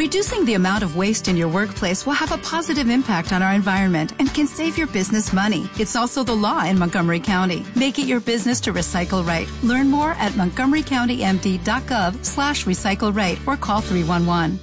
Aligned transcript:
Reducing 0.00 0.46
the 0.46 0.54
amount 0.54 0.82
of 0.82 0.96
waste 0.96 1.28
in 1.28 1.36
your 1.36 1.48
workplace 1.48 2.06
will 2.06 2.14
have 2.14 2.32
a 2.32 2.38
positive 2.38 2.88
impact 2.88 3.34
on 3.34 3.42
our 3.42 3.52
environment 3.52 4.14
and 4.18 4.32
can 4.32 4.46
save 4.46 4.78
your 4.78 4.86
business 4.86 5.30
money. 5.30 5.68
It's 5.78 5.94
also 5.94 6.24
the 6.24 6.32
law 6.34 6.64
in 6.64 6.78
Montgomery 6.78 7.20
County. 7.20 7.66
Make 7.76 7.98
it 7.98 8.06
your 8.06 8.20
business 8.20 8.62
to 8.62 8.72
recycle 8.72 9.22
right. 9.26 9.46
Learn 9.62 9.90
more 9.90 10.12
at 10.12 10.32
montgomerycountymd.gov 10.32 12.24
slash 12.24 12.64
recycle 12.64 13.14
right 13.14 13.38
or 13.46 13.58
call 13.58 13.82
311. 13.82 14.58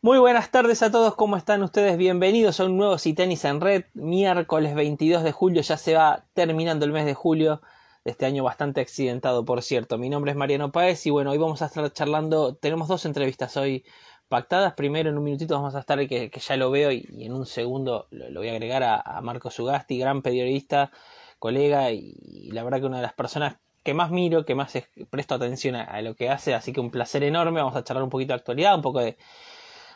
Muy 0.00 0.18
buenas 0.18 0.50
tardes 0.50 0.82
a 0.82 0.90
todos, 0.90 1.14
¿cómo 1.14 1.36
están 1.36 1.62
ustedes? 1.62 1.98
Bienvenidos 1.98 2.60
a 2.60 2.64
un 2.64 2.78
nuevo 2.78 2.96
Citenis 2.96 3.44
en 3.44 3.60
Red. 3.60 3.84
Miércoles 3.92 4.74
22 4.74 5.22
de 5.22 5.32
julio, 5.32 5.60
ya 5.60 5.76
se 5.76 5.92
va 5.92 6.24
terminando 6.32 6.86
el 6.86 6.92
mes 6.92 7.04
de 7.04 7.12
julio 7.12 7.60
este 8.08 8.26
año 8.26 8.44
bastante 8.44 8.80
accidentado, 8.80 9.44
por 9.44 9.62
cierto. 9.62 9.98
Mi 9.98 10.08
nombre 10.08 10.32
es 10.32 10.36
Mariano 10.36 10.72
Páez 10.72 11.06
y 11.06 11.10
bueno, 11.10 11.30
hoy 11.30 11.38
vamos 11.38 11.62
a 11.62 11.66
estar 11.66 11.92
charlando, 11.92 12.54
tenemos 12.56 12.88
dos 12.88 13.04
entrevistas 13.04 13.56
hoy 13.56 13.84
pactadas. 14.28 14.74
Primero, 14.74 15.10
en 15.10 15.18
un 15.18 15.24
minutito 15.24 15.54
vamos 15.54 15.74
a 15.74 15.80
estar, 15.80 15.98
que, 16.08 16.30
que 16.30 16.40
ya 16.40 16.56
lo 16.56 16.70
veo, 16.70 16.90
y, 16.92 17.06
en 17.20 17.32
un 17.32 17.46
segundo 17.46 18.06
lo, 18.10 18.40
voy 18.40 18.48
a 18.48 18.52
agregar 18.52 18.82
a, 18.82 19.00
a 19.00 19.20
Marco 19.20 19.50
Sugasti, 19.50 19.98
gran 19.98 20.22
periodista, 20.22 20.90
colega, 21.38 21.92
y, 21.92 22.50
la 22.52 22.62
verdad 22.64 22.80
que 22.80 22.86
una 22.86 22.98
de 22.98 23.02
las 23.04 23.14
personas 23.14 23.56
que 23.82 23.94
más 23.94 24.10
miro, 24.10 24.44
que 24.44 24.54
más 24.54 24.72
presto 25.10 25.34
atención 25.34 25.76
a, 25.76 26.00
lo 26.02 26.14
que 26.14 26.28
hace, 26.30 26.54
así 26.54 26.72
que 26.72 26.80
un 26.80 26.90
placer 26.90 27.22
enorme. 27.24 27.60
Vamos 27.60 27.76
a 27.76 27.84
charlar 27.84 28.04
un 28.04 28.10
poquito 28.10 28.32
de 28.32 28.38
actualidad, 28.38 28.74
un 28.74 28.82
poco 28.82 29.00
de, 29.00 29.16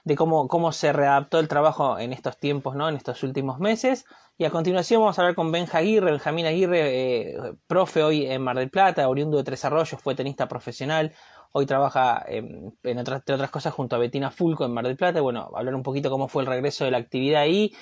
de 0.05 0.17
cómo, 0.17 0.49
cómo 0.49 0.73
se 0.73 0.93
readaptó 0.93 1.39
el 1.39 1.49
trabajo 1.49 1.99
en 1.99 2.13
estos 2.13 2.37
tiempos, 2.39 2.75
¿no? 2.75 2.89
En 2.89 2.97
estos 2.97 3.23
últimos 3.23 3.59
meses. 3.61 4.05
Y 4.37 4.45
a 4.45 4.51
continuación 4.51 5.01
vamos 5.01 5.19
a 5.19 5.23
hablar 5.23 5.35
con 5.37 5.53
Ben 5.53 5.67
Aguirre, 5.73 6.11
Benjamín 6.11 6.47
Aguirre, 6.47 6.81
eh, 6.81 7.55
profe 7.67 8.03
hoy 8.03 8.27
en 8.27 8.43
Mar 8.43 8.57
del 8.57 8.71
Plata, 8.71 9.09
oriundo 9.09 9.37
de 9.37 9.45
Tres 9.45 9.65
Arroyos, 9.65 10.01
fue 10.01 10.15
tenista 10.15 10.49
profesional, 10.49 11.13
hoy 11.53 11.67
trabaja 11.67 12.25
en, 12.27 12.75
otras, 12.99 13.21
entre 13.21 13.35
otras 13.35 13.51
cosas 13.51 13.73
junto 13.75 13.95
a 13.97 13.99
Betina 13.99 14.31
Fulco 14.31 14.65
en 14.65 14.73
Mar 14.73 14.87
del 14.87 14.97
Plata. 14.97 15.21
Bueno, 15.21 15.51
hablar 15.55 15.75
un 15.75 15.83
poquito 15.83 16.11
cómo 16.11 16.29
fue 16.29 16.43
el 16.43 16.49
regreso 16.49 16.85
de 16.85 16.91
la 16.91 16.99
actividad 16.99 17.43
ahí, 17.43 17.73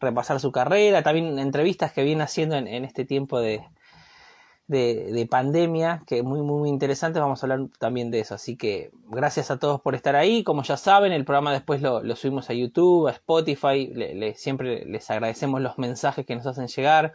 repasar 0.00 0.40
su 0.40 0.50
carrera, 0.50 1.02
también 1.02 1.38
entrevistas 1.38 1.92
que 1.92 2.02
viene 2.02 2.24
haciendo 2.24 2.56
en 2.56 2.84
este 2.84 3.04
tiempo 3.04 3.40
de, 3.40 3.64
de, 4.68 5.26
pandemia, 5.30 6.02
que 6.06 6.18
es 6.18 6.24
muy, 6.24 6.42
muy, 6.42 6.68
interesante. 6.68 7.18
Vamos 7.18 7.42
a 7.42 7.46
hablar 7.46 7.68
también 7.78 8.10
de 8.10 8.20
eso. 8.20 8.34
Así 8.34 8.56
que 8.56 8.90
gracias 9.08 9.50
a 9.50 9.58
todos 9.58 9.80
por 9.80 9.94
estar 9.94 10.14
ahí. 10.14 10.44
Como 10.44 10.62
ya 10.62 10.76
saben, 10.76 11.12
el 11.12 11.24
programa 11.24 11.52
después 11.52 11.80
lo, 11.82 12.02
subimos 12.16 12.50
a 12.50 12.54
YouTube, 12.54 13.08
a 13.08 13.12
Spotify. 13.12 13.92
siempre 14.36 14.84
les 14.84 15.10
agradecemos 15.10 15.60
los 15.60 15.78
mensajes 15.78 16.26
que 16.26 16.36
nos 16.36 16.46
hacen 16.46 16.68
llegar. 16.68 17.12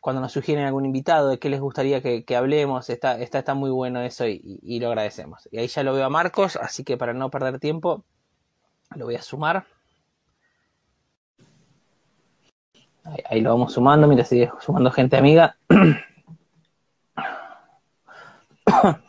Cuando 0.00 0.20
nos 0.20 0.32
sugieren 0.32 0.64
algún 0.64 0.84
invitado 0.86 1.28
de 1.28 1.38
qué 1.38 1.48
les 1.48 1.60
gustaría 1.60 2.02
que, 2.02 2.36
hablemos, 2.36 2.90
está, 2.90 3.18
está, 3.20 3.40
está, 3.40 3.54
muy 3.54 3.70
bueno 3.70 4.00
eso 4.02 4.26
y, 4.26 4.78
lo 4.80 4.88
agradecemos. 4.88 5.48
Y 5.50 5.58
ahí 5.58 5.66
ya 5.68 5.82
lo 5.82 5.92
veo 5.94 6.04
a 6.04 6.10
Marcos, 6.10 6.56
así 6.56 6.84
que 6.84 6.96
para 6.96 7.14
no 7.14 7.30
perder 7.30 7.58
tiempo, 7.58 8.04
lo 8.94 9.06
voy 9.06 9.16
a 9.16 9.22
sumar. 9.22 9.66
Ahí 13.28 13.40
lo 13.40 13.50
vamos 13.50 13.72
sumando, 13.72 14.06
mira, 14.06 14.24
sigue 14.24 14.50
sumando 14.60 14.90
gente 14.90 15.16
amiga. 15.16 15.56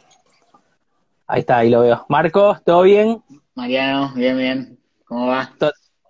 Ahí 1.27 1.41
está, 1.41 1.57
ahí 1.57 1.69
lo 1.69 1.81
veo. 1.81 2.05
Marcos, 2.09 2.63
¿todo 2.63 2.81
bien? 2.81 3.21
Mariano, 3.53 4.11
bien, 4.15 4.35
bien. 4.35 4.79
¿Cómo 5.05 5.27
va? 5.27 5.51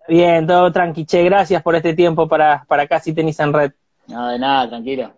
bien, 0.07 0.47
todo 0.47 0.71
tranqui. 0.71 1.05
Che, 1.05 1.23
gracias 1.23 1.61
por 1.61 1.75
este 1.75 1.93
tiempo 1.93 2.27
para, 2.29 2.63
para 2.69 2.87
Casi 2.87 3.13
Tenis 3.13 3.37
en 3.41 3.51
Red. 3.51 3.73
No, 4.07 4.29
de 4.29 4.39
nada, 4.39 4.69
tranquilo. 4.69 5.11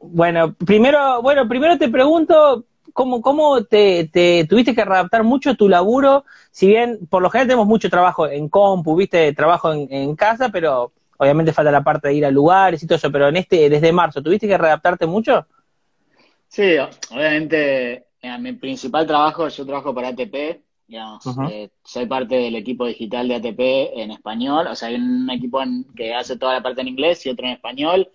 Bueno, 0.00 0.54
primero, 0.54 1.20
bueno, 1.20 1.46
primero 1.46 1.76
te 1.76 1.90
pregunto 1.90 2.64
cómo, 2.94 3.20
cómo 3.20 3.62
te, 3.64 4.08
te, 4.08 4.46
tuviste 4.48 4.74
que 4.74 4.84
readaptar 4.84 5.24
mucho 5.24 5.56
tu 5.56 5.68
laburo, 5.68 6.24
si 6.50 6.68
bien 6.68 7.06
por 7.10 7.22
lo 7.22 7.28
general 7.28 7.48
tenemos 7.48 7.66
mucho 7.66 7.90
trabajo 7.90 8.26
en 8.26 8.48
compu, 8.48 8.96
viste, 8.96 9.34
trabajo 9.34 9.74
en, 9.74 9.92
en 9.92 10.16
casa, 10.16 10.48
pero 10.48 10.90
obviamente 11.18 11.52
falta 11.52 11.70
la 11.70 11.84
parte 11.84 12.08
de 12.08 12.14
ir 12.14 12.24
a 12.24 12.30
lugares 12.30 12.82
y 12.82 12.86
todo 12.86 12.96
eso, 12.96 13.12
pero 13.12 13.28
en 13.28 13.36
este, 13.36 13.68
desde 13.68 13.92
marzo, 13.92 14.22
¿tuviste 14.22 14.48
que 14.48 14.56
readaptarte 14.56 15.06
mucho? 15.06 15.46
Sí, 16.52 16.76
obviamente, 17.10 18.08
mi 18.38 18.52
principal 18.52 19.06
trabajo, 19.06 19.48
yo 19.48 19.64
trabajo 19.64 19.94
para 19.94 20.08
ATP, 20.08 20.60
digamos, 20.86 21.24
eh, 21.50 21.70
soy 21.82 22.04
parte 22.04 22.34
del 22.34 22.56
equipo 22.56 22.84
digital 22.84 23.26
de 23.26 23.36
ATP 23.36 23.98
en 24.02 24.10
español, 24.10 24.66
o 24.66 24.74
sea, 24.74 24.88
hay 24.88 24.96
un 24.96 25.30
equipo 25.30 25.62
que 25.96 26.12
hace 26.12 26.36
toda 26.36 26.52
la 26.52 26.62
parte 26.62 26.82
en 26.82 26.88
inglés 26.88 27.24
y 27.24 27.30
otro 27.30 27.46
en 27.46 27.52
español, 27.52 28.10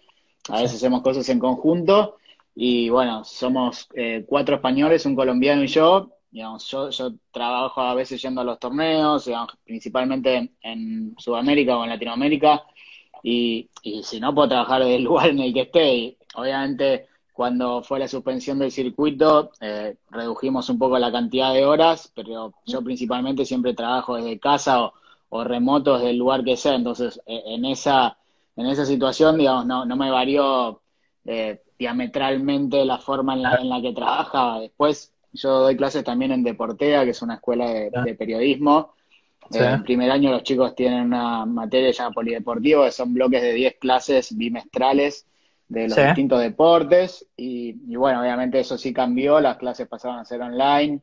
a 0.49 0.61
veces 0.61 0.75
hacemos 0.75 1.01
cosas 1.01 1.27
en 1.29 1.39
conjunto, 1.39 2.17
y 2.53 2.89
bueno, 2.89 3.23
somos 3.23 3.89
eh, 3.95 4.23
cuatro 4.27 4.57
españoles, 4.57 5.07
un 5.07 5.15
colombiano 5.15 5.63
y 5.63 5.67
yo, 5.67 6.11
digamos, 6.29 6.69
yo, 6.69 6.91
yo 6.91 7.13
trabajo 7.31 7.81
a 7.81 7.95
veces 7.95 8.21
yendo 8.21 8.41
a 8.41 8.43
los 8.43 8.59
torneos, 8.59 9.25
digamos, 9.25 9.57
principalmente 9.63 10.51
en 10.61 11.15
Sudamérica 11.17 11.75
o 11.75 11.85
en 11.85 11.89
Latinoamérica, 11.89 12.61
y, 13.23 13.67
y 13.81 14.03
si 14.03 14.19
no 14.19 14.35
puedo 14.35 14.49
trabajar 14.49 14.83
del 14.83 15.03
lugar 15.05 15.29
en 15.29 15.39
el 15.39 15.51
que 15.55 15.61
esté, 15.61 15.95
y 15.95 16.17
obviamente 16.35 17.07
cuando 17.37 17.83
fue 17.83 17.99
la 17.99 18.07
suspensión 18.07 18.57
del 18.57 18.71
circuito, 18.71 19.51
eh, 19.61 19.95
redujimos 20.09 20.71
un 20.71 20.79
poco 20.79 20.97
la 20.97 21.11
cantidad 21.11 21.53
de 21.53 21.67
horas, 21.67 22.11
pero 22.15 22.51
yo 22.65 22.81
principalmente 22.81 23.45
siempre 23.45 23.75
trabajo 23.75 24.15
desde 24.15 24.39
casa 24.39 24.91
o, 25.29 25.43
remoto 25.43 25.99
desde 25.99 26.09
el 26.09 26.17
lugar 26.17 26.43
que 26.43 26.57
sea, 26.57 26.73
entonces 26.73 27.21
e, 27.27 27.43
en 27.53 27.65
esa, 27.65 28.17
en 28.55 28.65
esa 28.65 28.87
situación, 28.87 29.37
digamos, 29.37 29.67
no, 29.67 29.85
no 29.85 29.95
me 29.95 30.09
varió 30.09 30.81
eh, 31.25 31.61
diametralmente 31.77 32.83
la 32.85 32.97
forma 32.97 33.35
en 33.35 33.43
la, 33.43 33.55
en 33.57 33.69
la 33.69 33.83
que 33.83 33.93
trabajaba. 33.93 34.61
Después 34.61 35.13
yo 35.31 35.59
doy 35.59 35.77
clases 35.77 36.03
también 36.03 36.31
en 36.31 36.43
Deportea, 36.43 37.03
que 37.05 37.11
es 37.11 37.21
una 37.21 37.35
escuela 37.35 37.69
de, 37.69 38.15
periodismo. 38.15 38.95
Eh, 39.53 39.59
en 39.59 39.83
primer 39.83 40.09
año 40.09 40.31
los 40.31 40.41
chicos 40.41 40.73
tienen 40.73 41.05
una 41.05 41.45
materia 41.45 41.91
llamada 41.91 42.15
polideportivo, 42.15 42.83
que 42.85 42.91
son 42.91 43.13
bloques 43.13 43.43
de 43.43 43.53
10 43.53 43.75
clases 43.75 44.35
bimestrales 44.35 45.26
de 45.67 45.89
los 45.89 45.97
distintos 45.97 46.39
deportes 46.41 47.27
y, 47.35 47.95
bueno, 47.95 48.21
obviamente 48.21 48.59
eso 48.59 48.77
sí 48.77 48.93
cambió, 48.93 49.39
las 49.39 49.57
clases 49.57 49.87
pasaron 49.87 50.19
a 50.19 50.25
ser 50.25 50.41
online 50.41 51.01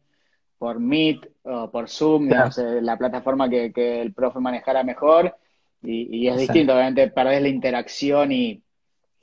por 0.59 0.81
Meet 0.81 1.29
o 1.43 1.71
por 1.71 1.91
Zoom, 1.91 2.29
digamos, 2.29 2.57
eh, 2.59 2.81
la 2.81 2.97
plataforma 2.97 3.49
que, 3.51 4.01
el 4.01 4.15
profe 4.15 4.41
manejara 4.41 4.83
mejor 4.83 5.37
y, 5.83 6.27
es 6.29 6.39
distinto, 6.39 6.73
obviamente 6.73 7.09
perdés 7.09 7.43
la 7.43 7.49
interacción 7.49 8.33
y, 8.33 8.63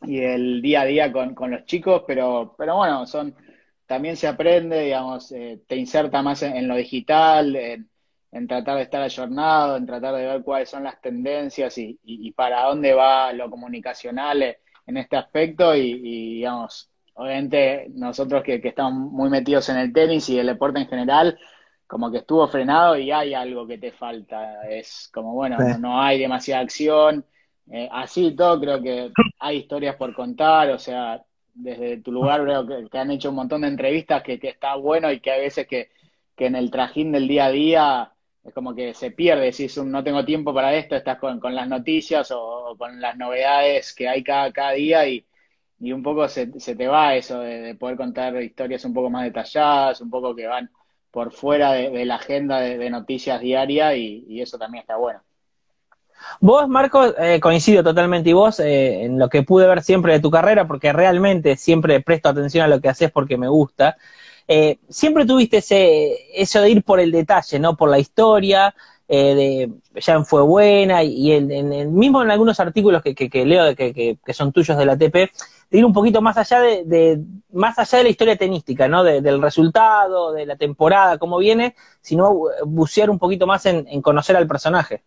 el 0.07 0.63
día 0.63 0.81
a 0.81 0.85
día 0.85 1.11
con, 1.11 1.35
los 1.51 1.65
chicos, 1.65 2.03
pero, 2.07 2.55
pero 2.57 2.75
bueno, 2.75 3.05
son 3.05 3.35
también 3.85 4.15
se 4.15 4.27
aprende, 4.27 4.83
digamos, 4.83 5.31
eh, 5.31 5.59
te 5.67 5.75
inserta 5.75 6.21
más 6.21 6.41
en, 6.43 6.67
lo 6.67 6.75
digital, 6.75 7.55
en, 7.55 8.47
tratar 8.47 8.77
de 8.77 8.83
estar 8.83 9.01
ayornado, 9.01 9.75
en 9.75 9.85
tratar 9.85 10.15
de 10.15 10.25
ver 10.25 10.43
cuáles 10.43 10.69
son 10.69 10.85
las 10.85 11.01
tendencias 11.01 11.77
y, 11.77 11.99
y 12.03 12.31
para 12.31 12.63
dónde 12.63 12.93
va 12.93 13.33
lo 13.33 13.49
comunicacional 13.49 14.43
eh, 14.43 14.60
en 14.85 14.97
este 14.97 15.17
aspecto 15.17 15.75
y, 15.75 16.35
digamos, 16.35 16.89
obviamente 17.13 17.87
nosotros 17.89 18.43
que, 18.43 18.61
estamos 18.63 19.11
muy 19.11 19.29
metidos 19.29 19.69
en 19.69 19.77
el 19.77 19.93
tenis 19.93 20.29
y 20.29 20.39
el 20.39 20.47
deporte 20.47 20.79
en 20.79 20.87
general, 20.87 21.39
como 21.87 22.11
que 22.11 22.19
estuvo 22.19 22.47
frenado 22.47 22.97
y 22.97 23.11
hay 23.11 23.33
algo 23.33 23.67
que 23.67 23.77
te 23.77 23.91
falta. 23.91 24.67
Es 24.69 25.09
como, 25.13 25.33
bueno, 25.33 25.57
no, 25.79 26.01
hay 26.01 26.19
demasiada 26.19 26.61
acción. 26.61 27.25
Eh, 27.71 27.87
así 27.91 28.35
todo, 28.35 28.59
creo 28.59 28.81
que 28.81 29.11
hay 29.39 29.57
historias 29.57 29.95
por 29.95 30.13
contar, 30.13 30.69
o 30.71 30.79
sea, 30.79 31.23
desde 31.53 31.97
tu 31.97 32.11
lugar 32.11 32.43
creo 32.43 32.65
que, 32.89 32.97
han 32.97 33.11
hecho 33.11 33.29
un 33.29 33.35
montón 33.35 33.61
de 33.61 33.67
entrevistas 33.67 34.23
que, 34.23 34.39
que, 34.39 34.49
está 34.49 34.75
bueno 34.75 35.11
y 35.11 35.19
que 35.19 35.31
hay 35.31 35.41
veces 35.41 35.67
que, 35.67 35.89
que 36.35 36.47
en 36.47 36.55
el 36.55 36.71
trajín 36.71 37.11
del 37.11 37.27
día 37.27 37.45
a 37.45 37.51
día 37.51 38.11
es 38.43 38.53
como 38.53 38.73
que 38.73 38.93
se 38.93 39.11
pierde, 39.11 39.51
si 39.51 39.67
un 39.79 39.91
no 39.91 40.03
tengo 40.03 40.25
tiempo 40.25 40.53
para 40.53 40.73
esto, 40.73 40.95
estás 40.95 41.19
con, 41.19 41.39
las 41.53 41.67
noticias 41.67 42.31
o, 42.31 42.75
con 42.77 42.99
las 42.99 43.15
novedades 43.15 43.93
que 43.93 44.09
hay 44.09 44.23
cada, 44.23 44.71
día 44.71 45.07
y, 45.07 45.23
y 45.79 45.91
un 45.93 46.01
poco 46.01 46.27
se, 46.27 46.47
te 46.47 46.87
va 46.87 47.15
eso 47.15 47.39
de, 47.39 47.75
poder 47.75 47.97
contar 47.97 48.41
historias 48.41 48.83
un 48.85 48.93
poco 48.93 49.09
más 49.09 49.23
detalladas, 49.25 50.01
un 50.01 50.09
poco 50.09 50.35
que 50.35 50.47
van 50.47 50.69
por 51.11 51.31
fuera 51.31 51.73
de, 51.73 52.05
la 52.05 52.15
agenda 52.15 52.59
de, 52.59 52.89
noticias 52.89 53.41
diaria 53.41 53.95
y, 53.95 54.41
eso 54.41 54.57
también 54.57 54.81
está 54.81 54.95
bueno. 54.95 55.19
Vos, 56.39 56.67
Marco, 56.67 57.17
eh, 57.17 57.39
coincido 57.39 57.83
totalmente 57.83 58.29
y 58.29 58.33
vos 58.33 58.59
eh, 58.59 59.05
en 59.05 59.19
lo 59.19 59.27
que 59.27 59.41
pude 59.43 59.67
ver 59.67 59.81
siempre 59.81 60.13
de 60.13 60.19
tu 60.19 60.31
carrera, 60.31 60.67
porque 60.67 60.93
realmente 60.93 61.57
siempre 61.57 61.99
presto 61.99 62.29
atención 62.29 62.63
a 62.63 62.67
lo 62.67 62.79
que 62.79 62.89
haces 62.89 63.11
porque 63.11 63.37
me 63.37 63.47
gusta. 63.47 63.97
Eh, 64.47 64.79
siempre 64.89 65.25
tuviste 65.25 65.57
ese, 65.57 66.15
eso 66.33 66.61
de 66.61 66.69
ir 66.69 66.83
por 66.83 66.99
el 66.99 67.11
detalle, 67.11 67.59
¿no? 67.59 67.75
Por 67.75 67.89
la 67.89 67.99
historia, 67.99 68.73
eh, 69.07 69.35
de 69.93 70.01
ya 70.01 70.23
fue 70.23 70.41
buena, 70.41 71.03
y 71.03 71.33
en, 71.33 71.51
en, 71.51 71.93
mismo 71.93 72.21
en 72.23 72.31
algunos 72.31 72.59
artículos 72.61 73.01
que, 73.01 73.13
que, 73.13 73.45
leo 73.45 73.75
que, 73.75 73.93
que, 73.93 74.33
son 74.33 74.53
tuyos 74.53 74.77
de 74.77 74.85
la 74.85 74.97
TP, 74.97 75.29
de 75.69 75.77
ir 75.77 75.83
un 75.83 75.91
poquito 75.91 76.21
más 76.21 76.37
allá 76.37 76.61
de, 76.61 77.19
más 77.51 77.77
allá 77.77 77.97
de 77.97 78.03
la 78.05 78.09
historia 78.09 78.37
tenística, 78.37 78.87
¿no? 78.87 79.03
del 79.03 79.41
resultado, 79.41 80.31
de 80.31 80.45
la 80.45 80.55
temporada, 80.55 81.17
cómo 81.17 81.39
viene, 81.39 81.75
sino 81.99 82.43
bucear 82.65 83.09
un 83.09 83.19
poquito 83.19 83.45
más 83.45 83.65
en, 83.65 84.01
conocer 84.01 84.37
al 84.37 84.47
personaje. 84.47 85.01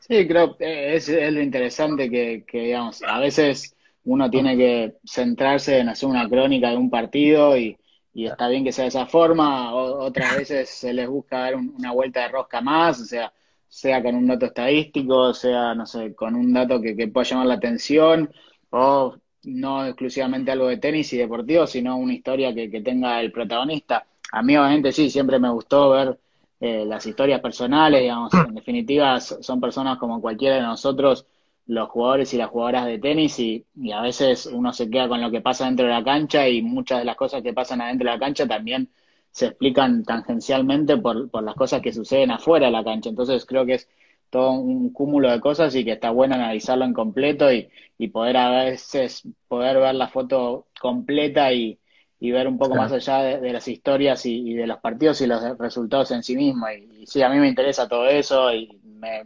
Sí, 0.00 0.28
creo 0.28 0.56
que 0.56 0.94
es, 0.94 1.08
es 1.08 1.32
lo 1.32 1.40
interesante 1.40 2.10
que, 2.10 2.44
que, 2.46 2.60
digamos, 2.60 3.02
a 3.02 3.18
veces 3.20 3.74
uno 4.04 4.30
tiene 4.30 4.54
que 4.56 4.94
centrarse 5.06 5.78
en 5.78 5.88
hacer 5.88 6.10
una 6.10 6.28
crónica 6.28 6.68
de 6.68 6.76
un 6.76 6.90
partido 6.90 7.56
y, 7.56 7.78
y 8.18 8.26
está 8.26 8.48
bien 8.48 8.64
que 8.64 8.72
sea 8.72 8.82
de 8.82 8.88
esa 8.88 9.06
forma, 9.06 9.72
otras 9.72 10.36
veces 10.36 10.68
se 10.68 10.92
les 10.92 11.08
busca 11.08 11.38
dar 11.38 11.54
una 11.54 11.92
vuelta 11.92 12.22
de 12.22 12.28
rosca 12.28 12.60
más, 12.60 13.00
o 13.00 13.04
sea, 13.04 13.32
sea 13.68 14.02
con 14.02 14.16
un 14.16 14.26
dato 14.26 14.46
estadístico, 14.46 15.32
sea, 15.32 15.72
no 15.76 15.86
sé, 15.86 16.16
con 16.16 16.34
un 16.34 16.52
dato 16.52 16.80
que, 16.80 16.96
que 16.96 17.06
pueda 17.06 17.24
llamar 17.24 17.46
la 17.46 17.54
atención, 17.54 18.28
o 18.70 19.14
no 19.44 19.86
exclusivamente 19.86 20.50
algo 20.50 20.66
de 20.66 20.78
tenis 20.78 21.12
y 21.12 21.18
deportivo, 21.18 21.64
sino 21.68 21.96
una 21.96 22.12
historia 22.12 22.52
que, 22.52 22.68
que 22.68 22.80
tenga 22.80 23.20
el 23.20 23.30
protagonista. 23.30 24.04
A 24.32 24.42
mí 24.42 24.56
obviamente 24.56 24.90
sí, 24.90 25.10
siempre 25.10 25.38
me 25.38 25.50
gustó 25.50 25.90
ver 25.90 26.18
eh, 26.58 26.84
las 26.84 27.06
historias 27.06 27.40
personales, 27.40 28.00
digamos, 28.00 28.34
en 28.34 28.54
definitiva 28.56 29.20
son 29.20 29.60
personas 29.60 29.96
como 29.96 30.20
cualquiera 30.20 30.56
de 30.56 30.62
nosotros, 30.62 31.24
los 31.68 31.88
jugadores 31.90 32.34
y 32.34 32.38
las 32.38 32.50
jugadoras 32.50 32.86
de 32.86 32.98
tenis, 32.98 33.38
y, 33.38 33.64
y, 33.76 33.92
a 33.92 34.02
veces 34.02 34.46
uno 34.46 34.72
se 34.72 34.90
queda 34.90 35.08
con 35.08 35.20
lo 35.20 35.30
que 35.30 35.40
pasa 35.40 35.66
dentro 35.66 35.86
de 35.86 35.92
la 35.92 36.04
cancha 36.04 36.48
y 36.48 36.62
muchas 36.62 37.00
de 37.00 37.04
las 37.04 37.16
cosas 37.16 37.42
que 37.42 37.52
pasan 37.52 37.80
adentro 37.80 38.10
de 38.10 38.16
la 38.16 38.20
cancha 38.20 38.46
también 38.46 38.90
se 39.30 39.46
explican 39.46 40.04
tangencialmente 40.04 40.96
por, 40.96 41.30
por 41.30 41.44
las 41.44 41.54
cosas 41.54 41.80
que 41.82 41.92
suceden 41.92 42.30
afuera 42.32 42.66
de 42.66 42.72
la 42.72 42.84
cancha. 42.84 43.10
Entonces 43.10 43.44
creo 43.46 43.66
que 43.66 43.74
es 43.74 43.88
todo 44.30 44.52
un 44.52 44.92
cúmulo 44.92 45.30
de 45.30 45.40
cosas 45.40 45.74
y 45.74 45.84
que 45.84 45.92
está 45.92 46.10
bueno 46.10 46.34
analizarlo 46.34 46.84
en 46.84 46.92
completo 46.94 47.52
y, 47.52 47.68
y 47.98 48.08
poder 48.08 48.36
a 48.38 48.64
veces 48.64 49.22
poder 49.48 49.78
ver 49.78 49.94
la 49.94 50.08
foto 50.08 50.68
completa 50.80 51.52
y, 51.52 51.78
y 52.20 52.30
ver 52.32 52.48
un 52.48 52.58
poco 52.58 52.74
más 52.74 52.92
allá 52.92 53.38
de, 53.38 53.52
las 53.52 53.68
historias 53.68 54.26
y, 54.26 54.54
de 54.54 54.66
los 54.66 54.78
partidos 54.80 55.20
y 55.20 55.26
los 55.26 55.42
resultados 55.58 56.10
en 56.10 56.22
sí 56.22 56.34
mismos. 56.36 56.70
Y, 56.72 57.06
sí, 57.06 57.22
a 57.22 57.28
mí 57.28 57.38
me 57.38 57.48
interesa 57.48 57.88
todo 57.88 58.06
eso 58.08 58.52
y 58.52 58.80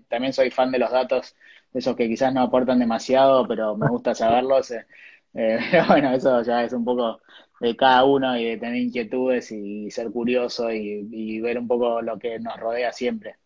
también 0.09 0.33
soy 0.33 0.50
fan 0.50 0.71
de 0.71 0.79
los 0.79 0.91
datos, 0.91 1.35
esos 1.75 1.97
que 1.97 2.09
quizás 2.09 2.33
no 2.33 2.43
aportan 2.43 2.79
demasiado, 2.79 3.47
pero 3.47 3.77
me 3.77 3.89
gusta 3.89 4.15
saberlos. 4.15 4.71
Eh, 4.71 4.87
eh, 5.35 5.59
pero 5.71 5.85
bueno, 5.89 6.13
eso 6.13 6.43
ya 6.43 6.65
es 6.65 6.73
un 6.73 6.85
poco 6.85 7.21
de 7.61 7.77
cada 7.77 8.05
uno 8.05 8.37
y 8.37 8.45
de 8.45 8.57
tener 8.57 8.77
inquietudes 8.77 9.53
y 9.53 9.91
ser 9.91 10.11
curioso 10.11 10.73
y, 10.73 11.41
ver 11.41 11.59
un 11.59 11.69
poco 11.69 12.03
lo 12.03 12.19
que 12.19 12.39
nos 12.41 12.59
rodea 12.59 12.93
siempre. 12.93 13.37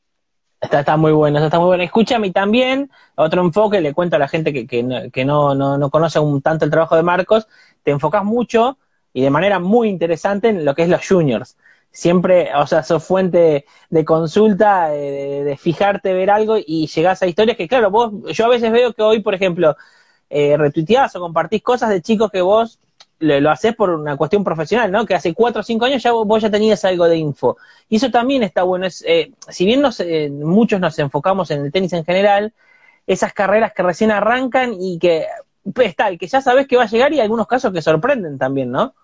Está, 0.59 0.81
está 0.81 0.97
muy 0.97 1.13
bueno, 1.13 1.39
está 1.39 1.59
muy 1.59 1.67
bueno. 1.67 1.85
Escúchame 1.85 2.31
también, 2.31 2.91
otro 3.15 3.43
enfoque, 3.43 3.81
le 3.83 3.93
cuento 3.93 4.17
a 4.17 4.19
la 4.19 4.27
gente 4.27 4.55
que, 4.55 4.67
que, 4.67 4.83
no, 4.83 5.11
que 5.11 5.25
no, 5.25 5.55
no, 5.55 5.77
no 5.77 5.91
conoce 5.91 6.19
un, 6.19 6.41
tanto 6.41 6.65
el 6.65 6.71
trabajo 6.71 6.97
de 6.97 7.03
Marcos, 7.03 7.47
te 7.83 7.91
enfocas 7.91 8.25
mucho 8.25 8.79
y 9.13 9.23
de 9.23 9.31
manera 9.31 9.61
muy 9.61 9.89
interesante 9.89 10.49
en 10.49 10.65
lo 10.65 10.75
que 10.75 10.83
es 10.83 10.89
los 10.89 11.07
juniors. 11.07 11.57
Siempre, 11.91 12.51
o 12.55 12.67
sea, 12.67 12.83
sos 12.83 13.05
fuente 13.05 13.65
de 13.89 14.05
consulta, 14.05 14.89
de, 14.91 15.57
fijarte, 15.59 16.13
ver 16.13 16.31
algo 16.31 16.57
y 16.59 16.87
llegás 16.89 17.23
a 17.23 17.27
historias 17.27 17.57
que, 17.57 17.69
claro, 17.69 17.91
vos, 17.91 18.13
yo 18.33 18.45
a 18.45 18.49
veces 18.49 18.71
veo 18.71 18.93
que 18.93 19.03
hoy, 19.03 19.21
por 19.21 19.35
ejemplo, 19.35 19.77
eh, 20.29 20.57
retuiteás 20.59 21.17
o 21.17 21.21
compartís 21.21 21.63
cosas 21.63 21.91
de 21.91 22.03
chicos 22.03 22.31
que 22.31 22.43
vos 22.43 22.79
lo, 23.19 23.41
lo 23.41 23.51
haces 23.51 23.75
por 23.75 23.91
una 23.91 24.17
cuestión 24.17 24.45
profesional, 24.45 24.93
¿no? 24.93 25.07
Que 25.07 25.15
hace 25.15 25.33
cuatro 25.35 25.61
o 25.61 25.65
cinco 25.65 25.87
años 25.87 26.03
ya 26.03 26.13
vos, 26.13 26.43
ya 26.43 26.51
tenías 26.51 26.85
algo 26.85 27.09
de 27.09 27.17
info. 27.17 27.57
Y 27.89 27.97
eso 27.97 28.11
también 28.11 28.43
está 28.43 28.63
bueno. 28.63 28.87
Es, 28.87 29.03
eh, 29.07 29.33
si 29.49 29.65
bien 29.65 29.81
nos, 29.81 30.01
eh, 30.01 30.29
muchos 30.31 30.81
nos 30.81 30.99
enfocamos 30.99 31.51
en 31.51 31.65
el 31.65 31.73
tenis 31.73 31.93
en 31.95 32.05
general, 32.05 32.53
esas 33.07 33.33
carreras 33.33 33.73
que 33.73 33.83
recién 33.83 34.11
arrancan 34.11 34.75
y 34.79 34.99
que 34.99 35.27
pues 35.75 35.97
tal, 35.97 36.19
que 36.19 36.27
ya 36.27 36.41
sabes 36.41 36.67
que 36.67 36.77
va 36.77 36.85
a 36.85 36.89
llegar 36.89 37.13
y 37.13 37.21
algunos 37.21 37.47
casos 37.47 37.73
que 37.73 37.83
sorprenden 37.83 38.39
también, 38.39 38.71
¿no? 38.71 38.95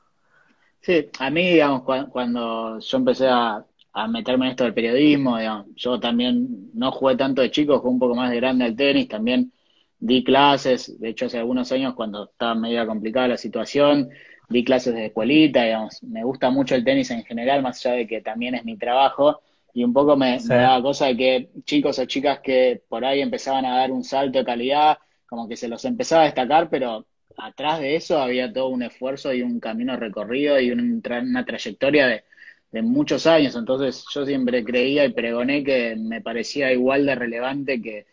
Sí, 0.83 1.09
a 1.21 1.31
mí, 1.31 1.49
digamos, 1.53 1.83
cuando, 2.11 2.81
yo 2.81 2.99
empecé 2.99 3.29
a, 3.29 3.65
meterme 4.09 4.47
en 4.47 4.51
esto 4.51 4.65
del 4.65 4.75
periodismo, 4.75 5.39
digamos, 5.39 5.67
yo 5.77 6.01
también 6.01 6.71
no 6.75 6.91
jugué 6.91 7.17
tanto 7.17 7.41
de 7.41 7.53
chico, 7.53 7.79
jugué 7.79 7.93
un 7.93 7.99
poco 8.01 8.15
más 8.17 8.31
de 8.31 8.37
grande 8.37 8.65
al 8.65 8.75
tenis, 8.75 9.07
también 9.07 9.53
di 10.01 10.25
clases, 10.25 10.99
de 10.99 11.11
hecho 11.11 11.27
hace 11.27 11.39
algunos 11.39 11.71
años 11.71 11.95
cuando 11.95 12.25
estaba 12.25 12.57
medio 12.57 12.85
complicada 12.87 13.29
la 13.29 13.37
situación, 13.37 14.11
di 14.49 14.65
clases 14.65 14.95
de 14.95 15.07
escuelita, 15.07 15.63
digamos, 15.63 16.03
me 16.03 16.25
gusta 16.25 16.51
mucho 16.51 16.75
el 16.75 16.85
tenis 16.85 17.11
en 17.13 17.23
general, 17.25 17.63
más 17.63 17.85
allá 17.87 17.97
de 17.97 18.07
que 18.09 18.21
también 18.21 18.57
es 18.57 18.65
mi 18.65 18.77
trabajo, 18.77 19.41
y 19.73 19.85
un 19.85 19.93
poco 19.93 20.17
me, 20.17 20.41
me 20.41 20.57
daba 20.57 20.83
cosa 20.83 21.07
de 21.07 21.17
que 21.17 21.51
chicos 21.65 21.99
o 22.01 22.07
chicas 22.07 22.41
que 22.41 22.83
por 22.89 23.05
ahí 23.05 23.21
empezaban 23.21 23.65
a 23.67 23.77
dar 23.77 23.93
un 23.93 24.03
salto 24.03 24.39
de 24.39 24.45
calidad, 24.45 24.99
como 25.27 25.49
que 25.49 25.57
se 25.57 25.69
los 25.69 25.85
empezaba 25.85 26.23
a 26.23 26.27
destacar, 26.27 26.69
pero 26.69 27.07
atrás 27.39 27.81
de 27.81 27.97
eso 27.97 28.19
había 28.19 28.53
todo 28.53 28.69
un 28.69 28.83
esfuerzo 28.83 29.33
y 29.33 29.43
un 29.43 29.61
camino 29.61 29.97
recorrido 29.97 30.59
y 30.61 30.71
una 30.71 31.45
trayectoria 31.45 32.07
de, 32.07 32.83
muchos 32.83 33.27
años. 33.27 33.55
Entonces 33.57 34.05
yo 34.15 34.25
siempre 34.25 34.65
creía 34.65 35.05
y 35.05 35.13
pregoné 35.13 35.63
que 35.63 35.95
me 35.97 36.21
parecía 36.23 36.73
igual 36.73 37.07
de 37.07 37.15
relevante 37.15 37.83
que, 37.83 38.07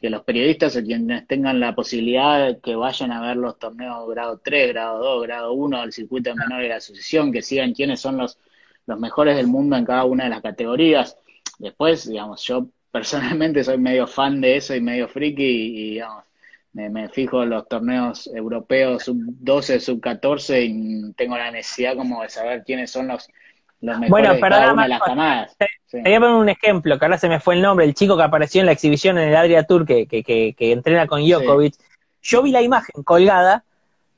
los 0.00 0.24
periodistas 0.24 0.76
o 0.76 0.82
quienes 0.82 1.28
tengan 1.28 1.60
la 1.60 1.76
posibilidad 1.76 2.48
de 2.48 2.60
que 2.60 2.74
vayan 2.74 3.12
a 3.12 3.20
ver 3.20 3.36
los 3.36 3.56
torneos 3.58 4.08
grado 4.10 4.40
3, 4.42 4.72
grado 4.72 4.98
2, 4.98 5.22
grado 5.22 5.52
1 5.52 5.80
del 5.80 5.92
circuito 5.92 6.34
menor 6.34 6.60
de 6.60 6.68
la 6.70 6.76
asociación, 6.76 7.32
que 7.32 7.40
sigan 7.40 7.72
quiénes 7.72 8.00
son 8.00 8.16
los, 8.16 8.36
los 8.86 8.98
mejores 8.98 9.36
del 9.36 9.46
mundo 9.46 9.76
en 9.76 9.84
cada 9.84 10.04
una 10.04 10.24
de 10.24 10.30
las 10.30 10.42
categorías. 10.42 11.16
Después, 11.58 12.08
digamos, 12.08 12.42
yo 12.42 12.68
personalmente 12.90 13.62
soy 13.64 13.78
medio 13.78 14.06
fan 14.08 14.40
de 14.40 14.56
eso 14.56 14.74
y 14.74 14.80
medio 14.80 15.08
friki 15.08 15.42
y 15.42 15.90
digamos, 15.92 16.24
me, 16.72 17.08
fijo 17.08 17.42
en 17.42 17.50
los 17.50 17.68
torneos 17.68 18.26
europeos 18.28 19.04
sub 19.04 19.16
12, 19.18 19.80
sub 19.80 20.00
14 20.00 20.62
y 20.62 21.12
tengo 21.14 21.36
la 21.36 21.50
necesidad 21.50 21.96
como 21.96 22.22
de 22.22 22.28
saber 22.28 22.64
quiénes 22.64 22.90
son 22.90 23.08
los, 23.08 23.28
los 23.80 23.98
mejores 23.98 24.10
bueno, 24.10 24.34
de 24.34 24.40
cada 24.40 24.72
una 24.72 24.82
de 24.84 24.88
las 24.88 25.02
camadas. 25.02 25.56
Te, 25.58 25.68
voy 25.92 26.14
a 26.14 26.20
poner 26.20 26.34
un 26.34 26.48
ejemplo, 26.48 26.98
que 26.98 27.04
ahora 27.04 27.18
se 27.18 27.28
me 27.28 27.40
fue 27.40 27.54
el 27.54 27.62
nombre, 27.62 27.84
el 27.84 27.94
chico 27.94 28.16
que 28.16 28.22
apareció 28.22 28.60
en 28.60 28.66
la 28.66 28.72
exhibición 28.72 29.18
en 29.18 29.28
el 29.28 29.36
Adria 29.36 29.64
Tour 29.64 29.84
que, 29.84 30.06
que, 30.06 30.22
que, 30.22 30.72
entrena 30.72 31.06
con 31.06 31.22
Djokovic. 31.22 31.74
Yo 32.22 32.42
vi 32.42 32.52
la 32.52 32.62
imagen 32.62 33.02
colgada 33.02 33.64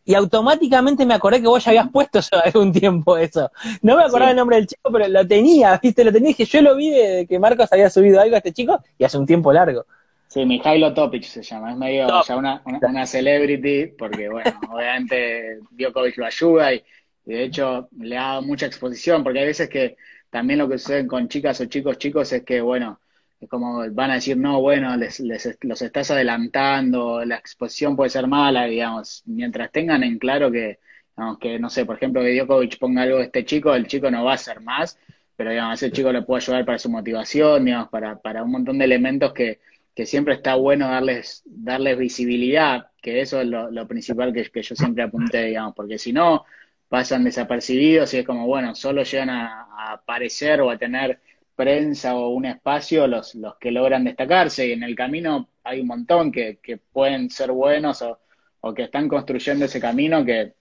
y 0.04 0.14
automáticamente 0.14 1.06
me 1.06 1.14
acordé 1.14 1.40
que 1.40 1.48
vos 1.48 1.64
ya 1.64 1.70
habías 1.70 1.88
puesto 1.88 2.18
hace 2.18 2.32
un 2.58 2.72
tiempo 2.72 3.16
eso. 3.16 3.50
No 3.82 3.96
me 3.96 4.04
acordaba 4.04 4.30
el 4.30 4.36
nombre 4.36 4.56
del 4.56 4.66
chico, 4.66 4.92
pero 4.92 5.08
lo 5.08 5.26
tenía, 5.26 5.78
viste, 5.82 6.04
lo 6.04 6.12
tenía, 6.12 6.28
dije, 6.28 6.44
yo 6.44 6.62
lo 6.62 6.76
vi 6.76 6.90
de 6.90 7.26
que 7.26 7.38
Marcos 7.38 7.72
había 7.72 7.90
subido 7.90 8.20
algo 8.20 8.36
a 8.36 8.38
este 8.38 8.52
chico 8.52 8.80
y 8.98 9.04
hace 9.04 9.18
un 9.18 9.26
tiempo 9.26 9.52
largo. 9.52 9.86
Sí, 10.34 10.44
Mijailo 10.44 10.92
Topic 10.92 11.22
se 11.22 11.44
llama, 11.44 11.70
es 11.70 11.76
medio 11.76 12.08
ya 12.26 12.36
una, 12.36 12.60
una, 12.64 13.06
celebrity, 13.06 13.94
porque 13.96 14.28
bueno, 14.28 14.50
obviamente 14.68 15.60
Djokovic 15.70 16.18
lo 16.18 16.26
ayuda 16.26 16.74
y, 16.74 16.82
de 17.24 17.44
hecho 17.44 17.88
le 18.00 18.18
ha 18.18 18.22
dado 18.22 18.42
mucha 18.42 18.66
exposición, 18.66 19.22
porque 19.22 19.38
hay 19.38 19.46
veces 19.46 19.68
que 19.68 19.96
también 20.30 20.58
lo 20.58 20.68
que 20.68 20.78
sucede 20.78 21.06
con 21.06 21.28
chicas 21.28 21.60
o 21.60 21.66
chicos 21.66 21.98
chicos 21.98 22.32
es 22.32 22.42
que, 22.42 22.60
bueno, 22.60 22.98
es 23.40 23.48
como 23.48 23.88
van 23.92 24.10
a 24.10 24.14
decir, 24.14 24.36
no, 24.36 24.60
bueno, 24.60 24.96
les, 24.96 25.20
les, 25.20 25.56
los 25.60 25.82
estás 25.82 26.10
adelantando, 26.10 27.24
la 27.24 27.36
exposición 27.36 27.94
puede 27.94 28.10
ser 28.10 28.26
mala, 28.26 28.64
digamos, 28.64 29.22
mientras 29.26 29.70
tengan 29.70 30.02
en 30.02 30.18
claro 30.18 30.50
que, 30.50 30.80
digamos, 31.16 31.38
que 31.38 31.60
no 31.60 31.70
sé, 31.70 31.86
por 31.86 31.94
ejemplo, 31.94 32.22
que 32.22 32.34
Djokovic 32.36 32.80
ponga 32.80 33.02
algo 33.02 33.18
de 33.18 33.26
este 33.26 33.44
chico, 33.44 33.72
el 33.72 33.86
chico 33.86 34.10
no 34.10 34.24
va 34.24 34.32
a 34.32 34.34
hacer 34.34 34.60
más, 34.60 34.98
pero 35.36 35.50
digamos, 35.50 35.80
ese 35.80 35.92
chico 35.92 36.10
le 36.10 36.22
puede 36.22 36.42
ayudar 36.42 36.64
para 36.64 36.78
su 36.78 36.90
motivación, 36.90 37.64
digamos, 37.64 37.88
para, 37.88 38.18
para 38.18 38.42
un 38.42 38.50
montón 38.50 38.78
de 38.78 38.84
elementos 38.84 39.32
que 39.32 39.60
que 39.94 40.06
siempre 40.06 40.34
está 40.34 40.56
bueno 40.56 40.88
darles, 40.88 41.42
darles 41.46 41.98
visibilidad, 41.98 42.90
que 43.00 43.20
eso 43.20 43.40
es 43.40 43.46
lo, 43.46 43.88
principal 43.88 44.32
que, 44.32 44.62
yo 44.62 44.74
siempre 44.74 45.04
apunté, 45.04 45.44
digamos, 45.44 45.74
porque 45.74 45.98
si 45.98 46.12
no, 46.12 46.44
pasan 46.88 47.24
desapercibidos 47.24 48.12
y 48.14 48.18
es 48.18 48.26
como, 48.26 48.46
bueno, 48.46 48.74
solo 48.74 49.02
llegan 49.02 49.30
a, 49.30 49.92
aparecer 49.92 50.60
o 50.60 50.70
a 50.70 50.78
tener 50.78 51.20
prensa 51.56 52.14
o 52.16 52.28
un 52.30 52.46
espacio 52.46 53.06
los, 53.06 53.34
los 53.34 53.56
que 53.56 53.70
logran 53.72 54.04
destacarse 54.04 54.66
y 54.68 54.72
en 54.72 54.82
el 54.82 54.94
camino 54.94 55.48
hay 55.64 55.80
un 55.80 55.88
montón 55.88 56.30
que, 56.30 56.58
que 56.62 56.76
pueden 56.76 57.30
ser 57.30 57.50
buenos 57.52 58.02
o, 58.02 58.20
o, 58.60 58.72
que 58.74 58.84
están 58.84 59.08
construyendo 59.08 59.64
ese 59.64 59.80
camino 59.80 60.24
que, 60.24 60.54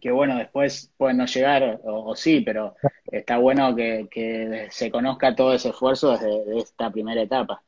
que 0.00 0.12
bueno, 0.12 0.36
después 0.36 0.92
pueden 0.96 1.16
no 1.16 1.26
llegar 1.26 1.80
o, 1.82 2.14
sí, 2.14 2.40
pero 2.42 2.76
está 3.06 3.38
bueno 3.38 3.74
que, 3.74 4.06
que, 4.10 4.68
se 4.70 4.90
conozca 4.92 5.34
todo 5.34 5.54
ese 5.54 5.70
esfuerzo 5.70 6.12
desde 6.12 6.58
esta 6.58 6.90
primera 6.90 7.22
etapa. 7.22 7.63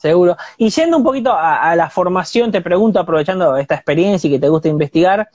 Seguro. 0.00 0.36
Y 0.56 0.70
yendo 0.70 0.96
un 0.96 1.04
poquito 1.04 1.30
a, 1.36 1.76
la 1.76 1.90
formación, 1.90 2.50
te 2.50 2.62
pregunto, 2.62 2.98
aprovechando 2.98 3.58
esta 3.58 3.74
experiencia 3.74 4.28
y 4.28 4.32
que 4.32 4.38
te 4.38 4.48
gusta 4.48 4.68
investigar, 4.68 5.28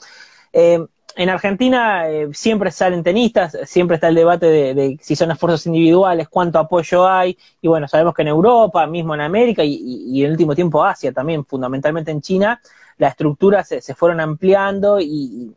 eh, 0.51 0.83
en 1.15 1.29
Argentina 1.29 2.09
eh, 2.09 2.29
siempre 2.33 2.71
salen 2.71 3.03
tenistas, 3.03 3.55
siempre 3.65 3.95
está 3.95 4.07
el 4.07 4.15
debate 4.15 4.47
de, 4.47 4.97
si 5.01 5.15
son 5.15 5.29
esfuerzos 5.29 5.67
individuales, 5.67 6.27
cuánto 6.29 6.57
apoyo 6.57 7.07
hay, 7.07 7.37
y 7.61 7.67
bueno, 7.67 7.87
sabemos 7.87 8.15
que 8.15 8.23
en 8.23 8.29
Europa, 8.29 8.87
mismo 8.87 9.13
en 9.13 9.21
América 9.21 9.61
y, 9.63 10.19
en 10.21 10.25
el 10.25 10.31
último 10.31 10.55
tiempo 10.55 10.83
Asia 10.83 11.13
también, 11.13 11.45
fundamentalmente 11.45 12.09
en 12.09 12.21
China, 12.21 12.59
las 12.97 13.11
estructuras 13.11 13.67
se, 13.67 13.93
fueron 13.93 14.19
ampliando 14.19 14.99
y, 14.99 15.53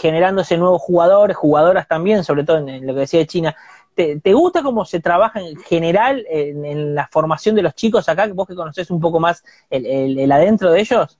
generándose 0.00 0.56
nuevos 0.56 0.80
jugadores, 0.80 1.36
jugadoras 1.36 1.86
también, 1.86 2.24
sobre 2.24 2.44
todo 2.44 2.58
en 2.58 2.86
lo 2.86 2.94
que 2.94 3.00
decía 3.00 3.20
de 3.20 3.26
China. 3.26 3.56
¿Te, 3.94 4.32
gusta 4.32 4.62
cómo 4.62 4.84
se 4.84 5.00
trabaja 5.00 5.40
en 5.40 5.56
general 5.56 6.24
en, 6.28 6.94
la 6.94 7.08
formación 7.08 7.54
de 7.54 7.62
los 7.62 7.74
chicos 7.74 8.08
acá? 8.08 8.26
Vos 8.32 8.48
que 8.48 8.54
conoces 8.54 8.90
un 8.90 9.00
poco 9.00 9.20
más 9.20 9.44
el, 9.68 10.30
adentro 10.32 10.70
de 10.70 10.80
ellos. 10.80 11.18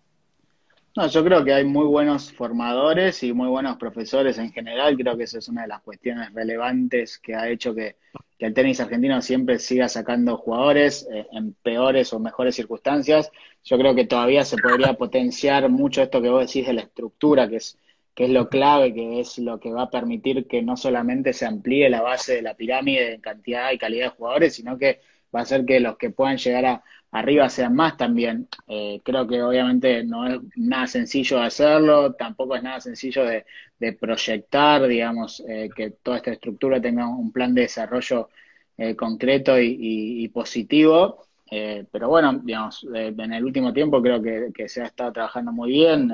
No, 0.97 1.07
yo 1.07 1.25
creo 1.25 1.43
que 1.43 1.55
hay 1.55 1.64
muy 1.64 1.87
buenos 1.87 2.33
formadores 2.33 3.23
y 3.23 3.33
muy 3.33 3.49
buenos 3.49 3.76
profesores 3.76 4.38
en 4.38 4.52
general. 4.52 4.97
Creo 4.97 5.17
que 5.17 5.25
esa 5.25 5.38
es 5.38 5.49
una 5.49 5.62
de 5.62 5.69
las 5.69 5.81
cuestiones 5.83 6.33
relevantes 6.35 7.19
que 7.19 7.35
ha 7.35 7.49
hecho 7.49 7.75
que, 7.75 7.97
el 8.38 8.55
tenis 8.55 8.81
argentino 8.81 9.23
siempre 9.23 9.61
siga 9.61 9.88
sacando 9.88 10.37
jugadores 10.37 11.07
eh, 11.12 11.29
en 11.31 11.55
peores 11.55 12.12
o 12.12 12.19
mejores 12.19 12.57
circunstancias. 12.57 13.31
Yo 13.62 13.79
creo 13.79 13.95
que 13.95 14.05
todavía 14.05 14.45
se 14.45 14.57
podría 14.57 14.95
potenciar 14.95 15.69
mucho 15.69 16.02
esto 16.02 16.21
que 16.21 16.29
vos 16.29 16.45
decís 16.45 16.67
de 16.67 16.73
la 16.73 16.81
estructura, 16.81 17.49
que 17.49 17.57
es, 17.57 17.79
que 18.14 18.25
es 18.25 18.31
lo 18.31 18.49
clave, 18.49 18.92
que 18.95 19.21
es 19.21 19.38
lo 19.38 19.59
que 19.61 19.73
va 19.73 19.83
a 19.85 19.90
permitir 19.90 20.47
que 20.47 20.62
no 20.62 20.76
solamente 20.76 21.33
se 21.33 21.47
amplíe 21.47 21.88
la 21.90 22.02
base 22.02 22.37
de 22.37 22.42
la 22.42 22.54
pirámide 22.54 23.14
en 23.14 23.21
cantidad 23.21 23.73
y 23.73 23.78
calidad 23.78 24.07
de 24.07 24.16
jugadores, 24.16 24.54
sino 24.54 24.78
que 24.78 25.00
va 25.35 25.40
a 25.40 25.42
hacer 25.45 25.64
que 25.64 25.81
los 25.81 25.97
que 25.97 26.11
puedan 26.11 26.37
llegar 26.37 26.66
a, 26.66 26.85
arriba 27.12 27.49
sean 27.49 27.75
más 27.75 27.97
también. 27.97 28.49
Eh, 28.66 29.00
creo 29.04 29.26
que 29.28 29.42
obviamente 29.42 30.02
no 30.04 30.26
es 30.26 30.40
nada 30.57 30.87
sencillo 30.87 31.40
hacerlo, 31.40 32.14
tampoco 32.14 32.57
es 32.57 32.62
nada 32.62 32.81
sencillo 32.81 33.25
de, 33.25 33.45
proyectar, 34.00 34.87
digamos, 34.87 35.42
eh, 35.49 35.69
que 35.75 35.90
toda 35.90 36.19
esta 36.19 36.31
estructura 36.33 36.81
tenga 36.81 37.07
un 37.09 37.33
plan 37.33 37.52
de 37.54 37.62
desarrollo 37.62 38.28
eh, 38.76 38.95
concreto 38.97 39.59
y, 39.61 40.28
positivo. 40.28 41.26
pero 41.90 42.09
bueno, 42.09 42.40
digamos, 42.45 42.87
en 42.95 43.33
el 43.33 43.45
último 43.45 43.73
tiempo 43.73 44.00
creo 44.02 44.23
que, 44.23 44.69
se 44.69 44.83
ha 44.83 44.87
estado 44.87 45.12
trabajando 45.12 45.52
muy 45.52 45.71
bien. 45.73 46.11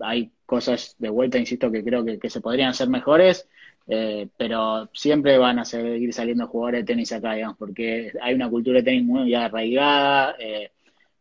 hay 0.00 0.32
cosas 0.46 0.96
de 0.98 1.10
vuelta, 1.10 1.38
insisto, 1.38 1.70
que 1.70 1.84
creo 1.84 2.04
que 2.04 2.30
se 2.30 2.40
podrían 2.40 2.70
hacer 2.70 2.88
mejores. 2.88 3.48
Eh, 3.88 4.28
pero 4.36 4.90
siempre 4.92 5.38
van 5.38 5.60
a 5.60 5.64
seguir 5.64 6.12
saliendo 6.12 6.48
jugadores 6.48 6.80
de 6.80 6.86
tenis 6.86 7.12
acá, 7.12 7.34
digamos, 7.34 7.56
porque 7.56 8.12
hay 8.20 8.34
una 8.34 8.50
cultura 8.50 8.78
de 8.78 8.84
tenis 8.84 9.04
muy 9.04 9.32
arraigada, 9.34 10.34
eh, 10.40 10.72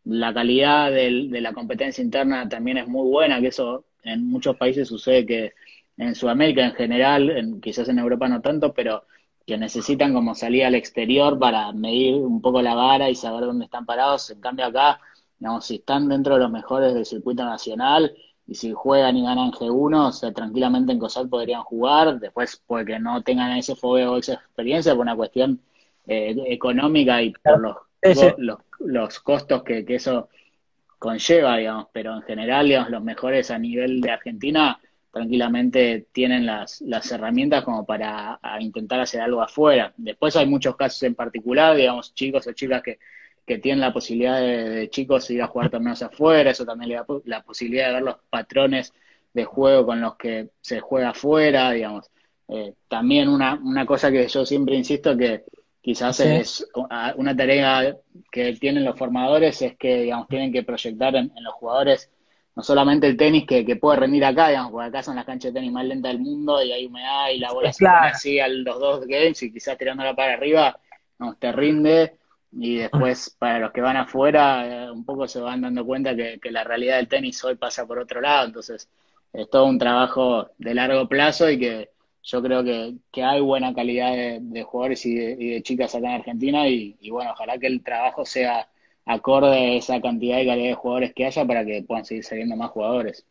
la 0.05 0.33
calidad 0.33 0.91
de 0.91 1.41
la 1.41 1.53
competencia 1.53 2.03
interna 2.03 2.47
también 2.49 2.77
es 2.77 2.87
muy 2.87 3.07
buena, 3.09 3.39
que 3.41 3.47
eso 3.47 3.85
en 4.03 4.27
muchos 4.27 4.55
países 4.57 4.87
sucede 4.87 5.25
que 5.25 5.53
en 5.97 6.15
Sudamérica 6.15 6.65
en 6.65 6.73
general, 6.73 7.29
en, 7.31 7.61
quizás 7.61 7.89
en 7.89 7.99
Europa 7.99 8.27
no 8.27 8.41
tanto, 8.41 8.73
pero 8.73 9.05
que 9.45 9.57
necesitan 9.57 10.13
como 10.13 10.35
salir 10.35 10.65
al 10.65 10.75
exterior 10.75 11.37
para 11.39 11.71
medir 11.71 12.15
un 12.15 12.41
poco 12.41 12.61
la 12.61 12.75
vara 12.75 13.09
y 13.09 13.15
saber 13.15 13.45
dónde 13.45 13.65
están 13.65 13.85
parados. 13.85 14.29
En 14.31 14.41
cambio 14.41 14.65
acá, 14.65 14.99
digamos, 15.39 15.65
si 15.65 15.75
están 15.75 16.09
dentro 16.09 16.35
de 16.35 16.41
los 16.41 16.51
mejores 16.51 16.93
del 16.93 17.05
circuito 17.05 17.45
nacional, 17.45 18.15
y 18.47 18.55
si 18.55 18.73
juegan 18.73 19.17
y 19.17 19.23
ganan 19.23 19.51
G1, 19.51 20.07
o 20.07 20.11
sea, 20.11 20.31
tranquilamente 20.31 20.91
en 20.91 20.99
COSAC 20.99 21.27
podrían 21.29 21.63
jugar, 21.63 22.19
después 22.19 22.61
porque 22.67 22.99
no 22.99 23.23
tengan 23.23 23.57
ese 23.57 23.75
fogueo 23.75 24.13
o 24.13 24.17
esa 24.17 24.33
experiencia 24.33 24.93
por 24.93 25.01
una 25.01 25.15
cuestión 25.15 25.59
eh, 26.07 26.35
económica 26.47 27.21
y 27.21 27.31
por 27.31 27.59
los, 27.59 27.77
los, 28.37 28.59
los, 28.79 29.19
costos 29.19 29.63
que, 29.63 29.83
que, 29.83 29.95
eso 29.95 30.29
conlleva, 30.99 31.57
digamos, 31.57 31.87
pero 31.91 32.15
en 32.15 32.21
general, 32.21 32.67
digamos, 32.67 32.91
los 32.91 33.03
mejores 33.03 33.49
a 33.49 33.57
nivel 33.57 34.01
de 34.01 34.11
Argentina 34.11 34.79
tranquilamente 35.11 36.07
tienen 36.11 36.45
las, 36.45 36.81
las 36.81 37.09
herramientas 37.09 37.63
como 37.63 37.85
para 37.85 38.37
intentar 38.59 38.99
hacer 38.99 39.21
algo 39.21 39.41
afuera. 39.41 39.93
Después 39.95 40.35
hay 40.35 40.45
muchos 40.45 40.75
casos 40.75 41.01
en 41.03 41.15
particular, 41.15 41.75
digamos, 41.75 42.13
chicos 42.13 42.45
o 42.47 42.51
chicas 42.51 42.83
que 42.83 42.99
que 43.45 43.59
tienen 43.59 43.81
la 43.81 43.93
posibilidad 43.93 44.39
de, 44.39 44.89
chicos 44.89 45.29
ir 45.29 45.41
a 45.41 45.47
jugar 45.47 45.69
torneos 45.69 46.01
afuera, 46.01 46.51
eso 46.51 46.65
también 46.65 46.89
le 46.89 46.95
da 46.95 47.05
la 47.25 47.43
posibilidad 47.43 47.87
de 47.87 47.93
ver 47.93 48.03
los 48.03 48.17
patrones 48.29 48.93
de 49.33 49.45
juego 49.45 49.85
con 49.85 50.01
los 50.01 50.15
que 50.15 50.49
se 50.61 50.79
juega 50.79 51.09
afuera, 51.09 51.71
digamos. 51.71 52.09
Eh, 52.47 52.73
también 52.87 53.27
una, 53.27 53.55
una 53.55 53.85
cosa 53.85 54.11
que 54.11 54.27
yo 54.27 54.45
siempre 54.45 54.75
insisto 54.75 55.15
que 55.17 55.43
quizás 55.81 56.19
es 56.19 56.67
una 57.15 57.35
tarea 57.35 57.95
que 58.31 58.53
tienen 58.53 58.85
los 58.85 58.97
formadores 58.97 59.61
es 59.61 59.77
que, 59.77 60.01
digamos, 60.01 60.27
tienen 60.27 60.51
que 60.51 60.63
proyectar 60.63 61.15
en, 61.15 61.31
los 61.41 61.53
jugadores 61.53 62.09
no 62.55 62.63
solamente 62.63 63.05
el 63.05 63.17
tenis 63.17 63.45
que, 63.45 63.65
que, 63.65 63.75
puede 63.75 63.99
rendir 63.99 64.23
acá, 64.25 64.47
digamos, 64.47 64.71
porque 64.71 64.87
acá 64.87 65.03
son 65.03 65.17
las 65.17 65.25
canchas 65.25 65.53
de 65.53 65.59
tenis 65.59 65.73
más 65.73 65.85
lentas 65.85 66.11
del 66.11 66.21
mundo 66.21 66.63
y 66.63 66.71
hay 66.71 66.85
humedad 66.85 67.29
y 67.29 67.37
la 67.37 67.51
bola 67.51 67.71
se 67.73 67.85
pone 67.85 68.07
así 68.07 68.39
a 68.39 68.47
los 68.47 68.79
dos 68.79 69.05
games 69.05 69.43
y 69.43 69.51
quizás 69.51 69.77
tirándola 69.77 70.15
para 70.15 70.33
arriba, 70.33 70.79
no, 71.19 71.35
te 71.35 71.51
rinde 71.51 72.17
y 72.57 72.77
después 72.77 73.35
para 73.37 73.59
los 73.59 73.71
que 73.71 73.81
van 73.81 73.97
afuera 73.97 74.85
eh, 74.85 74.91
un 74.91 75.03
poco 75.03 75.27
se 75.27 75.41
van 75.41 75.61
dando 75.61 75.85
cuenta 75.85 76.15
que, 76.15 76.39
la 76.51 76.63
realidad 76.63 76.97
del 76.97 77.09
tenis 77.09 77.43
hoy 77.43 77.55
pasa 77.55 77.85
por 77.85 77.99
otro 77.99 78.21
lado, 78.21 78.47
entonces 78.47 78.89
es 79.33 79.49
todo 79.49 79.65
un 79.65 79.77
trabajo 79.77 80.49
de 80.57 80.73
largo 80.73 81.07
plazo 81.07 81.49
y 81.49 81.59
que 81.59 81.89
yo 82.23 82.41
creo 82.41 82.63
que, 82.63 82.95
hay 83.23 83.41
buena 83.41 83.73
calidad 83.73 84.13
de, 84.39 84.63
jugadores 84.63 85.05
y 85.05 85.15
de, 85.15 85.61
chicas 85.63 85.93
acá 85.93 86.07
en 86.07 86.13
Argentina 86.13 86.67
y, 86.67 86.97
bueno, 87.09 87.31
ojalá 87.31 87.57
que 87.57 87.67
el 87.67 87.83
trabajo 87.83 88.25
sea 88.25 88.67
acorde 89.05 89.57
a 89.57 89.73
esa 89.73 90.01
cantidad 90.01 90.39
y 90.39 90.47
calidad 90.47 90.69
de 90.69 90.75
jugadores 90.75 91.13
que 91.13 91.25
haya 91.25 91.45
para 91.45 91.65
que 91.65 91.83
puedan 91.83 92.05
seguir 92.05 92.23
saliendo 92.23 92.55
más 92.55 92.71
jugadores. 92.71 93.25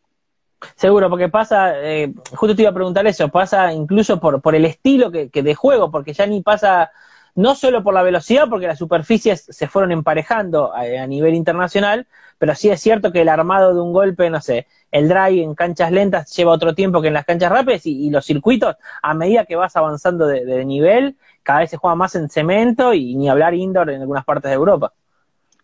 Seguro, 0.75 1.09
porque 1.09 1.27
pasa, 1.27 1.73
eh, 1.83 2.13
justo 2.31 2.55
te 2.55 2.61
iba 2.61 2.71
a 2.71 2.75
preguntar 2.75 3.05
eso, 3.07 3.27
pasa 3.27 3.73
incluso 3.73 4.19
por, 4.19 4.41
por 4.41 4.55
el 4.55 4.65
estilo 4.65 5.11
que, 5.11 5.29
que 5.29 5.43
de 5.43 5.55
juego, 5.55 5.91
porque 5.91 6.13
ya 6.13 6.25
ni 6.25 6.41
pasa 6.41 6.91
no 7.35 7.53
solo 7.53 7.83
por 7.83 7.93
la 7.93 8.01
velocidad, 8.01 8.47
porque 8.49 8.67
las 8.67 8.79
superficies 8.79 9.45
se 9.49 9.67
fueron 9.67 9.91
emparejando 9.91 10.73
a, 10.73 11.05
nivel 11.05 11.35
internacional, 11.35 12.07
pero 12.37 12.55
sí 12.55 12.69
es 12.69 12.81
cierto 12.81 13.11
que 13.11 13.21
el 13.21 13.29
armado 13.29 13.73
de 13.73 13.81
un 13.81 13.91
golpe, 13.91 14.29
no 14.29 14.41
sé, 14.41 14.67
el 14.91 15.09
drive 15.09 15.43
en 15.43 15.53
canchas 15.53 15.91
lentas 15.91 16.33
lleva 16.35 16.53
otro 16.53 16.73
tiempo 16.73 17.01
que 17.01 17.09
en 17.09 17.13
las 17.13 17.25
canchas 17.25 17.51
rápidas 17.51 17.85
y, 17.85 18.09
los 18.09 18.25
circuitos, 18.25 18.75
a 19.01 19.13
medida 19.13 19.45
que 19.45 19.57
vas 19.57 19.75
avanzando 19.75 20.27
de, 20.27 20.65
nivel, 20.65 21.17
cada 21.43 21.59
vez 21.59 21.69
se 21.69 21.77
juega 21.77 21.95
más 21.95 22.15
en 22.15 22.29
cemento 22.29 22.93
y 22.93 23.15
ni 23.15 23.29
hablar 23.29 23.53
indoor 23.53 23.89
en 23.91 24.01
algunas 24.01 24.23
partes 24.23 24.49
de 24.49 24.55
Europa. 24.55 24.93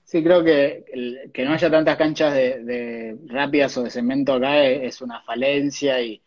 Sí, 0.03 0.21
creo 0.21 0.43
que 0.43 0.83
que 1.33 1.45
no 1.45 1.53
haya 1.53 1.71
tantas 1.71 1.97
canchas 1.97 2.33
de, 2.33 3.17
rápidas 3.27 3.77
o 3.77 3.83
de 3.83 3.89
cemento 3.89 4.33
acá 4.33 4.61
es 4.65 5.01
una 5.01 5.21
falencia 5.21 6.01
y, 6.01 6.21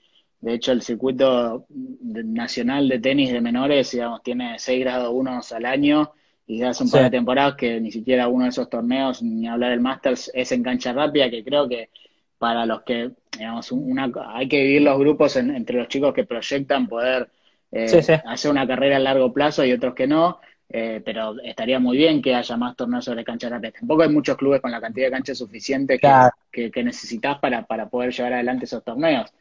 de 0.45 0.53
hecho, 0.53 0.73
el 0.73 0.83
circuito 0.83 1.65
nacional 1.71 2.87
de 2.87 2.99
tenis 2.99 3.33
de 3.33 3.41
menores, 3.41 3.91
digamos, 3.93 4.23
tiene 4.23 4.59
6 4.59 4.81
grados 4.81 5.09
1 5.11 5.41
al 5.57 5.65
año 5.65 6.13
y 6.47 6.59
ya 6.59 6.69
hace 6.69 6.85
un 6.85 6.91
par 6.91 7.05
de 7.05 7.11
temporadas 7.11 7.55
que 7.55 7.81
ni 7.81 7.91
siquiera 7.91 8.29
uno 8.29 8.45
de 8.45 8.51
esos 8.51 8.69
torneos, 8.69 9.23
ni 9.23 9.49
hablar 9.49 9.71
del 9.71 9.81
Masters, 9.81 10.31
es 10.35 10.53
en 10.53 10.63
cancha 10.63 10.93
rápida, 10.93 11.31
que 11.31 11.43
creo 11.43 11.67
que 11.67 11.89
para 12.37 12.67
los 12.67 12.83
que, 12.83 13.13
digamos, 13.39 13.73
una, 13.73 14.13
hay 14.35 14.47
que 14.47 14.59
dividir 14.59 14.83
los 14.83 14.99
grupos 14.99 15.35
entre 15.37 15.79
los 15.79 15.89
chicos 15.89 16.13
que 16.13 16.25
proyectan 16.25 16.89
poder 16.89 17.31
eh, 17.73 18.21
hacer 18.27 18.51
una 18.51 18.67
carrera 18.67 18.97
a 18.97 19.01
largo 19.01 19.33
plazo 19.33 19.65
y 19.65 19.73
otros 19.73 19.95
que 19.95 20.07
no, 20.07 20.41
eh, 20.69 21.01
pero 21.03 21.41
estaría 21.43 21.79
muy 21.79 21.97
bien 21.97 22.21
que 22.21 22.35
haya 22.35 22.59
más 22.59 22.77
torneos 22.77 23.07
sobre 23.07 23.25
cancha 23.25 23.49
rápida. 23.49 23.73
Tampoco 23.73 24.03
hay 24.03 24.11
muchos 24.11 24.37
clubes 24.37 24.61
con 24.61 24.71
la 24.71 24.81
cantidad 24.83 25.07
de 25.07 25.13
canchas 25.13 25.39
suficiente 25.39 25.99
que, 25.99 26.71
que 26.71 26.85
necesitas 26.85 27.39
para, 27.39 27.65
para 27.65 27.89
poder 27.89 28.13
llevar 28.13 28.35
adelante 28.35 28.67
esos 28.67 28.85
torneos. 28.85 29.33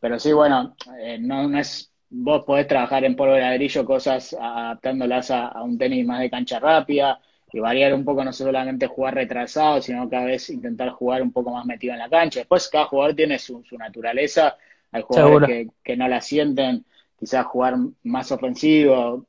Pero 0.00 0.18
sí, 0.18 0.32
bueno, 0.32 0.74
eh, 0.98 1.18
no, 1.20 1.48
no 1.48 1.58
es, 1.58 1.92
vos 2.08 2.44
podés 2.44 2.66
trabajar 2.66 3.04
en 3.04 3.16
polvo 3.16 3.34
de 3.34 3.40
ladrillo 3.40 3.84
cosas 3.84 4.34
adaptándolas 4.38 5.30
a, 5.30 5.62
un 5.62 5.78
tenis 5.78 6.06
más 6.06 6.20
de 6.20 6.30
cancha 6.30 6.58
rápida 6.58 7.20
y 7.52 7.60
variar 7.60 7.92
un 7.94 8.04
poco, 8.04 8.24
no 8.24 8.32
solamente 8.32 8.86
jugar 8.86 9.14
retrasado, 9.14 9.82
sino 9.82 10.08
cada 10.08 10.24
vez 10.24 10.50
intentar 10.50 10.90
jugar 10.90 11.20
un 11.22 11.32
poco 11.32 11.50
más 11.50 11.66
metido 11.66 11.92
en 11.92 11.98
la 11.98 12.08
cancha. 12.08 12.40
Después 12.40 12.68
cada 12.68 12.86
jugador 12.86 13.14
tiene 13.14 13.38
su, 13.38 13.62
naturaleza, 13.78 14.56
hay 14.92 15.02
jugadores 15.02 15.48
que, 15.48 15.68
que, 15.82 15.96
no 15.96 16.08
la 16.08 16.20
sienten, 16.20 16.84
quizás 17.18 17.44
jugar 17.46 17.74
más 18.04 18.32
ofensivo, 18.32 19.26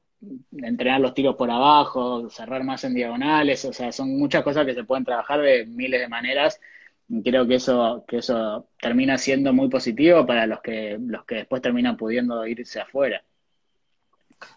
entrenar 0.52 1.02
los 1.02 1.14
tiros 1.14 1.36
por 1.36 1.50
abajo, 1.50 2.30
cerrar 2.30 2.64
más 2.64 2.84
en 2.84 2.94
diagonales, 2.94 3.66
o 3.66 3.74
sea, 3.74 3.92
son 3.92 4.18
muchas 4.18 4.44
cosas 4.44 4.66
que 4.66 4.76
se 4.76 4.84
pueden 4.84 5.04
trabajar 5.04 5.42
de 5.42 5.66
miles 5.66 6.00
de 6.00 6.08
maneras 6.08 6.60
creo 7.24 7.48
que 7.48 7.56
eso, 7.56 8.06
que 8.08 8.18
eso 8.18 8.68
termina 8.80 9.18
siendo 9.18 9.54
muy 9.54 9.70
positivo 9.70 10.26
para 10.26 10.48
los 10.48 10.62
que, 10.62 10.98
los 11.00 11.26
que 11.26 11.36
después 11.36 11.62
terminan 11.62 11.98
pudiendo 11.98 12.46
irse 12.48 12.80
afuera. 12.80 13.24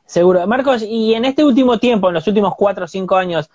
Seguro. 0.06 0.46
Marcos, 0.46 0.82
y 0.82 1.14
en 1.14 1.24
este 1.24 1.44
último 1.44 1.78
tiempo, 1.78 2.08
en 2.08 2.14
los 2.14 2.26
últimos 2.26 2.54
cuatro 2.56 2.84
o 2.84 2.88
cinco 2.88 3.16
años, 3.16 3.50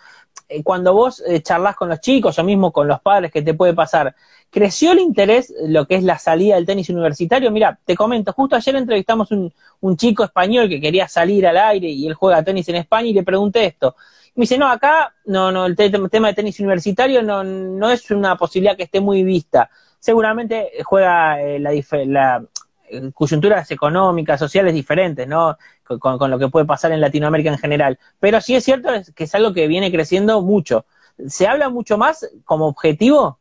eh, 0.47 0.63
cuando 0.63 0.93
vos 0.93 1.23
eh, 1.27 1.41
charlas 1.41 1.75
con 1.75 1.89
los 1.89 1.99
chicos 2.01 2.37
o 2.37 2.43
mismo 2.43 2.71
con 2.71 2.87
los 2.87 3.01
padres, 3.01 3.31
¿qué 3.31 3.41
te 3.41 3.53
puede 3.53 3.73
pasar? 3.73 4.15
¿Creció 4.49 4.91
el 4.91 4.99
interés 4.99 5.53
lo 5.67 5.85
que 5.87 5.95
es 5.95 6.03
la 6.03 6.17
salida 6.17 6.55
del 6.55 6.65
tenis 6.65 6.89
universitario? 6.89 7.51
Mira, 7.51 7.79
te 7.85 7.95
comento, 7.95 8.33
justo 8.33 8.55
ayer 8.55 8.75
entrevistamos 8.75 9.31
un, 9.31 9.53
un 9.81 9.97
chico 9.97 10.23
español 10.23 10.69
que 10.69 10.81
quería 10.81 11.07
salir 11.07 11.45
al 11.47 11.57
aire 11.57 11.87
y 11.87 12.07
él 12.07 12.13
juega 12.13 12.43
tenis 12.43 12.67
en 12.69 12.75
España 12.77 13.09
y 13.09 13.13
le 13.13 13.23
pregunté 13.23 13.65
esto. 13.65 13.95
Me 14.39 14.43
dice, 14.43 14.57
no, 14.57 14.69
acá 14.69 15.13
no, 15.25 15.51
no, 15.51 15.65
el 15.65 15.75
tema 15.75 16.29
de 16.29 16.33
tenis 16.33 16.61
universitario 16.61 17.21
no, 17.21 17.43
no 17.43 17.89
es 17.89 18.09
una 18.09 18.37
posibilidad 18.37 18.77
que 18.77 18.83
esté 18.83 19.01
muy 19.01 19.21
vista. 19.21 19.69
Seguramente 19.99 20.71
juega 20.85 21.41
eh, 21.41 21.59
la, 21.59 21.71
la 22.05 22.45
eh, 22.87 23.11
coyunturas 23.13 23.69
económicas, 23.69 24.39
sociales 24.39 24.73
diferentes, 24.73 25.27
¿no? 25.27 25.57
Con, 25.83 26.31
lo 26.31 26.39
que 26.39 26.47
puede 26.47 26.65
pasar 26.65 26.93
en 26.93 27.01
Latinoamérica 27.01 27.49
en 27.49 27.57
general. 27.57 27.99
Pero 28.21 28.39
sí 28.39 28.55
es 28.55 28.63
cierto 28.63 28.87
que 29.13 29.25
es 29.25 29.35
algo 29.35 29.51
que 29.51 29.67
viene 29.67 29.91
creciendo 29.91 30.41
mucho. 30.41 30.85
¿Se 31.27 31.45
habla 31.45 31.67
mucho 31.67 31.97
más 31.97 32.25
como 32.45 32.67
objetivo? 32.67 33.39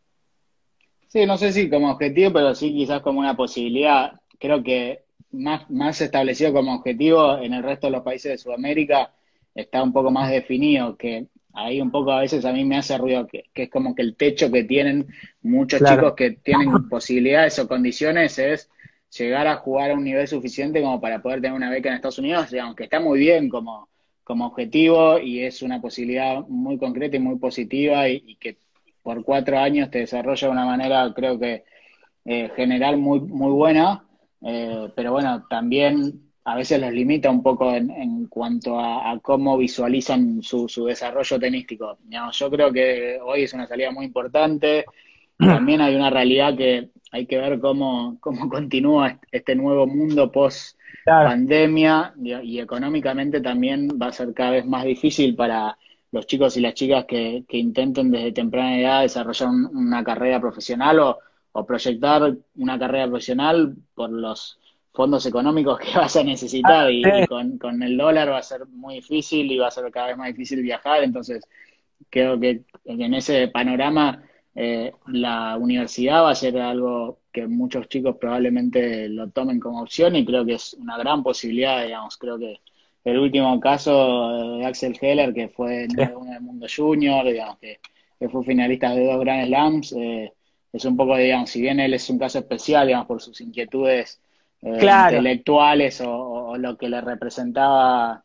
Sí, 1.06 1.26
no 1.26 1.38
sé 1.38 1.52
si 1.52 1.70
como 1.70 1.92
objetivo, 1.92 2.32
pero 2.32 2.56
sí 2.56 2.74
quizás 2.74 3.02
como 3.02 3.20
una 3.20 3.36
posibilidad. 3.36 4.14
Creo 4.40 4.64
que 4.64 5.04
más, 5.30 5.70
más 5.70 6.00
establecido 6.00 6.52
como 6.52 6.74
objetivo 6.74 7.38
en 7.38 7.54
el 7.54 7.62
resto 7.62 7.86
de 7.86 7.92
los 7.92 8.02
países 8.02 8.32
de 8.32 8.38
Sudamérica 8.38 9.12
está 9.60 9.82
un 9.82 9.92
poco 9.92 10.10
más 10.10 10.30
definido, 10.30 10.96
que 10.96 11.26
ahí 11.52 11.80
un 11.80 11.90
poco 11.90 12.12
a 12.12 12.20
veces 12.20 12.44
a 12.44 12.52
mí 12.52 12.64
me 12.64 12.76
hace 12.76 12.96
ruido, 12.96 13.26
que, 13.26 13.44
es 13.54 13.70
como 13.70 13.94
que 13.94 14.02
el 14.02 14.14
techo 14.14 14.50
que 14.52 14.64
tienen 14.64 15.08
muchos 15.42 15.82
chicos 15.82 16.14
que 16.14 16.30
tienen 16.30 16.88
posibilidades 16.88 17.58
o 17.58 17.66
condiciones 17.66 18.38
es 18.38 18.70
llegar 19.16 19.48
a 19.48 19.56
jugar 19.56 19.90
a 19.90 19.94
un 19.94 20.04
nivel 20.04 20.28
suficiente 20.28 20.80
como 20.80 21.00
para 21.00 21.20
poder 21.20 21.40
tener 21.40 21.56
una 21.56 21.70
beca 21.70 21.88
en 21.88 21.96
Estados 21.96 22.18
Unidos, 22.18 22.54
aunque 22.62 22.84
está 22.84 23.00
muy 23.00 23.18
bien 23.18 23.48
como, 23.48 23.88
como 24.22 24.46
objetivo 24.46 25.18
y 25.18 25.40
es 25.40 25.62
una 25.62 25.80
posibilidad 25.80 26.46
muy 26.46 26.78
concreta 26.78 27.16
y 27.16 27.20
muy 27.20 27.38
positiva 27.38 28.08
y, 28.08 28.36
que 28.36 28.58
por 29.02 29.24
cuatro 29.24 29.58
años 29.58 29.90
te 29.90 30.00
desarrolla 30.00 30.46
de 30.46 30.52
una 30.52 30.66
manera, 30.66 31.12
creo 31.16 31.38
que 31.38 31.64
eh, 32.24 32.50
general 32.54 32.98
muy, 32.98 33.20
muy 33.20 33.50
buena, 33.50 34.04
eh, 34.42 34.88
pero 34.94 35.12
bueno, 35.12 35.46
también 35.48 36.27
a 36.48 36.54
veces 36.54 36.80
los 36.80 36.90
limita 36.90 37.30
un 37.30 37.42
poco 37.42 37.74
en, 37.74 38.26
cuanto 38.26 38.80
a, 38.80 39.18
cómo 39.20 39.58
visualizan 39.58 40.42
su, 40.42 40.66
desarrollo 40.86 41.38
tenístico. 41.38 41.98
yo 42.32 42.50
creo 42.50 42.72
que 42.72 43.18
hoy 43.22 43.42
es 43.42 43.52
una 43.52 43.66
salida 43.66 43.90
muy 43.90 44.06
importante. 44.06 44.86
También 45.38 45.82
hay 45.82 45.94
una 45.94 46.08
realidad 46.08 46.56
que 46.56 46.88
hay 47.12 47.26
que 47.26 47.36
ver 47.36 47.60
cómo, 47.60 48.16
cómo 48.20 48.48
continúa 48.48 49.20
este 49.30 49.54
nuevo 49.54 49.86
mundo 49.86 50.32
post 50.32 50.78
pandemia 51.04 52.14
y, 52.16 52.58
económicamente 52.58 53.42
también 53.42 53.88
va 54.00 54.06
a 54.06 54.12
ser 54.12 54.32
cada 54.32 54.52
vez 54.52 54.64
más 54.64 54.84
difícil 54.84 55.36
para 55.36 55.76
los 56.12 56.26
chicos 56.26 56.56
y 56.56 56.60
las 56.60 56.72
chicas 56.72 57.04
que, 57.04 57.44
intenten 57.50 58.10
desde 58.10 58.32
temprana 58.32 58.78
edad 58.78 59.02
desarrollar 59.02 59.48
una 59.50 60.02
carrera 60.02 60.40
profesional 60.40 60.98
o, 61.00 61.18
o 61.52 61.66
proyectar 61.66 62.34
una 62.56 62.78
carrera 62.78 63.06
profesional 63.06 63.76
por 63.94 64.10
los 64.10 64.58
fondos 64.98 65.24
económicos 65.26 65.78
que 65.78 65.92
vas 65.96 66.16
a 66.16 66.24
necesitar 66.24 66.90
y, 66.90 67.04
con, 67.28 67.82
el 67.84 67.96
dólar 67.96 68.32
va 68.32 68.38
a 68.38 68.42
ser 68.42 68.66
muy 68.66 68.96
difícil 68.96 69.52
y 69.52 69.56
va 69.56 69.68
a 69.68 69.70
ser 69.70 69.88
cada 69.92 70.08
vez 70.08 70.16
más 70.16 70.26
difícil 70.26 70.60
viajar, 70.60 71.04
entonces 71.04 71.48
creo 72.10 72.40
que 72.40 72.62
en 72.84 73.14
ese 73.14 73.46
panorama 73.46 74.24
eh, 74.56 74.92
la 75.06 75.56
universidad 75.56 76.24
va 76.24 76.30
a 76.30 76.34
ser 76.34 76.58
algo 76.58 77.20
que 77.32 77.46
muchos 77.46 77.88
chicos 77.88 78.16
probablemente 78.20 79.08
lo 79.08 79.30
tomen 79.30 79.60
como 79.60 79.82
opción 79.82 80.16
y 80.16 80.26
creo 80.26 80.44
que 80.44 80.54
es 80.54 80.74
una 80.74 80.98
gran 80.98 81.22
posibilidad, 81.22 81.84
digamos, 81.84 82.16
creo 82.16 82.36
que 82.36 82.58
el 83.04 83.18
último 83.18 83.60
caso 83.60 84.56
de 84.56 84.66
Axel 84.66 84.98
Heller, 85.00 85.32
que 85.32 85.48
fue 85.48 85.86
número 85.86 86.18
uno 86.18 86.32
del 86.32 86.42
mundo 86.42 86.66
junior, 86.76 87.24
digamos, 87.24 87.56
que, 87.60 87.78
fue 88.28 88.42
finalista 88.42 88.92
de 88.96 89.06
dos 89.06 89.20
Grand 89.20 89.46
Slams, 89.46 89.92
eh, 89.92 90.32
es 90.72 90.84
un 90.84 90.96
poco, 90.96 91.16
digamos, 91.16 91.50
si 91.50 91.60
bien 91.60 91.78
él 91.78 91.94
es 91.94 92.10
un 92.10 92.18
caso 92.18 92.40
especial, 92.40 92.88
digamos, 92.88 93.06
por 93.06 93.22
sus 93.22 93.40
inquietudes 93.40 94.20
eh, 94.62 94.78
intelectuales 94.80 96.00
o, 96.04 96.56
lo 96.56 96.76
que 96.76 96.88
le 96.88 97.00
representaba 97.00 98.24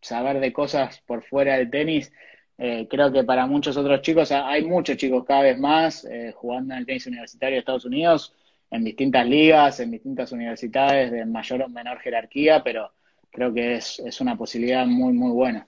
saber 0.00 0.40
de 0.40 0.52
cosas 0.52 1.00
por 1.06 1.22
fuera 1.22 1.56
del 1.56 1.70
tenis, 1.70 2.12
eh, 2.56 2.88
creo 2.90 3.12
que 3.12 3.22
para 3.22 3.46
muchos 3.46 3.76
otros 3.76 4.02
chicos, 4.02 4.32
hay 4.32 4.64
muchos 4.64 4.96
chicos 4.96 5.24
cada 5.24 5.42
vez 5.42 5.58
más 5.58 6.04
eh, 6.04 6.32
jugando 6.34 6.74
en 6.74 6.80
el 6.80 6.86
tenis 6.86 7.06
universitario 7.06 7.54
de 7.54 7.60
Estados 7.60 7.84
Unidos, 7.84 8.34
en 8.70 8.84
distintas 8.84 9.26
ligas, 9.26 9.80
en 9.80 9.92
distintas 9.92 10.32
universidades 10.32 11.10
de 11.12 11.24
mayor 11.24 11.62
o 11.62 11.68
menor 11.68 12.00
jerarquía, 12.00 12.62
pero 12.62 12.92
creo 13.30 13.54
que 13.54 13.76
es, 13.76 14.00
es 14.00 14.20
una 14.20 14.36
posibilidad 14.36 14.86
muy, 14.86 15.12
muy 15.12 15.30
buena. 15.30 15.66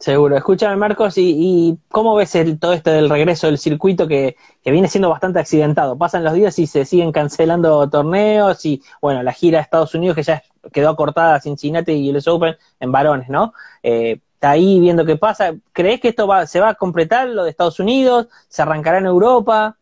Seguro. 0.00 0.36
Escúchame, 0.36 0.76
Marcos, 0.76 1.14
¿y, 1.16 1.76
cómo 1.88 2.14
ves 2.14 2.34
el, 2.36 2.60
todo 2.60 2.72
esto 2.72 2.90
del 2.90 3.10
regreso 3.10 3.48
del 3.48 3.58
circuito 3.58 4.06
que, 4.06 4.36
viene 4.64 4.86
siendo 4.88 5.08
bastante 5.08 5.40
accidentado? 5.40 5.98
Pasan 5.98 6.22
los 6.22 6.34
días 6.34 6.56
y 6.60 6.66
se 6.68 6.84
siguen 6.84 7.10
cancelando 7.10 7.88
torneos 7.90 8.64
y, 8.64 8.80
bueno, 9.00 9.24
la 9.24 9.32
gira 9.32 9.58
a 9.58 9.62
Estados 9.62 9.94
Unidos 9.96 10.14
que 10.14 10.22
ya 10.22 10.42
quedó 10.72 10.90
acortada 10.90 11.34
a 11.34 11.40
Cincinnati 11.40 11.92
y 11.92 12.14
US 12.14 12.28
Open 12.28 12.56
en 12.78 12.92
varones, 12.92 13.28
¿no? 13.28 13.54
Eh, 13.82 14.20
está 14.34 14.50
ahí 14.50 14.78
viendo 14.78 15.04
qué 15.04 15.16
pasa. 15.16 15.54
¿Crees 15.72 16.00
que 16.00 16.08
esto 16.08 16.28
va, 16.28 16.46
se 16.46 16.60
va 16.60 16.68
a 16.70 16.74
completar, 16.74 17.28
lo 17.28 17.42
de 17.42 17.50
Estados 17.50 17.80
Unidos? 17.80 18.28
¿Se 18.48 18.62
arrancará 18.62 18.98
en 18.98 19.06
Europa? 19.06 19.76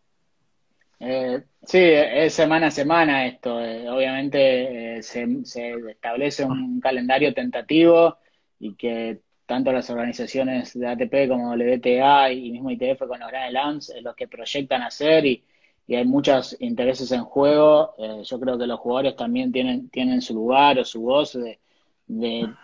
Eh, 0.98 1.42
sí, 1.62 1.78
es 1.82 2.32
semana 2.32 2.68
a 2.68 2.70
semana 2.70 3.26
esto. 3.26 3.60
Eh, 3.60 3.86
obviamente 3.90 5.02
se, 5.02 5.44
se 5.44 5.74
establece 5.90 6.42
un 6.44 6.80
calendario 6.80 7.34
tentativo 7.34 8.16
y 8.58 8.74
que 8.76 9.20
tanto 9.46 9.72
las 9.72 9.88
organizaciones 9.90 10.78
de 10.78 10.86
ATP 10.88 11.28
como 11.28 11.54
WTA 11.54 12.32
y 12.32 12.50
mismo 12.50 12.70
ITF 12.70 13.06
con 13.06 13.20
los 13.20 13.28
Grand 13.28 13.50
Slams 13.50 13.90
es 13.90 14.02
los 14.02 14.14
que 14.14 14.28
proyectan 14.28 14.82
hacer 14.82 15.24
y, 15.24 15.44
hay 15.88 16.04
muchos 16.04 16.56
intereses 16.58 17.12
en 17.12 17.22
juego. 17.22 17.94
Eh, 17.98 18.22
yo 18.24 18.40
creo 18.40 18.58
que 18.58 18.66
los 18.66 18.80
jugadores 18.80 19.14
también 19.14 19.52
tienen, 19.52 19.88
tienen 19.88 20.20
su 20.20 20.34
lugar 20.34 20.80
o 20.80 20.84
su 20.84 21.00
voz 21.00 21.38
de, 21.38 21.60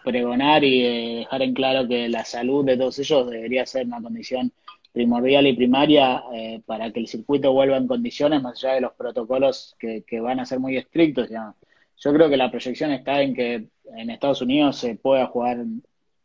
pregonar 0.04 0.64
y 0.64 0.82
de 0.82 1.14
dejar 1.18 1.42
en 1.42 1.54
claro 1.54 1.86
que 1.86 2.08
la 2.08 2.24
salud 2.24 2.64
de 2.64 2.76
todos 2.76 2.98
ellos 2.98 3.30
debería 3.30 3.64
ser 3.64 3.86
una 3.86 4.02
condición 4.02 4.52
primordial 4.92 5.46
y 5.46 5.52
primaria 5.54 6.24
eh, 6.34 6.62
para 6.66 6.90
que 6.92 6.98
el 6.98 7.06
circuito 7.06 7.52
vuelva 7.52 7.76
en 7.76 7.86
condiciones, 7.86 8.42
más 8.42 8.62
allá 8.64 8.74
de 8.74 8.80
los 8.80 8.92
protocolos 8.94 9.76
que, 9.78 10.02
que 10.04 10.20
van 10.20 10.40
a 10.40 10.44
ser 10.44 10.58
muy 10.58 10.76
estrictos. 10.76 11.28
Ya. 11.28 11.54
Yo 11.98 12.12
creo 12.12 12.28
que 12.28 12.36
la 12.36 12.50
proyección 12.50 12.90
está 12.90 13.22
en 13.22 13.34
que 13.34 13.68
en 13.96 14.10
Estados 14.10 14.42
Unidos 14.42 14.78
se 14.78 14.96
pueda 14.96 15.26
jugar 15.26 15.58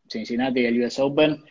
Cincinnati 0.08 0.62
y 0.62 0.66
el 0.66 0.84
US 0.84 1.00
Open, 1.00 1.44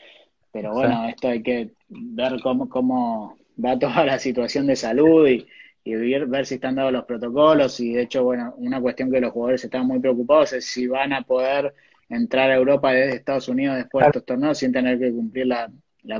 pero 0.52 0.72
bueno, 0.72 1.08
esto 1.08 1.28
hay 1.28 1.42
que 1.42 1.70
ver 1.88 2.40
cómo, 2.42 2.68
cómo 2.68 3.36
va 3.62 3.78
toda 3.78 4.04
la 4.04 4.18
situación 4.18 4.66
de 4.66 4.76
salud 4.76 5.28
y, 5.28 5.46
ver, 5.94 6.46
si 6.46 6.54
están 6.56 6.76
dados 6.76 6.92
los 6.92 7.04
protocolos. 7.04 7.78
Y 7.80 7.94
de 7.94 8.02
hecho, 8.02 8.24
bueno, 8.24 8.54
una 8.56 8.80
cuestión 8.80 9.10
que 9.10 9.20
los 9.20 9.32
jugadores 9.32 9.64
están 9.64 9.86
muy 9.86 10.00
preocupados 10.00 10.52
es 10.52 10.66
si 10.66 10.86
van 10.86 11.12
a 11.12 11.22
poder 11.22 11.74
entrar 12.08 12.50
a 12.50 12.56
Europa 12.56 12.92
desde 12.92 13.16
Estados 13.16 13.48
Unidos 13.48 13.76
después 13.76 14.04
de 14.04 14.08
estos 14.08 14.24
torneos 14.24 14.58
sin 14.58 14.72
tener 14.72 14.98
que 14.98 15.12
cumplir 15.12 15.46
la, 15.46 15.70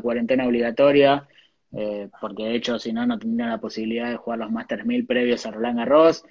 cuarentena 0.03 0.47
obligatoria, 0.47 1.27
eh, 1.73 2.09
porque 2.21 2.45
de 2.45 2.57
hecho 2.57 2.79
si 2.79 2.93
no, 2.93 3.07
no 3.07 3.19
tendrían 3.19 3.51
la 3.51 3.61
posibilidad 3.61 4.11
de 4.11 4.17
jugar 4.17 4.41
los 4.41 4.51
Masters 4.51 4.85
1000 4.85 5.07
previos 5.07 5.47
a 5.47 5.53
Roland 5.53 5.79
Garros 5.79 6.25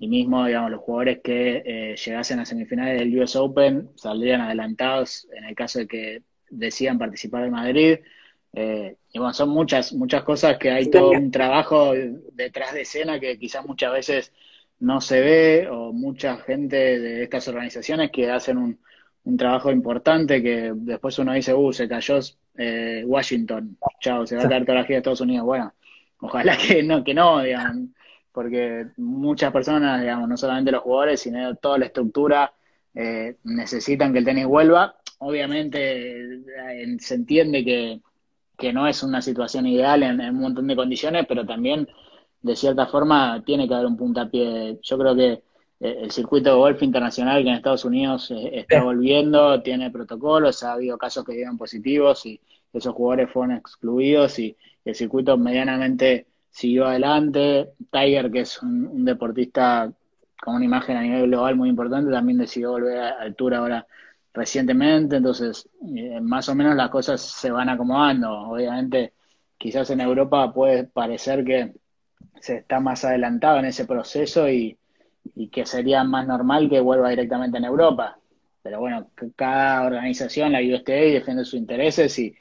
y 0.00 0.06
mismo, 0.06 0.46
digamos, 0.46 0.70
los 0.70 0.80
jugadores 0.80 1.18
que 1.24 1.62
eh, 1.64 1.96
llegasen 1.96 2.38
a 2.38 2.44
semifinales 2.44 3.00
del 3.00 3.18
US 3.18 3.34
Open 3.34 3.90
saldrían 3.96 4.40
adelantados 4.40 5.26
en 5.36 5.44
el 5.44 5.56
caso 5.56 5.80
de 5.80 5.88
que 5.88 6.22
decidan 6.50 6.98
participar 6.98 7.44
en 7.44 7.50
Madrid. 7.50 7.98
Eh, 8.52 8.96
y 9.12 9.18
bueno, 9.18 9.34
son 9.34 9.48
muchas, 9.50 9.92
muchas 9.92 10.22
cosas 10.22 10.56
que 10.56 10.70
hay 10.70 10.88
todo 10.88 11.10
un 11.10 11.32
trabajo 11.32 11.92
detrás 12.32 12.74
de 12.74 12.82
escena 12.82 13.18
que 13.18 13.38
quizás 13.38 13.66
muchas 13.66 13.92
veces 13.92 14.32
no 14.78 15.00
se 15.00 15.20
ve 15.20 15.68
o 15.68 15.92
mucha 15.92 16.36
gente 16.38 16.76
de 16.76 17.24
estas 17.24 17.48
organizaciones 17.48 18.12
que 18.12 18.30
hacen 18.30 18.56
un, 18.56 18.78
un 19.24 19.36
trabajo 19.36 19.72
importante 19.72 20.40
que 20.40 20.72
después 20.76 21.18
uno 21.18 21.32
dice, 21.32 21.52
uh, 21.54 21.72
se 21.72 21.88
cayó 21.88 22.20
eh, 22.56 23.02
Washington, 23.04 23.76
chao, 24.00 24.24
se 24.26 24.36
va 24.36 24.44
a 24.44 24.48
caer 24.48 24.64
toda 24.64 24.78
la 24.78 24.84
gira 24.84 24.94
de 24.94 24.98
Estados 24.98 25.20
Unidos. 25.22 25.44
Bueno, 25.44 25.74
ojalá 26.20 26.56
que 26.68 26.84
no, 26.84 27.02
que 27.02 27.14
no, 27.14 27.42
digamos 27.42 27.88
porque 28.38 28.86
muchas 28.98 29.52
personas, 29.52 30.00
digamos, 30.00 30.28
no 30.28 30.36
solamente 30.36 30.70
los 30.70 30.82
jugadores, 30.82 31.20
sino 31.20 31.56
toda 31.56 31.76
la 31.76 31.86
estructura 31.86 32.52
eh, 32.94 33.34
necesitan 33.42 34.12
que 34.12 34.20
el 34.20 34.24
tenis 34.24 34.46
vuelva. 34.46 34.94
Obviamente 35.18 36.20
eh, 36.20 36.96
se 37.00 37.16
entiende 37.16 37.64
que, 37.64 38.72
no 38.72 38.86
es 38.86 39.02
una 39.02 39.20
situación 39.22 39.66
ideal 39.66 40.04
en, 40.04 40.20
un 40.20 40.38
montón 40.38 40.68
de 40.68 40.76
condiciones, 40.76 41.26
pero 41.28 41.44
también 41.44 41.88
de 42.40 42.54
cierta 42.54 42.86
forma 42.86 43.42
tiene 43.44 43.66
que 43.66 43.74
haber 43.74 43.86
un 43.86 43.96
puntapié. 43.96 44.78
Yo 44.82 44.96
creo 44.96 45.16
que 45.16 45.32
eh, 45.80 45.98
el 46.02 46.12
circuito 46.12 46.50
de 46.50 46.56
golf 46.58 46.80
internacional 46.84 47.42
que 47.42 47.48
en 47.48 47.56
Estados 47.56 47.84
Unidos 47.84 48.32
está 48.52 48.84
volviendo, 48.84 49.60
tiene 49.62 49.90
protocolos, 49.90 50.62
ha 50.62 50.74
habido 50.74 50.96
casos 50.96 51.24
que 51.24 51.32
dieron 51.32 51.58
positivos 51.58 52.24
y 52.24 52.40
esos 52.72 52.94
jugadores 52.94 53.32
fueron 53.32 53.56
excluidos 53.56 54.38
y 54.38 54.56
el 54.84 54.94
circuito 54.94 55.36
medianamente 55.36 56.28
siguió 56.58 56.86
adelante. 56.86 57.70
Tiger, 57.92 58.32
que 58.32 58.40
es 58.40 58.60
un, 58.62 59.04
deportista 59.04 59.92
con 60.42 60.56
una 60.56 60.64
imagen 60.64 60.96
a 60.96 61.02
nivel 61.02 61.28
global 61.28 61.54
muy 61.56 61.68
importante, 61.68 62.10
también 62.10 62.38
decidió 62.38 62.72
volver 62.72 62.98
a 62.98 63.10
altura 63.20 63.58
ahora 63.58 63.86
recientemente, 64.34 65.16
entonces 65.16 65.68
eh, 65.96 66.20
más 66.20 66.48
o 66.48 66.54
menos 66.54 66.76
las 66.76 66.90
cosas 66.90 67.20
se 67.20 67.50
van 67.52 67.68
acomodando. 67.68 68.30
Obviamente, 68.50 69.12
quizás 69.56 69.90
en 69.90 70.00
Europa 70.00 70.52
puede 70.52 70.84
parecer 70.84 71.44
que 71.44 71.74
se 72.40 72.56
está 72.58 72.80
más 72.80 73.04
adelantado 73.04 73.58
en 73.58 73.66
ese 73.66 73.84
proceso 73.84 74.48
y, 74.48 74.76
y 75.36 75.48
que 75.50 75.64
sería 75.64 76.02
más 76.04 76.26
normal 76.26 76.68
que 76.68 76.80
vuelva 76.80 77.10
directamente 77.10 77.58
en 77.58 77.64
Europa. 77.66 78.18
Pero 78.62 78.80
bueno, 78.80 79.10
cada 79.36 79.86
organización, 79.86 80.52
la 80.52 80.60
USTA, 80.60 80.92
defiende 80.92 81.44
sus 81.44 81.54
intereses 81.54 82.18
y, 82.18 82.34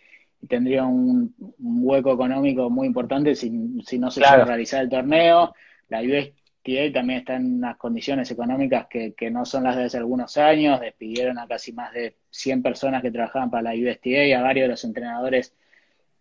tendría 0.47 0.85
un, 0.85 1.33
hueco 1.59 2.13
económico 2.13 2.69
muy 2.69 2.87
importante 2.87 3.35
si, 3.35 3.49
no 3.49 4.11
se 4.11 4.25
a 4.25 4.45
realizar 4.45 4.83
el 4.83 4.89
torneo. 4.89 5.53
La 5.89 6.01
USTA 6.01 6.93
también 6.93 7.19
está 7.19 7.35
en 7.35 7.55
unas 7.55 7.77
condiciones 7.77 8.29
económicas 8.31 8.87
que, 8.87 9.31
no 9.31 9.45
son 9.45 9.63
las 9.63 9.75
de 9.75 9.85
hace 9.85 9.97
algunos 9.97 10.37
años. 10.37 10.79
Despidieron 10.79 11.39
a 11.39 11.47
casi 11.47 11.73
más 11.73 11.93
de 11.93 12.15
100 12.29 12.61
personas 12.61 13.01
que 13.01 13.11
trabajaban 13.11 13.49
para 13.49 13.73
la 13.73 13.73
USTA 13.73 14.25
y 14.25 14.33
a 14.33 14.41
varios 14.41 14.65
de 14.65 14.69
los 14.69 14.83
entrenadores 14.83 15.53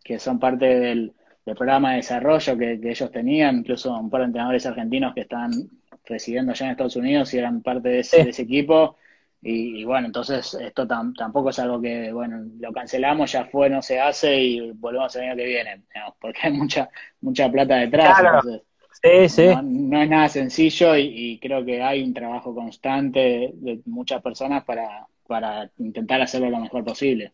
que 0.03 0.19
son 0.19 0.39
parte 0.39 0.67
del, 0.67 1.13
programa 1.45 1.91
de 1.91 1.97
desarrollo 1.99 2.59
que, 2.59 2.81
ellos 2.83 3.11
tenían, 3.13 3.59
incluso 3.59 3.97
un 3.97 4.11
par 4.11 4.21
de 4.23 4.27
entrenadores 4.27 4.67
argentinos 4.67 5.15
que 5.15 5.21
están 5.21 5.53
residiendo 6.05 6.53
allá 6.53 6.67
en 6.67 6.73
Estados 6.73 6.97
Unidos 6.97 7.33
y 7.35 7.39
eran 7.39 7.63
parte 7.63 7.89
de 7.89 8.01
ese, 8.01 8.25
de 8.25 8.31
ese 8.31 8.43
equipo 8.43 8.97
y, 9.43 9.85
bueno, 9.85 10.07
entonces 10.07 10.55
esto 10.55 10.87
tampoco 10.87 11.51
es 11.51 11.59
algo 11.59 11.81
que, 11.81 12.13
bueno, 12.13 12.45
lo 12.59 12.73
cancelamos, 12.73 13.31
ya 13.31 13.45
fue, 13.45 13.71
no 13.71 13.81
se 13.83 14.01
hace 14.01 14.37
y 14.37 14.73
volvemos 14.73 15.15
el 15.17 15.23
año 15.23 15.37
que 15.37 15.45
viene, 15.45 15.83
porque 16.21 16.41
hay 16.43 16.53
mucha 16.53 16.89
mucha 17.21 17.51
plata 17.51 17.77
detrás. 17.77 18.45
sí, 19.03 19.29
sí. 19.29 19.49
No, 19.63 20.03
es 20.03 20.09
nada 20.09 20.29
sencillo 20.29 20.97
y, 20.97 21.39
creo 21.41 21.65
que 21.65 21.83
hay 21.83 22.03
un 22.03 22.15
trabajo 22.15 22.55
constante 22.55 23.53
de, 23.55 23.81
muchas 23.85 24.23
personas 24.23 24.65
para, 24.65 25.07
para 25.27 25.71
intentar 25.79 26.21
hacerlo 26.21 26.51
lo 26.51 26.59
mejor 26.59 26.85
posible. 26.85 27.33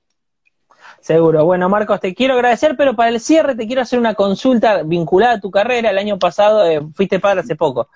Seguro. 1.01 1.45
Bueno, 1.45 1.69
Marcos, 1.69 2.01
te 2.01 2.15
quiero 2.15 2.35
agradecer, 2.35 2.77
pero 2.77 2.95
para 2.95 3.11
el 3.11 3.21
cierre 3.21 3.55
te 3.55 3.67
quiero 3.67 3.83
hacer 3.83 3.99
una 3.99 4.15
consulta 4.15 4.83
vinculada 4.83 5.35
a 5.35 5.41
tu 5.41 5.51
carrera. 5.51 5.91
El 5.91 5.99
año 5.99 6.19
pasado 6.19 6.67
eh, 6.67 6.81
fuiste 6.95 7.21
padre 7.21 7.41
hace 7.41 7.57
poco. 7.57 7.89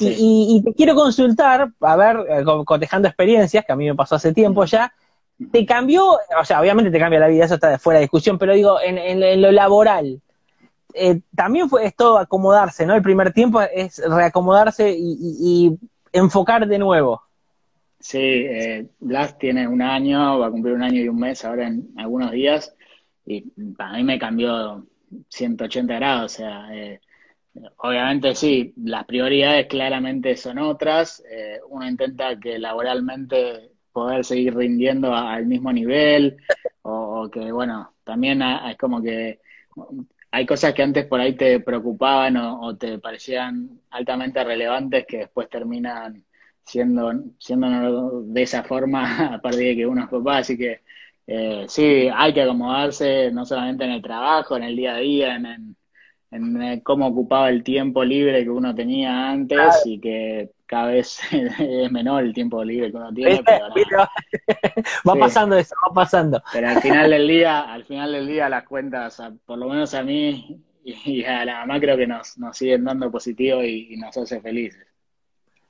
Y, 0.00 0.62
te 0.64 0.74
quiero 0.74 0.94
consultar, 0.94 1.70
a 1.80 1.96
ver, 1.96 2.16
eh, 2.28 2.44
cotejando 2.64 3.08
experiencias, 3.08 3.64
que 3.64 3.72
a 3.72 3.76
mí 3.76 3.86
me 3.86 3.94
pasó 3.94 4.16
hace 4.16 4.32
tiempo 4.32 4.64
ya, 4.64 4.92
¿te 5.52 5.64
cambió, 5.66 6.12
o 6.12 6.44
sea, 6.44 6.60
obviamente 6.60 6.90
te 6.90 6.98
cambia 6.98 7.20
la 7.20 7.28
vida, 7.28 7.44
eso 7.44 7.54
está 7.54 7.70
de 7.70 7.78
fuera 7.78 7.98
de 7.98 8.04
discusión, 8.04 8.38
pero 8.38 8.54
digo, 8.54 8.78
en, 8.82 9.40
lo 9.40 9.52
laboral, 9.52 10.20
eh, 10.94 11.20
también 11.34 11.68
fue 11.68 11.86
esto 11.86 12.18
acomodarse, 12.18 12.86
¿no? 12.86 12.94
El 12.94 13.02
primer 13.02 13.32
tiempo 13.32 13.60
es 13.60 14.02
reacomodarse 14.06 14.94
y, 14.96 15.76
enfocar 16.12 16.68
de 16.68 16.78
nuevo. 16.78 17.22
Sí, 17.98 18.18
eh, 18.20 18.86
Blas 19.00 19.36
tiene 19.36 19.66
un 19.66 19.82
año, 19.82 20.38
va 20.38 20.46
a 20.46 20.50
cumplir 20.50 20.74
un 20.74 20.82
año 20.84 21.00
y 21.00 21.08
un 21.08 21.18
mes 21.18 21.44
ahora 21.44 21.66
en 21.66 21.88
algunos 21.96 22.30
días, 22.30 22.72
y 23.26 23.40
para 23.76 23.94
mí 23.94 24.04
me 24.04 24.18
cambió 24.18 24.86
180 25.28 25.94
grados, 25.94 26.34
o 26.34 26.36
sea, 26.36 26.68
eh, 26.72 27.00
Obviamente 27.76 28.34
sí, 28.34 28.74
las 28.78 29.04
prioridades 29.04 29.66
claramente 29.66 30.36
son 30.36 30.58
otras. 30.58 31.22
Eh, 31.30 31.60
uno 31.68 31.86
intenta 31.88 32.38
que 32.38 32.58
laboralmente 32.58 33.70
poder 33.92 34.24
seguir 34.24 34.56
rindiendo 34.56 35.14
al 35.14 35.46
mismo 35.46 35.72
nivel 35.72 36.36
o, 36.82 37.30
que, 37.30 37.52
bueno, 37.52 37.94
también 38.02 38.42
es 38.42 38.76
como 38.76 39.00
que 39.00 39.40
hay 40.32 40.46
cosas 40.46 40.74
que 40.74 40.82
antes 40.82 41.06
por 41.06 41.20
ahí 41.20 41.34
te 41.36 41.60
preocupaban 41.60 42.36
o, 42.36 42.76
te 42.76 42.98
parecían 42.98 43.80
altamente 43.90 44.42
relevantes 44.42 45.06
que 45.06 45.18
después 45.18 45.48
terminan 45.48 46.24
siendo, 46.64 47.12
siendo 47.38 48.22
de 48.22 48.42
esa 48.42 48.64
forma 48.64 49.34
a 49.34 49.40
partir 49.40 49.68
de 49.68 49.76
que 49.76 49.86
uno 49.86 50.02
es 50.04 50.08
papá. 50.08 50.38
Así 50.38 50.58
que 50.58 50.80
eh, 51.26 51.66
sí, 51.68 52.08
hay 52.12 52.34
que 52.34 52.42
acomodarse 52.42 53.30
no 53.32 53.46
solamente 53.46 53.84
en 53.84 53.92
el 53.92 54.02
trabajo, 54.02 54.56
en 54.56 54.64
el 54.64 54.76
día 54.76 54.96
a 54.96 54.98
día, 54.98 55.36
en 55.36 55.46
en 55.46 55.76
eh, 56.34 56.80
cómo 56.82 57.06
ocupaba 57.06 57.48
el 57.48 57.62
tiempo 57.62 58.02
libre 58.02 58.42
que 58.42 58.50
uno 58.50 58.74
tenía 58.74 59.30
antes 59.30 59.82
y 59.84 60.00
que 60.00 60.50
cada 60.66 60.88
vez 60.88 61.20
es 61.32 61.92
menor 61.92 62.24
el 62.24 62.34
tiempo 62.34 62.64
libre 62.64 62.90
que 62.90 62.96
uno 62.96 63.12
tiene. 63.14 63.40
va 65.08 65.14
pasando 65.14 65.56
eso, 65.56 65.74
va 65.88 65.94
pasando. 65.94 66.42
Pero 66.52 66.68
al 66.68 66.80
final 66.80 67.10
del 67.10 67.28
día, 67.28 67.60
al 67.60 67.84
final 67.84 68.12
del 68.12 68.26
día 68.26 68.48
las 68.48 68.64
cuentas, 68.64 69.22
por 69.46 69.58
lo 69.58 69.68
menos 69.68 69.94
a 69.94 70.02
mí 70.02 70.60
y 70.82 71.24
a 71.24 71.44
la 71.44 71.60
mamá 71.60 71.78
creo 71.78 71.96
que 71.96 72.06
nos, 72.06 72.36
nos 72.36 72.56
siguen 72.56 72.84
dando 72.84 73.10
positivo 73.10 73.62
y, 73.62 73.96
nos 73.96 74.16
hace 74.16 74.40
felices. 74.40 74.84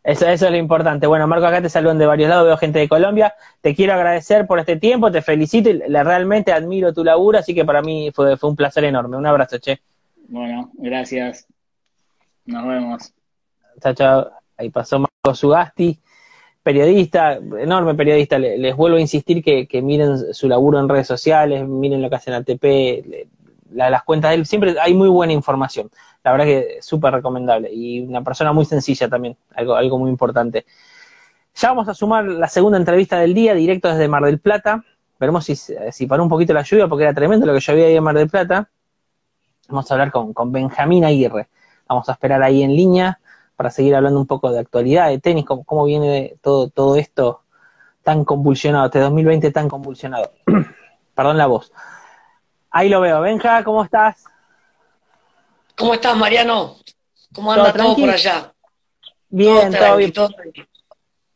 Eso, 0.03 0.27
eso 0.27 0.47
es 0.47 0.51
lo 0.51 0.59
importante. 0.59 1.07
Bueno, 1.07 1.27
Marco, 1.27 1.47
acá 1.47 1.63
te 1.63 1.69
saludan 1.69 1.99
de 1.99 2.07
varios 2.07 2.29
lados, 2.29 2.47
veo 2.47 2.57
gente 2.57 2.79
de 2.79 2.89
Colombia. 2.89 3.35
Te 3.61 3.75
quiero 3.75 3.95
agradecer 3.95 4.47
por 4.47 4.59
este 4.59 4.77
tiempo, 4.77 5.11
te 5.11 5.23
felicito 5.23 5.71
y 5.71 5.79
realmente 5.79 6.53
admiro 6.53 6.93
tu 6.93 7.05
laburo, 7.05 7.39
así 7.39 7.55
que 7.55 7.65
para 7.65 7.81
mí 7.81 8.11
fue, 8.15 8.37
fue 8.37 8.51
un 8.51 8.57
placer 8.57 8.85
enorme. 8.85 9.17
Un 9.17 9.27
abrazo, 9.27 9.59
che. 9.59 9.81
Bueno, 10.29 10.71
gracias. 10.75 11.47
Nos 12.47 12.67
vemos. 12.67 13.13
Chao, 13.81 13.95
chao. 13.95 14.31
Ahí 14.57 14.71
pasó 14.71 14.99
Marco 14.99 15.35
Sugasti, 15.35 15.99
periodista, 16.63 17.35
enorme 17.35 17.95
periodista. 17.95 18.39
Les, 18.39 18.77
vuelvo 18.77 18.99
a 18.99 19.01
insistir 19.01 19.43
que, 19.43 19.83
miren 19.83 20.33
su 20.33 20.49
laburo 20.49 20.79
en 20.79 20.89
redes 20.89 21.07
sociales, 21.07 21.67
miren 21.67 22.03
lo 22.03 22.09
que 22.09 22.17
hacen 22.17 22.35
ATP, 22.35 23.27
las 23.73 24.05
cuentas 24.05 24.31
de 24.31 24.37
él. 24.37 24.47
Siempre 24.47 24.77
hay 24.81 24.95
muy 24.95 25.09
buena 25.09 25.33
información. 25.33 25.91
La 26.23 26.33
verdad 26.33 26.47
que 26.47 26.77
es 26.79 26.87
súper 26.87 27.13
recomendable. 27.13 27.73
Y 27.73 28.01
una 28.01 28.23
persona 28.23 28.53
muy 28.53 28.65
sencilla 28.65 29.09
también, 29.09 29.37
algo, 29.55 29.75
algo 29.75 29.99
muy 29.99 30.11
importante. 30.11 30.65
Ya 31.57 31.69
vamos 31.69 31.89
a 31.89 31.95
sumar 31.95 32.25
la 32.25 32.49
segunda 32.49 32.79
entrevista 32.79 33.19
del 33.19 33.35
día, 33.35 33.55
directo 33.55 33.89
desde 33.89 34.09
Mar 34.09 34.25
del 34.25 34.41
Plata. 34.41 34.85
Veremos 35.19 35.45
si, 35.45 35.55
si 35.57 36.07
paró 36.07 36.23
un 36.23 36.29
poquito 36.29 36.53
la 36.53 36.63
lluvia, 36.63 36.89
porque 36.89 37.05
era 37.05 37.15
tremendo 37.15 37.47
lo 37.47 37.55
que 37.55 37.61
llovía 37.61 37.87
ahí 37.87 37.97
en 37.97 38.03
Mar 38.03 38.17
del 38.17 38.29
Plata. 38.29 38.69
Vamos 39.69 39.91
a 39.91 39.95
hablar 39.95 40.11
con, 40.11 40.53
Benjamín 40.53 41.05
Aguirre. 41.05 41.49
Vamos 41.89 42.09
a 42.09 42.13
esperar 42.13 42.43
ahí 42.43 42.63
en 42.63 42.75
línea 42.75 43.21
para 43.57 43.71
seguir 43.71 43.95
hablando 43.95 44.19
un 44.19 44.27
poco 44.27 44.51
de 44.51 44.59
actualidad, 44.59 45.09
de 45.09 45.19
tenis, 45.19 45.45
cómo, 45.45 45.65
cómo 45.65 45.85
viene 45.85 46.37
todo, 46.43 46.69
todo 46.69 46.97
esto 46.97 47.43
tan 48.03 48.25
convulsionado, 48.25 48.87
este 48.87 49.01
2020 49.01 49.51
tan 49.51 49.69
convulsionado. 49.69 50.33
Perdón 51.15 51.39
la 51.39 51.47
voz. 51.47 51.73
Ahí 52.71 52.89
lo 52.89 53.01
veo. 53.01 53.21
Benja, 53.21 53.63
¿cómo 53.65 53.85
estás? 53.85 54.25
¿Cómo 55.77 55.95
estás, 55.95 56.17
Mariano? 56.17 56.77
¿Cómo 57.35 57.53
anda 57.53 57.73
todo, 57.73 57.97
por 57.97 58.11
allá? 58.11 58.53
Bien, 59.29 59.73
todo, 59.73 59.97
bien. 59.97 60.13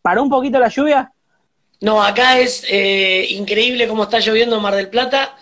¿Paró 0.03 0.23
un 0.23 0.31
poquito 0.31 0.59
la 0.59 0.69
lluvia? 0.69 1.13
No, 1.81 2.03
acá 2.03 2.39
es 2.39 2.65
eh, 2.69 3.27
increíble 3.31 3.87
cómo 3.89 4.05
está 4.05 4.19
lloviendo 4.19 4.57
en 4.57 4.63
Mar 4.63 4.75
del 4.75 4.89
Plata, 4.89 5.37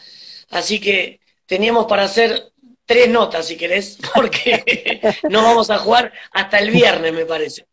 así 0.50 0.80
que 0.80 1.20
teníamos 1.46 1.86
para 1.86 2.04
hacer 2.04 2.52
tres 2.86 3.08
notas, 3.10 3.46
si 3.46 3.56
querés, 3.56 3.98
porque 4.14 5.02
no 5.30 5.42
vamos 5.42 5.68
a 5.70 5.78
jugar 5.78 6.12
hasta 6.32 6.58
el 6.58 6.70
viernes, 6.70 7.12
me 7.12 7.26
parece. 7.26 7.66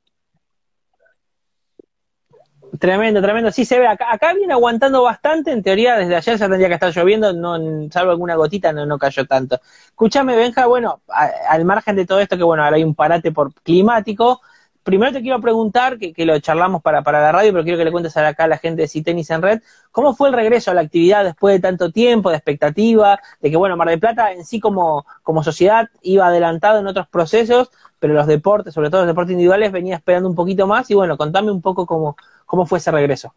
Tremendo, 2.79 3.21
tremendo. 3.21 3.51
Sí 3.51 3.65
se 3.65 3.79
ve, 3.79 3.87
acá, 3.87 4.07
acá 4.11 4.33
viene 4.33 4.51
aguantando 4.53 5.03
bastante, 5.03 5.51
en 5.51 5.61
teoría 5.61 5.95
desde 5.95 6.15
ayer 6.15 6.37
ya 6.37 6.49
tendría 6.49 6.67
que 6.67 6.73
estar 6.73 6.91
lloviendo, 6.91 7.31
no, 7.31 7.57
salvo 7.91 8.11
alguna 8.11 8.35
gotita, 8.35 8.73
no, 8.73 8.85
no 8.85 8.97
cayó 8.97 9.25
tanto. 9.25 9.59
Escúchame, 9.85 10.35
Benja, 10.35 10.65
bueno, 10.65 11.01
al 11.07 11.65
margen 11.65 11.95
de 11.95 12.07
todo 12.07 12.19
esto, 12.19 12.35
que 12.35 12.43
bueno, 12.43 12.63
ahora 12.63 12.77
hay 12.77 12.83
un 12.83 12.95
parate 12.95 13.31
por 13.31 13.53
climático, 13.53 14.41
primero 14.83 15.13
te 15.13 15.21
quiero 15.21 15.39
preguntar, 15.41 15.97
que, 15.97 16.13
lo 16.25 16.37
charlamos 16.39 16.81
para, 16.81 17.01
para 17.01 17.21
la 17.21 17.31
radio, 17.31 17.51
pero 17.51 17.63
quiero 17.63 17.77
que 17.77 17.85
le 17.85 17.91
cuentes 17.91 18.15
acá 18.17 18.43
a 18.43 18.47
la 18.47 18.57
gente 18.57 18.83
de 18.83 18.87
Citenis 18.87 19.29
en 19.29 19.41
Red, 19.41 19.61
¿cómo 19.91 20.13
fue 20.15 20.29
el 20.29 20.35
regreso 20.35 20.71
a 20.71 20.73
la 20.73 20.81
actividad 20.81 21.23
después 21.23 21.55
de 21.55 21.61
tanto 21.61 21.91
tiempo, 21.91 22.29
de 22.29 22.35
expectativa, 22.35 23.19
de 23.41 23.49
que, 23.49 23.57
bueno, 23.57 23.77
Mar 23.77 23.89
del 23.89 23.99
Plata 23.99 24.31
en 24.31 24.45
sí 24.45 24.59
como, 24.59 25.05
como 25.23 25.43
sociedad 25.43 25.89
iba 26.01 26.27
adelantado 26.27 26.79
en 26.79 26.87
otros 26.87 27.07
procesos, 27.07 27.69
pero 27.99 28.13
los 28.13 28.27
deportes, 28.27 28.73
sobre 28.73 28.89
todo 28.89 29.01
los 29.01 29.07
deportes 29.07 29.31
individuales, 29.31 29.71
venía 29.71 29.95
esperando 29.95 30.27
un 30.27 30.35
poquito 30.35 30.67
más 30.67 30.91
y, 30.91 30.93
bueno, 30.93 31.17
contame 31.17 31.51
un 31.51 31.61
poco 31.61 31.85
cómo, 31.85 32.17
cómo 32.45 32.65
fue 32.65 32.79
ese 32.79 32.91
regreso. 32.91 33.33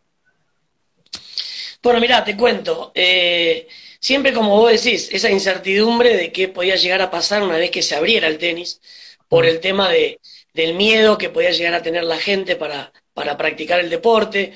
Bueno, 1.83 2.01
mira, 2.01 2.25
te 2.25 2.37
cuento. 2.37 2.91
Eh, 2.93 3.69
siempre, 4.01 4.33
como 4.33 4.57
vos 4.57 4.73
decís, 4.73 5.09
esa 5.13 5.31
incertidumbre 5.31 6.17
de 6.17 6.33
qué 6.33 6.49
podía 6.49 6.75
llegar 6.75 7.01
a 7.01 7.13
pasar 7.13 7.45
una 7.45 7.57
vez 7.57 7.71
que 7.71 7.83
se 7.83 7.95
abriera 7.95 8.27
el 8.27 8.39
tenis, 8.39 8.81
por 9.29 9.47
el 9.47 9.61
tema 9.61 9.89
de, 9.89 10.19
del 10.57 10.75
miedo 10.75 11.19
que 11.19 11.29
podía 11.29 11.51
llegar 11.51 11.75
a 11.75 11.83
tener 11.83 12.03
la 12.03 12.17
gente 12.17 12.57
para, 12.57 12.91
para 13.13 13.37
practicar 13.37 13.79
el 13.79 13.91
deporte. 13.91 14.55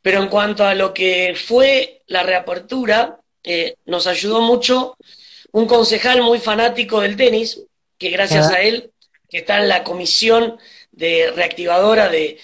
Pero 0.00 0.22
en 0.22 0.28
cuanto 0.28 0.64
a 0.64 0.74
lo 0.74 0.92
que 0.94 1.34
fue 1.36 2.02
la 2.06 2.22
reapertura, 2.22 3.20
eh, 3.42 3.76
nos 3.84 4.06
ayudó 4.06 4.40
mucho 4.40 4.96
un 5.52 5.66
concejal 5.66 6.22
muy 6.22 6.40
fanático 6.40 7.00
del 7.00 7.16
tenis, 7.16 7.60
que 7.98 8.08
gracias 8.08 8.50
a 8.50 8.60
él, 8.62 8.90
que 9.28 9.38
está 9.38 9.60
en 9.60 9.68
la 9.68 9.84
comisión 9.84 10.58
de 10.92 11.30
reactivadora 11.36 12.08
de, 12.08 12.38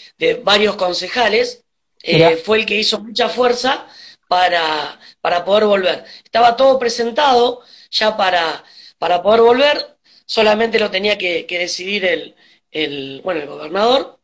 varios 0.45 0.77
concejales, 0.77 1.65
eh, 2.03 2.37
fue 2.37 2.59
el 2.59 2.67
que 2.67 2.77
hizo 2.77 3.01
mucha 3.01 3.29
fuerza 3.29 3.87
para, 4.29 5.01
para 5.21 5.45
poder 5.45 5.65
volver. 5.65 6.05
Estaba 6.23 6.55
todo 6.55 6.79
presentado 6.79 7.63
ya 7.91 8.17
para, 8.17 8.63
para 8.99 9.23
poder 9.23 9.41
volver, 9.41 9.97
solamente 10.27 10.79
lo 10.79 10.91
tenía 10.91 11.17
que 11.17 11.47
decidir 11.49 12.05
el, 12.05 12.35
el, 12.70 13.20
bueno, 13.22 13.40
el 13.40 13.48
gobernador, 13.48 14.18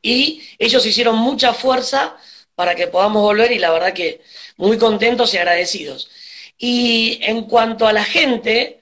y 0.00 0.42
ellos 0.58 0.84
hicieron 0.84 1.16
mucha 1.16 1.54
fuerza 1.54 2.16
para 2.54 2.74
que 2.74 2.88
podamos 2.88 3.22
volver 3.22 3.52
y 3.52 3.58
la 3.58 3.70
verdad 3.70 3.92
que 3.92 4.20
muy 4.56 4.78
contentos 4.78 5.32
y 5.32 5.38
agradecidos. 5.38 6.10
Y 6.58 7.18
en 7.22 7.44
cuanto 7.44 7.86
a 7.86 7.92
la 7.92 8.04
gente, 8.04 8.80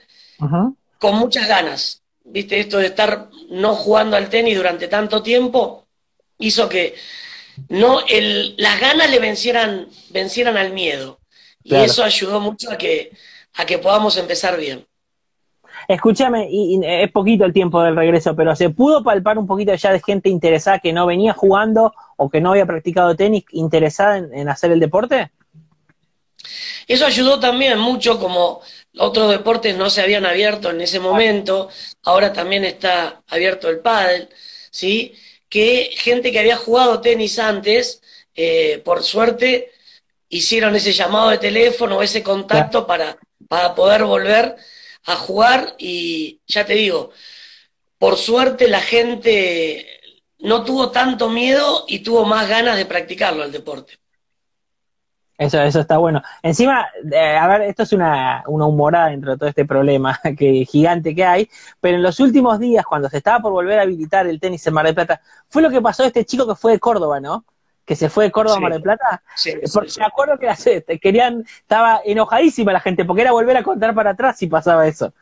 con 0.98 1.16
muchas 1.16 1.46
ganas, 1.46 2.02
viste, 2.24 2.60
esto 2.60 2.78
de 2.78 2.86
estar 2.86 3.30
no 3.50 3.74
jugando 3.74 4.16
al 4.16 4.28
tenis 4.28 4.56
durante 4.56 4.88
tanto 4.88 5.22
tiempo, 5.22 5.86
hizo 6.38 6.68
que 6.68 6.94
no 7.68 8.00
el, 8.06 8.54
las 8.56 8.80
ganas 8.80 9.10
le 9.10 9.18
vencieran, 9.18 9.88
vencieran 10.10 10.56
al 10.56 10.72
miedo. 10.72 11.20
Y 11.62 11.74
eso 11.74 12.02
ayudó 12.02 12.40
mucho 12.40 12.70
a 12.70 12.78
que, 12.78 13.12
a 13.54 13.66
que 13.66 13.78
podamos 13.78 14.16
empezar 14.16 14.56
bien. 14.58 14.86
Escúchame, 15.90 16.46
y, 16.48 16.81
es 16.85 17.11
poquito 17.11 17.44
el 17.44 17.53
tiempo 17.53 17.83
del 17.83 17.96
regreso, 17.96 18.37
pero 18.37 18.55
¿se 18.55 18.70
pudo 18.70 19.03
palpar 19.03 19.38
un 19.38 19.48
poquito 19.48 19.74
ya 19.74 19.90
de 19.90 20.00
gente 20.00 20.29
interesada 20.29 20.79
que 20.79 20.92
no 20.92 21.05
venía 21.05 21.33
jugando 21.33 21.92
o 22.16 22.31
que 22.31 22.40
no 22.40 22.53
había 22.53 22.64
practicado 22.64 23.16
tenis, 23.16 23.42
interesada 23.50 24.18
en, 24.18 24.48
hacer 24.48 24.70
el 24.70 24.79
deporte? 24.79 25.33
Eso 26.87 27.05
ayudó 27.05 27.40
también 27.40 27.76
mucho, 27.81 28.20
como 28.20 28.61
otros 28.98 29.33
deportes 29.33 29.76
no 29.76 29.90
se 29.90 30.00
habían 30.00 30.26
abierto 30.26 30.70
en 30.70 30.81
ese 30.81 31.00
momento, 31.00 31.68
ahora 32.05 32.33
también 32.33 32.64
está 32.64 33.24
abierto 33.26 33.68
el 33.68 33.81
pádel, 33.81 34.29
¿sí? 34.70 35.12
Que 35.48 35.90
gente 35.96 36.31
que 36.31 36.38
había 36.38 36.57
jugado 36.57 37.00
tenis 37.00 37.37
antes, 37.40 38.00
eh, 38.37 38.81
por 38.85 39.03
suerte, 39.03 39.72
hicieron 40.29 40.76
ese 40.76 40.92
llamado 40.92 41.31
de 41.31 41.38
teléfono, 41.38 42.00
ese 42.00 42.22
contacto 42.22 42.87
para, 42.87 43.18
para 43.48 43.74
poder 43.74 44.05
volver 44.05 44.55
a 45.04 45.16
jugar 45.16 45.74
y 45.78 46.40
ya 46.46 46.64
te 46.66 46.74
digo, 46.74 47.10
por 47.98 48.16
suerte 48.16 48.68
la 48.68 48.80
gente 48.80 49.86
no 50.38 50.64
tuvo 50.64 50.90
tanto 50.90 51.28
miedo 51.28 51.84
y 51.88 52.00
tuvo 52.00 52.24
más 52.24 52.48
ganas 52.48 52.76
de 52.76 52.86
practicarlo 52.86 53.42
al 53.42 53.52
deporte. 53.52 53.98
Eso, 55.40 55.58
eso 55.62 55.80
está 55.80 55.96
bueno. 55.96 56.22
Encima, 56.42 56.86
eh, 57.10 57.36
a 57.38 57.46
ver, 57.48 57.62
esto 57.62 57.84
es 57.84 57.94
una, 57.94 58.44
una 58.46 58.66
humorada 58.66 59.08
dentro 59.08 59.32
de 59.32 59.38
todo 59.38 59.48
este 59.48 59.64
problema 59.64 60.20
que, 60.38 60.66
gigante 60.66 61.14
que 61.14 61.24
hay, 61.24 61.48
pero 61.80 61.96
en 61.96 62.02
los 62.02 62.20
últimos 62.20 62.58
días, 62.58 62.84
cuando 62.84 63.08
se 63.08 63.16
estaba 63.16 63.40
por 63.40 63.52
volver 63.52 63.78
a 63.78 63.82
habilitar 63.82 64.26
el 64.26 64.38
tenis 64.38 64.66
en 64.66 64.74
Mar 64.74 64.84
del 64.84 64.94
Plata, 64.94 65.22
fue 65.48 65.62
lo 65.62 65.70
que 65.70 65.80
pasó 65.80 66.02
a 66.02 66.08
este 66.08 66.26
chico 66.26 66.46
que 66.46 66.54
fue 66.54 66.72
de 66.72 66.78
Córdoba, 66.78 67.20
¿no? 67.20 67.46
Que 67.90 67.96
se 67.96 68.09
fue 68.09 68.26
de 68.26 68.31
Córdoba 68.31 68.59
a 68.59 68.61
Mar 68.61 68.72
del 68.72 68.83
Plata. 68.83 69.20
Sí, 69.35 69.53
porque 69.74 69.90
sí, 69.90 69.98
me 69.98 70.07
acuerdo 70.07 70.38
que 70.38 70.46
la- 70.46 70.98
querían, 71.00 71.44
estaba 71.44 72.00
enojadísima 72.05 72.72
la 72.72 72.79
gente, 72.79 73.05
porque 73.05 73.22
era 73.22 73.33
volver 73.33 73.57
a 73.57 73.64
contar 73.64 73.92
para 73.96 74.11
atrás 74.11 74.38
si 74.38 74.46
pasaba 74.46 74.87
eso. 74.87 75.12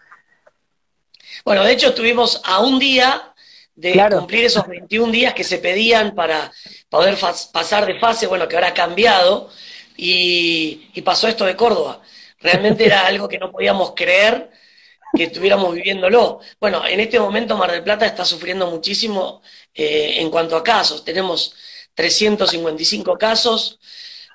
Bueno, 1.46 1.64
de 1.64 1.72
hecho 1.72 1.88
estuvimos 1.88 2.42
a 2.44 2.58
un 2.60 2.78
día 2.78 3.32
de 3.74 3.92
Claro. 3.92 4.18
cumplir 4.18 4.44
esos 4.44 4.66
21 4.66 5.10
días 5.10 5.32
que 5.32 5.44
se 5.44 5.56
pedían 5.56 6.14
para 6.14 6.52
poder 6.90 7.16
pasar 7.54 7.86
de 7.86 7.98
fase, 7.98 8.26
bueno, 8.26 8.46
que 8.46 8.56
ahora 8.56 8.68
ha 8.68 8.74
cambiado, 8.74 9.48
y, 9.96 10.90
y 10.92 11.00
pasó 11.00 11.26
esto 11.26 11.46
de 11.46 11.56
Córdoba. 11.56 12.02
Realmente 12.38 12.84
era 12.84 13.06
algo 13.06 13.30
que 13.30 13.38
no 13.38 13.50
podíamos 13.50 13.94
creer 13.96 14.50
que 15.16 15.24
estuviéramos 15.24 15.72
viviéndolo. 15.74 16.40
Bueno, 16.60 16.84
en 16.86 17.00
este 17.00 17.18
momento 17.18 17.56
Mar 17.56 17.72
del 17.72 17.82
Plata 17.82 18.04
está 18.04 18.26
sufriendo 18.26 18.66
muchísimo 18.70 19.40
eh, 19.74 20.16
en 20.18 20.28
cuanto 20.30 20.54
a 20.54 20.62
casos. 20.62 21.02
Tenemos 21.02 21.54
355 21.98 23.18
casos. 23.18 23.78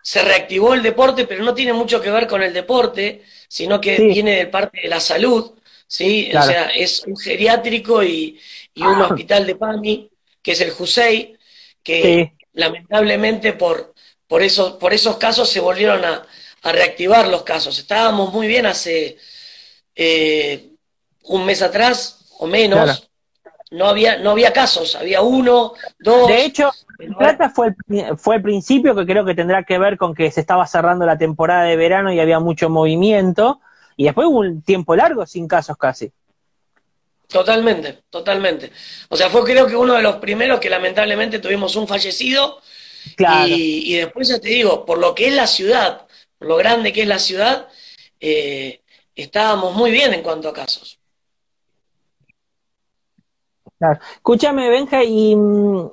Se 0.01 0.21
reactivó 0.21 0.73
el 0.73 0.83
deporte, 0.83 1.25
pero 1.25 1.43
no 1.45 1.53
tiene 1.53 1.71
mucho 1.71 2.01
que 2.01 2.11
ver 2.11 2.27
con 2.27 2.43
el 2.43 2.53
deporte, 2.53 3.23
sino 3.47 3.79
que 3.79 3.95
Sí. 3.95 4.07
viene 4.07 4.35
de 4.35 4.47
parte 4.47 4.81
de 4.81 4.89
la 4.89 4.99
salud, 4.99 5.53
¿sí? 5.87 6.27
Claro. 6.29 6.45
O 6.45 6.49
sea, 6.51 6.65
es 6.75 7.03
un 7.07 7.15
geriátrico 7.15 8.03
y, 8.03 8.37
y 8.73 8.81
un 8.83 9.01
hospital 9.01 9.47
de 9.47 9.55
PAMI, 9.55 10.09
que 10.41 10.51
es 10.51 10.59
el 10.61 10.71
JUSEI, 10.71 11.37
que 11.81 12.01
Sí. 12.03 12.45
lamentablemente 12.53 13.53
por, 13.53 13.93
por, 14.27 14.43
eso, 14.43 14.77
por 14.77 14.93
esos 14.93 15.15
casos 15.15 15.47
se 15.49 15.61
volvieron 15.61 16.03
a, 16.03 16.27
a 16.63 16.71
reactivar 16.73 17.29
los 17.29 17.43
casos. 17.43 17.79
Estábamos 17.79 18.33
muy 18.33 18.47
bien 18.47 18.65
hace 18.65 19.17
eh, 19.95 20.67
un 21.23 21.45
mes 21.45 21.61
atrás 21.61 22.25
o 22.39 22.45
menos. 22.45 22.83
Claro. 22.83 22.99
No 23.71 23.87
había, 23.87 24.17
no 24.17 24.31
había 24.31 24.51
casos, 24.53 24.95
había 24.95 25.21
uno, 25.21 25.73
dos. 25.97 26.27
De 26.27 26.45
hecho, 26.45 26.69
Plata 27.17 27.49
fue 27.49 27.75
el, 27.87 28.17
fue 28.17 28.35
el 28.37 28.41
principio 28.41 28.95
que 28.95 29.05
creo 29.05 29.25
que 29.25 29.35
tendrá 29.35 29.63
que 29.63 29.77
ver 29.77 29.97
con 29.97 30.13
que 30.13 30.31
se 30.31 30.41
estaba 30.41 30.65
cerrando 30.67 31.05
la 31.05 31.17
temporada 31.17 31.63
de 31.63 31.75
verano 31.75 32.11
y 32.13 32.19
había 32.19 32.39
mucho 32.39 32.69
movimiento, 32.69 33.61
y 33.97 34.05
después 34.05 34.27
hubo 34.27 34.39
un 34.39 34.61
tiempo 34.61 34.95
largo 34.95 35.25
sin 35.25 35.47
casos 35.47 35.77
casi. 35.77 36.11
Totalmente, 37.27 38.03
totalmente. 38.09 38.71
O 39.09 39.17
sea, 39.17 39.29
fue 39.29 39.43
creo 39.43 39.65
que 39.65 39.75
uno 39.75 39.93
de 39.93 40.03
los 40.03 40.17
primeros 40.17 40.59
que 40.59 40.69
lamentablemente 40.69 41.39
tuvimos 41.39 41.75
un 41.75 41.87
fallecido 41.87 42.59
Claro. 43.17 43.47
y, 43.47 43.93
y 43.93 43.97
después 43.97 44.27
ya 44.27 44.39
te 44.39 44.49
digo, 44.49 44.85
por 44.85 44.97
lo 44.97 45.13
que 45.13 45.27
es 45.27 45.33
la 45.33 45.47
ciudad, 45.47 46.07
por 46.37 46.47
lo 46.47 46.55
grande 46.55 46.93
que 46.93 47.01
es 47.01 47.07
la 47.07 47.19
ciudad, 47.19 47.67
eh, 48.19 48.81
estábamos 49.15 49.75
muy 49.75 49.91
bien 49.91 50.13
en 50.13 50.21
cuanto 50.21 50.47
a 50.47 50.53
casos. 50.53 50.99
Claro. 53.77 53.99
Escúchame, 54.15 54.69
Benja, 54.69 55.03
y, 55.03 55.35
mm, 55.35 55.89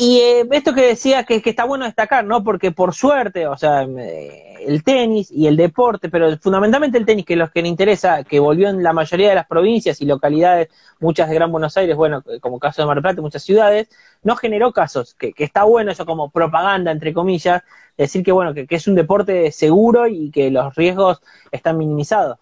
y 0.00 0.18
eh, 0.20 0.48
esto 0.52 0.72
que 0.72 0.80
decía 0.80 1.24
que, 1.24 1.42
que 1.42 1.50
está 1.50 1.64
bueno 1.64 1.84
destacar, 1.84 2.24
¿no? 2.24 2.42
Porque 2.42 2.72
por 2.72 2.94
suerte, 2.94 3.46
o 3.46 3.58
sea, 3.58 3.82
eh, 3.82 4.54
el 4.66 4.82
tenis 4.82 5.30
y 5.30 5.46
el 5.46 5.58
deporte, 5.58 6.08
pero 6.08 6.38
fundamentalmente 6.38 6.96
el 6.96 7.04
tenis, 7.04 7.26
que 7.26 7.34
es 7.34 7.38
lo 7.38 7.50
que 7.50 7.60
le 7.60 7.68
interesa, 7.68 8.24
que 8.24 8.40
volvió 8.40 8.70
en 8.70 8.82
la 8.82 8.94
mayoría 8.94 9.28
de 9.28 9.34
las 9.34 9.46
provincias 9.46 10.00
y 10.00 10.06
localidades, 10.06 10.68
muchas 11.00 11.28
de 11.28 11.34
Gran 11.34 11.52
Buenos 11.52 11.76
Aires, 11.76 11.94
bueno, 11.96 12.24
como 12.40 12.58
caso 12.58 12.80
de 12.80 12.86
Mar 12.86 12.96
del 12.96 13.02
Plata, 13.02 13.20
muchas 13.20 13.42
ciudades, 13.42 13.90
no 14.22 14.36
generó 14.36 14.72
casos, 14.72 15.12
que, 15.12 15.34
que 15.34 15.44
está 15.44 15.64
bueno 15.64 15.92
eso 15.92 16.06
como 16.06 16.30
propaganda, 16.30 16.90
entre 16.92 17.12
comillas, 17.12 17.62
decir 17.98 18.24
que, 18.24 18.32
bueno, 18.32 18.54
que, 18.54 18.66
que 18.66 18.76
es 18.76 18.88
un 18.88 18.94
deporte 18.94 19.52
seguro 19.52 20.08
y 20.08 20.30
que 20.30 20.50
los 20.50 20.74
riesgos 20.76 21.20
están 21.52 21.76
minimizados. 21.76 22.38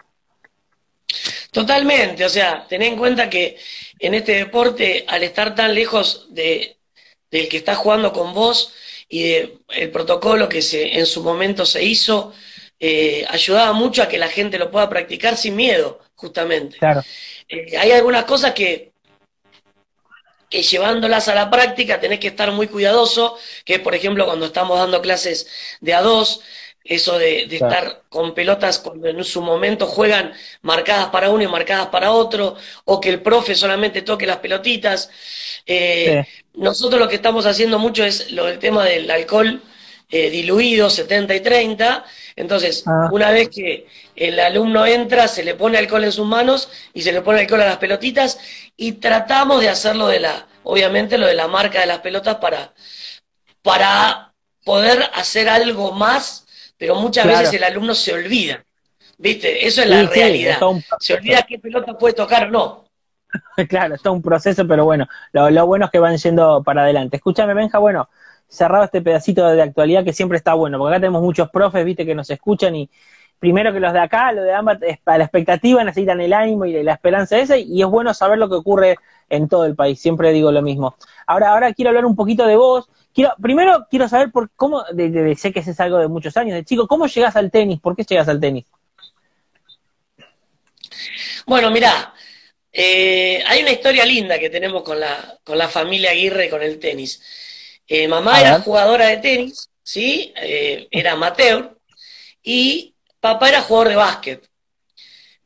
Totalmente, 1.51 2.25
o 2.25 2.29
sea, 2.29 2.64
ten 2.68 2.83
en 2.83 2.97
cuenta 2.97 3.29
que 3.29 3.57
en 3.99 4.14
este 4.14 4.37
deporte, 4.37 5.05
al 5.09 5.25
estar 5.25 5.57
tan 5.57 5.75
lejos 5.75 6.29
de, 6.31 6.78
del 7.31 7.49
que 7.49 7.59
está 7.59 7.75
jugando 7.75 8.12
con 8.12 8.35
vos 8.35 8.73
y 9.09 9.23
de 9.23 9.59
el 9.69 9.91
protocolo 9.91 10.49
que 10.49 10.62
se, 10.62 10.99
en 10.99 11.07
su 11.07 11.23
momento 11.23 11.64
se 11.64 11.83
hizo, 11.85 12.33
eh, 12.79 13.25
ayudaba 13.29 13.73
mucho 13.73 14.03
a 14.03 14.09
que 14.09 14.19
la 14.19 14.29
gente 14.29 14.59
lo 14.59 14.71
pueda 14.71 14.88
practicar 14.88 15.37
sin 15.37 15.57
miedo, 15.57 16.01
justamente. 16.14 16.79
Claro. 16.79 17.03
Eh, 17.49 17.77
hay 17.77 17.93
algunas 17.93 18.25
cosas 18.25 18.53
que, 18.53 18.93
que 20.49 20.62
llevándolas 20.62 21.29
a 21.29 21.35
la 21.35 21.51
práctica 21.51 22.01
tenés 22.01 22.21
que 22.21 22.29
estar 22.29 22.53
muy 22.53 22.69
cuidadoso, 22.69 23.37
que 23.64 23.75
es, 23.75 23.81
por 23.81 23.95
ejemplo, 23.95 24.27
cuando 24.27 24.47
estamos 24.47 24.79
dando 24.79 25.01
clases 25.03 25.47
de 25.81 25.95
a 25.95 26.03
dos, 26.03 26.41
eso 26.85 27.19
de, 27.19 27.47
de 27.47 27.59
Claro. 27.59 27.75
estar 27.75 28.03
con 28.09 28.35
pelotas 28.35 28.79
cuando 28.79 29.09
en 29.09 29.23
su 29.25 29.43
momento 29.43 29.87
juegan 29.87 30.33
marcadas 30.62 31.07
para 31.09 31.31
uno 31.31 31.43
y 31.45 31.49
marcadas 31.49 31.88
para 31.88 32.12
otro, 32.12 32.57
o 32.85 33.01
que 33.01 33.11
el 33.11 33.21
profe 33.23 33.55
solamente 33.55 34.03
toque 34.03 34.27
las 34.27 34.38
pelotitas. 34.38 35.11
Eh, 35.67 36.25
Nosotros 36.55 36.99
lo 37.01 37.09
que 37.09 37.17
estamos 37.17 37.47
haciendo 37.47 37.79
mucho 37.79 38.05
es 38.05 38.31
lo 38.33 38.47
del 38.47 38.59
tema 38.59 38.85
del 38.85 39.11
alcohol 39.11 39.62
eh, 40.11 40.31
diluido, 40.31 40.88
70 40.91 41.35
y 41.35 41.41
30. 41.41 42.05
Entonces, 42.37 42.83
Ah. 42.87 43.09
una 43.12 43.31
vez 43.31 43.51
que 43.51 43.87
el 44.17 44.41
alumno 44.41 44.87
entra, 44.87 45.29
se 45.29 45.45
le 45.45 45.55
pone 45.55 45.77
alcohol 45.79 46.05
en 46.05 46.12
sus 46.12 46.27
manos 46.27 46.71
y 46.95 47.03
se 47.03 47.12
le 47.12 47.21
pone 47.21 47.41
alcohol 47.41 47.61
a 47.62 47.67
las 47.67 47.77
pelotitas 47.79 48.38
y 48.77 48.93
tratamos 48.93 49.61
de 49.61 49.69
hacerlo 49.69 50.09
de 50.09 50.21
la, 50.21 50.47
obviamente 50.64 51.19
lo 51.19 51.27
de 51.27 51.35
la 51.35 51.47
marca 51.49 51.81
de 51.81 51.87
las 51.87 51.99
pelotas 52.01 52.37
para, 52.37 52.73
para 53.62 54.33
poder 54.64 55.11
hacer 55.14 55.49
algo 55.49 55.93
más, 55.93 56.47
pero 56.79 56.95
muchas 56.97 57.25
Claro. 57.25 57.38
veces 57.41 57.55
el 57.55 57.64
alumno 57.64 57.95
se 57.95 58.12
olvida. 58.14 58.64
¿Viste? 59.19 59.67
Eso 59.67 59.83
es 59.83 59.88
la 59.88 60.01
sí, 60.03 60.07
realidad. 60.07 60.53
es 60.53 60.59
todo 60.61 60.81
Se 61.01 61.14
olvida 61.14 61.43
qué 61.43 61.59
pelota 61.59 61.99
puede 61.99 62.14
tocar 62.14 62.49
o 62.49 62.51
no. 62.51 62.85
Claro, 63.69 63.95
está 63.95 64.11
un 64.11 64.23
proceso, 64.23 64.67
pero 64.67 64.85
bueno, 64.85 65.07
lo, 65.33 65.51
lo 65.51 65.67
bueno 65.67 65.87
es 65.87 65.91
que 65.91 65.99
van 65.99 66.17
yendo 66.17 66.62
para 66.62 66.83
adelante. 66.83 67.17
Escúchame, 67.17 67.55
Benja, 67.55 67.79
bueno, 67.79 68.09
cerrado 68.49 68.85
este 68.85 69.03
pedacito 69.03 69.47
de 69.49 69.62
actualidad 69.62 70.05
que 70.05 70.12
siempre 70.12 70.38
está 70.38 70.55
bueno, 70.55 70.79
porque 70.79 70.95
acá 70.95 71.01
tenemos 71.01 71.23
muchos 71.23 71.51
profes, 71.51 71.85
viste, 71.85 72.07
que 72.07 72.14
nos 72.14 72.31
escuchan 72.31 72.75
y 72.77 72.91
primero 73.38 73.72
que 73.72 73.81
los 73.81 73.92
de 73.92 74.01
acá, 74.01 74.33
los 74.33 74.44
de 74.44 74.53
ambas, 74.53 74.79
para 75.05 75.18
la 75.18 75.24
expectativa, 75.24 75.85
necesitan 75.85 76.20
el 76.20 76.33
ánimo 76.33 76.64
y 76.64 76.83
la 76.83 76.94
esperanza 76.94 77.38
esa, 77.38 77.57
y 77.57 77.81
es 77.81 77.88
bueno 77.88 78.12
saber 78.14 78.38
lo 78.38 78.48
que 78.48 78.57
ocurre 78.57 78.96
en 79.31 79.48
todo 79.48 79.64
el 79.66 79.74
país, 79.74 80.01
siempre 80.01 80.33
digo 80.33 80.51
lo 80.51 80.62
mismo. 80.62 80.96
Ahora, 81.27 81.51
ahora 81.53 81.72
quiero 81.74 81.90
hablar 81.90 82.07
un 82.07 82.16
poquito 82.16 82.46
de 82.46 82.57
vos. 82.57 82.88
Quiero, 83.14 83.35
primero 83.40 83.87
quiero 83.90 84.09
saber 84.09 84.31
por 84.31 84.51
cómo, 84.57 84.85
de, 84.92 85.11
de- 85.11 85.37
sé 85.37 85.53
que 85.53 85.61
ese 85.61 85.72
es 85.72 85.81
algo 85.81 85.98
de 85.98 86.09
muchos 86.09 86.37
años, 86.37 86.55
de 86.55 86.64
chico, 86.64 86.87
¿cómo 86.87 87.07
llegas 87.07 87.37
al 87.37 87.51
tenis? 87.51 87.81
¿Por 87.81 87.94
qué 87.94 88.05
llegas 88.05 88.29
al 88.29 88.40
tenis? 88.40 88.64
Bueno, 91.46 91.70
mirá, 91.70 92.14
eh, 92.72 93.42
hay 93.46 93.62
una 93.62 93.72
historia 93.72 94.05
linda 94.05 94.38
que 94.38 94.51
tenemos 94.51 94.83
con 94.83 94.98
la, 95.01 95.38
con 95.44 95.59
la 95.59 95.68
familia 95.68 96.11
Aguirre 96.11 96.48
con 96.48 96.62
el 96.62 96.79
tenis. 96.79 97.22
Eh, 97.87 98.07
mamá 98.07 98.40
era 98.40 98.61
jugadora 98.61 99.07
de 99.07 99.16
tenis, 99.18 99.68
¿sí? 99.83 100.33
Eh, 100.40 100.88
era 100.90 101.12
amateur, 101.12 101.79
y 102.42 102.94
papá 103.20 103.48
era 103.48 103.62
jugador 103.62 103.88
de 103.88 103.96
básquet. 103.96 104.48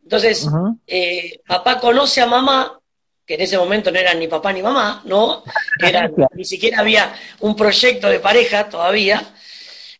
Entonces, 0.02 0.46
eh, 0.86 1.40
papá 1.46 1.78
conoce 1.80 2.20
a 2.20 2.26
mamá, 2.26 2.78
que 3.24 3.34
en 3.34 3.40
ese 3.42 3.56
momento 3.56 3.90
no 3.90 3.98
eran 3.98 4.18
ni 4.18 4.26
papá 4.28 4.52
ni 4.52 4.62
mamá, 4.62 5.02
¿no? 5.04 5.44
Eran- 5.78 6.12
ni 6.34 6.44
siquiera 6.44 6.80
había 6.80 7.14
un 7.40 7.54
proyecto 7.56 8.08
de 8.08 8.20
pareja 8.20 8.68
todavía. 8.68 9.22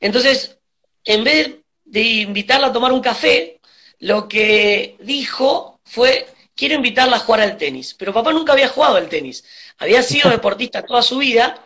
Entonces, 0.00 0.58
en 1.04 1.24
vez 1.24 1.50
de 1.84 2.00
invitarla 2.00 2.68
a 2.68 2.72
tomar 2.72 2.92
un 2.92 3.00
café, 3.00 3.60
lo 4.00 4.28
que 4.28 4.96
dijo 5.00 5.80
fue, 5.84 6.26
quiero 6.56 6.74
invitarla 6.74 7.16
a 7.16 7.20
jugar 7.20 7.40
al 7.42 7.56
tenis. 7.56 7.94
Pero 7.94 8.12
papá 8.12 8.32
nunca 8.32 8.52
había 8.52 8.68
jugado 8.68 8.96
al 8.96 9.08
tenis. 9.08 9.44
Había 9.78 10.02
sido 10.02 10.28
deportista 10.30 10.82
toda 10.82 11.02
su 11.02 11.18
vida, 11.18 11.64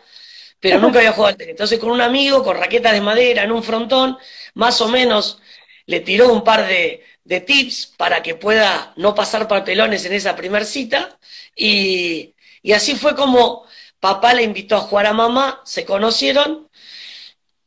pero 0.59 0.79
nunca 0.79 0.99
había 0.99 1.11
jugado 1.13 1.29
al 1.31 1.37
tenis. 1.37 1.51
Entonces, 1.51 1.79
con 1.79 1.89
un 1.89 2.01
amigo, 2.01 2.43
con 2.43 2.55
raquetas 2.55 2.93
de 2.93 3.01
madera, 3.01 3.43
en 3.43 3.51
un 3.51 3.63
frontón, 3.63 4.17
más 4.53 4.79
o 4.81 4.87
menos 4.89 5.39
le 5.87 6.01
tiró 6.01 6.31
un 6.31 6.43
par 6.43 6.67
de, 6.67 7.03
de 7.23 7.41
tips 7.41 7.93
para 7.97 8.21
que 8.21 8.35
pueda 8.35 8.93
no 8.97 9.15
pasar 9.15 9.47
papelones 9.47 10.05
en 10.05 10.13
esa 10.13 10.35
primer 10.35 10.65
cita. 10.65 11.17
Y, 11.55 12.35
y 12.61 12.73
así 12.73 12.95
fue 12.95 13.15
como 13.15 13.65
papá 13.99 14.33
le 14.33 14.43
invitó 14.43 14.75
a 14.75 14.81
jugar 14.81 15.07
a 15.07 15.13
mamá, 15.13 15.61
se 15.65 15.85
conocieron 15.85 16.67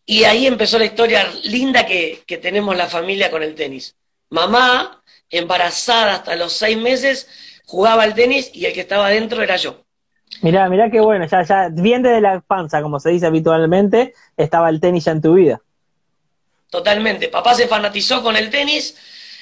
y 0.07 0.25
ahí 0.25 0.47
empezó 0.47 0.79
la 0.79 0.87
historia 0.87 1.27
linda 1.45 1.87
que, 1.87 2.23
que 2.27 2.39
tenemos 2.39 2.77
la 2.77 2.89
familia 2.89 3.31
con 3.31 3.43
el 3.43 3.55
tenis. 3.55 3.97
Mamá, 4.31 5.03
embarazada 5.31 6.15
hasta 6.15 6.37
los 6.37 6.53
seis 6.53 6.77
meses, 6.77 7.29
jugaba 7.67 8.03
al 8.03 8.15
tenis 8.15 8.51
y 8.53 8.67
el 8.67 8.73
que 8.73 8.81
estaba 8.81 9.07
adentro 9.07 9.43
era 9.43 9.57
yo. 9.57 9.85
Mirá, 10.43 10.69
mirá 10.69 10.91
qué 10.91 11.01
bueno, 11.01 11.27
ya, 11.27 11.43
ya, 11.43 11.69
bien 11.71 12.03
desde 12.03 12.21
la 12.21 12.41
panza, 12.41 12.83
como 12.83 12.99
se 12.99 13.11
dice 13.11 13.27
habitualmente, 13.27 14.15
estaba 14.37 14.69
el 14.71 14.81
tenis 14.81 15.05
ya 15.05 15.13
en 15.13 15.21
tu 15.21 15.35
vida. 15.35 15.61
Totalmente. 16.71 17.29
Papá 17.29 17.55
se 17.55 17.69
fanatizó 17.69 18.23
con 18.23 18.37
el 18.37 18.49
tenis, 18.49 18.97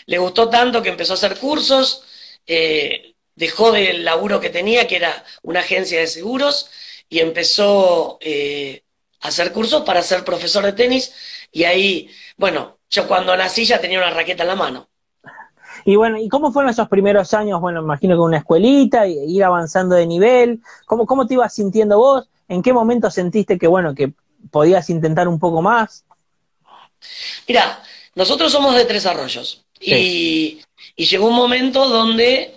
le 0.07 0.19
gustó 0.19 0.49
tanto 0.49 0.83
que 0.83 0.89
empezó 0.89 1.13
a 1.13 1.17
hacer 1.17 1.37
cursos, 1.37 2.03
eh, 2.47 3.15
dejó 3.35 3.71
del 3.71 4.05
laburo 4.05 4.41
que 4.41 4.51
tenía, 4.51 4.89
que 4.89 4.97
era 4.97 5.25
una 5.43 5.61
agencia 5.61 6.01
de 6.01 6.07
seguros, 6.07 6.71
y 7.09 7.21
empezó 7.21 8.19
eh, 8.21 8.83
hacer 9.21 9.53
cursos 9.53 9.83
para 9.83 10.03
ser 10.03 10.25
profesor 10.25 10.65
de 10.65 10.73
tenis 10.73 11.13
y 11.53 11.65
ahí, 11.65 12.11
bueno, 12.37 12.79
yo 12.91 13.07
cuando 13.07 13.37
nací 13.37 13.65
ya 13.65 13.81
tenía 13.81 13.99
una 13.99 14.11
raqueta 14.11 14.43
en 14.43 14.49
la 14.49 14.57
mano. 14.57 14.89
Y 15.85 15.97
bueno, 15.97 16.19
¿y 16.19 16.29
cómo 16.29 16.53
fueron 16.53 16.71
esos 16.71 16.89
primeros 16.89 17.33
años? 17.35 17.61
Bueno, 17.61 17.81
imagino 17.81 18.17
que 18.17 18.21
una 18.21 18.39
escuelita, 18.39 19.07
ir 19.07 19.45
avanzando 19.45 19.95
de 19.95 20.07
nivel. 20.07 20.61
¿Cómo, 20.87 21.07
cómo 21.07 21.27
te 21.27 21.35
ibas 21.35 21.55
sintiendo 21.55 21.99
vos? 21.99 22.29
¿En 22.49 22.63
qué 22.63 22.73
momento 22.73 23.11
sentiste 23.11 23.59
que, 23.59 23.67
bueno, 23.67 23.95
que 23.95 24.13
podías 24.51 24.91
intentar 24.91 25.29
un 25.29 25.39
poco 25.39 25.63
más? 25.63 26.05
Mira, 27.47 27.83
nosotros 28.15 28.53
somos 28.53 28.75
de 28.75 28.85
Tres 28.85 29.07
Arroyos. 29.07 29.65
Y, 29.81 30.61
y 30.97 31.05
llegó 31.05 31.29
un 31.29 31.37
momento 31.37 31.89
donde 31.89 32.55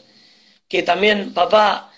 que 0.67 0.83
también 0.83 1.33
papá 1.33 1.91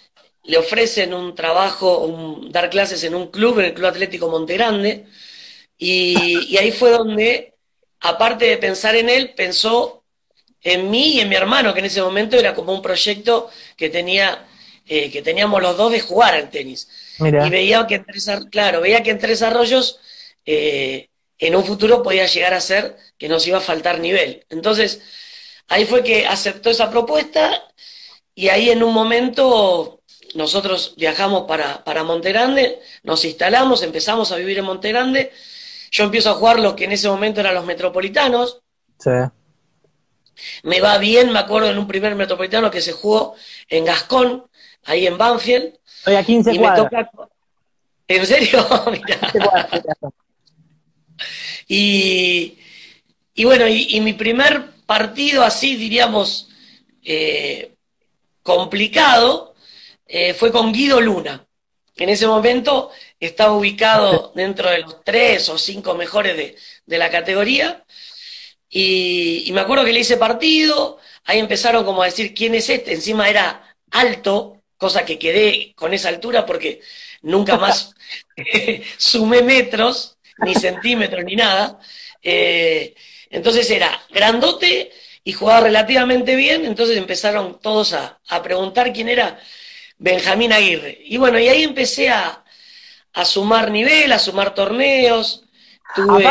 le 0.46 0.58
ofrecen 0.58 1.14
un 1.14 1.36
trabajo, 1.36 2.42
dar 2.50 2.70
clases 2.70 3.04
en 3.04 3.14
un 3.14 3.28
club, 3.28 3.60
en 3.60 3.66
el 3.66 3.74
Club 3.74 3.86
Atlético 3.86 4.30
Montegrande, 4.30 5.06
y, 5.78 6.16
y 6.50 6.58
ahí 6.58 6.72
fue 6.72 6.90
donde, 6.90 7.54
aparte 8.00 8.46
de 8.46 8.58
pensar 8.58 8.96
en 8.96 9.10
él, 9.10 9.34
pensó 9.36 10.04
en 10.64 10.90
mí 10.90 11.16
y 11.16 11.20
en 11.20 11.30
mi 11.30 11.36
hermano, 11.36 11.74
que 11.74 11.82
en 11.82 11.86
ese 11.86 12.02
momento 12.02 12.38
era 12.38 12.56
como 12.56 12.74
un 12.74 12.82
proyecto 12.82 13.50
que 13.78 13.90
tenía, 13.90 14.48
eh, 14.88 15.12
que 15.12 15.22
teníamos 15.22 15.62
los 15.62 15.78
dos 15.78 15.92
de 15.92 16.00
jugar 16.00 16.34
al 16.34 16.50
tenis. 16.50 16.90
Y 17.20 17.50
veía 17.50 17.86
que 17.86 17.96
en 17.96 18.06
tres, 18.06 18.30
claro, 18.50 18.82
veía 18.82 19.04
que 19.04 19.12
en 19.12 19.20
tres 19.20 19.42
arroyos 19.44 20.00
eh, 20.46 21.10
en 21.48 21.56
un 21.56 21.66
futuro 21.66 22.02
podía 22.02 22.26
llegar 22.26 22.54
a 22.54 22.62
ser 22.62 22.96
que 23.18 23.28
nos 23.28 23.46
iba 23.48 23.58
a 23.58 23.62
faltar 23.62 24.00
nivel. 24.00 24.46
Entonces, 24.50 25.02
ahí 25.68 25.86
fue 25.86 26.04
que 26.04 26.26
aceptó 26.26 26.70
esa 26.70 26.90
propuesta 26.90 27.64
y 28.34 28.48
ahí 28.48 28.70
en 28.70 28.82
un 28.82 28.94
momento 28.94 30.02
nosotros 30.36 30.94
viajamos 30.98 31.44
para, 31.44 31.84
para 31.84 32.04
Montegrande, 32.04 32.80
nos 33.04 33.26
instalamos, 33.26 33.84
empezamos 33.84 34.32
a 34.32 34.38
vivir 34.38 34.58
en 34.60 34.66
Montegrande. 34.66 35.32
Yo 35.92 36.06
empiezo 36.06 36.32
a 36.32 36.36
jugar 36.36 36.60
lo 36.60 36.76
que 36.76 36.86
en 36.86 36.94
ese 36.94 37.10
momento 37.10 37.42
eran 37.42 37.56
los 37.56 37.66
metropolitanos. 37.66 38.62
Sí. 38.98 39.12
Me 40.64 40.82
va 40.82 40.98
bien, 40.98 41.32
me 41.32 41.40
acuerdo 41.40 41.70
en 41.70 41.78
un 41.78 41.88
primer 41.88 42.16
metropolitano 42.16 42.72
que 42.72 42.82
se 42.82 42.94
jugó 42.94 43.36
en 43.68 43.86
Gascón, 43.86 44.48
ahí 44.86 45.06
en 45.06 45.18
Banfield. 45.18 45.78
Estoy 45.98 46.16
a 46.16 46.24
15 46.24 46.54
y 46.54 46.60
Me 46.60 46.72
toca... 46.72 47.12
¿En 48.08 48.26
serio? 48.26 48.66
y, 51.68 52.58
y 53.34 53.44
bueno, 53.46 53.68
y, 53.68 54.00
mi 54.02 54.14
primer 54.14 54.72
partido 54.86 55.44
así, 55.44 55.76
diríamos, 55.76 56.50
eh, 57.04 57.74
complicado, 58.42 59.56
eh, 60.08 60.34
fue 60.34 60.52
con 60.52 60.72
Guido 60.72 61.02
Luna. 61.02 61.46
En 61.96 62.10
ese 62.10 62.28
momento 62.28 62.92
estaba 63.20 63.54
ubicado 63.54 64.32
dentro 64.36 64.70
de 64.70 64.80
los 64.80 65.04
tres 65.04 65.50
o 65.50 65.58
cinco 65.58 65.96
mejores 65.96 66.38
de, 66.38 66.56
de 66.86 66.98
la 66.98 67.10
categoría. 67.10 67.84
Y, 68.70 69.50
me 69.54 69.62
acuerdo 69.62 69.86
que 69.86 69.94
le 69.94 70.00
hice 70.00 70.18
partido, 70.18 70.98
ahí 71.26 71.40
empezaron 71.40 71.86
como 71.86 72.02
a 72.02 72.06
decir 72.06 72.34
quién 72.34 72.56
es 72.56 72.70
este, 72.70 72.94
encima 72.94 73.30
era 73.30 73.76
alto, 73.92 74.64
cosa 74.78 75.06
que 75.06 75.20
quedé 75.20 75.74
con 75.76 75.94
esa 75.94 76.10
altura 76.10 76.46
porque 76.46 76.82
nunca 77.22 77.58
más 77.58 77.94
sumé 78.98 79.44
metros, 79.44 80.13
ni 80.40 80.56
centímetros, 80.56 81.24
ni 81.24 81.36
nada. 81.36 81.80
Eh, 82.22 82.96
entonces 83.30 83.70
era 83.70 83.90
grandote 84.12 84.92
y 85.24 85.34
jugaba 85.34 85.62
relativamente 85.62 86.36
bien, 86.36 86.66
entonces 86.66 86.98
empezaron 86.98 87.60
todos 87.60 87.94
a, 87.94 88.20
preguntar 88.44 88.92
quién 88.92 89.10
era 89.10 89.38
Benjamín 89.98 90.52
Aguirre. 90.52 90.98
Y 91.06 91.18
bueno, 91.18 91.40
y 91.40 91.48
ahí 91.48 91.64
empecé 91.64 92.10
a, 92.10 92.44
sumar 93.24 93.72
nivel, 93.72 94.12
a 94.12 94.20
sumar 94.20 94.54
torneos. 94.54 95.46
Tuve... 95.96 96.26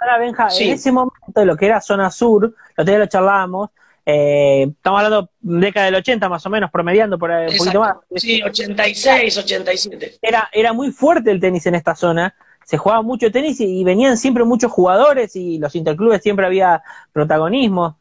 Ahora, 0.00 0.18
Benja, 0.18 0.48
en 0.58 0.72
ese 0.72 0.90
momento 0.90 1.40
de 1.40 1.46
lo 1.46 1.56
que 1.56 1.66
era 1.66 1.80
zona 1.80 2.10
sur, 2.10 2.54
lo 2.76 2.84
día 2.84 2.98
lo 2.98 3.06
charlábamos, 3.06 3.70
eh, 4.04 4.66
estamos 4.68 5.00
hablando 5.00 5.30
de 5.40 5.66
década 5.66 5.86
del 5.86 5.94
80 5.96 6.28
más 6.28 6.44
o 6.44 6.50
menos, 6.50 6.70
promediando 6.70 7.18
por 7.18 7.30
ahí 7.30 7.52
un 7.52 7.56
poquito 7.56 7.80
más. 7.80 7.96
Sí, 8.16 8.42
86, 8.42 9.38
87. 9.38 10.18
Era, 10.20 10.48
era 10.52 10.72
muy 10.72 10.90
fuerte 10.90 11.30
el 11.30 11.40
tenis 11.40 11.66
en 11.66 11.76
esta 11.76 11.94
zona, 11.94 12.34
se 12.64 12.78
jugaba 12.78 13.02
mucho 13.02 13.30
tenis 13.30 13.60
y, 13.60 13.84
venían 13.84 14.16
siempre 14.16 14.44
muchos 14.44 14.70
jugadores 14.70 15.36
y 15.36 15.58
los 15.58 15.74
interclubes 15.74 16.22
siempre 16.22 16.46
había 16.46 16.82
protagonismo. 17.12 17.98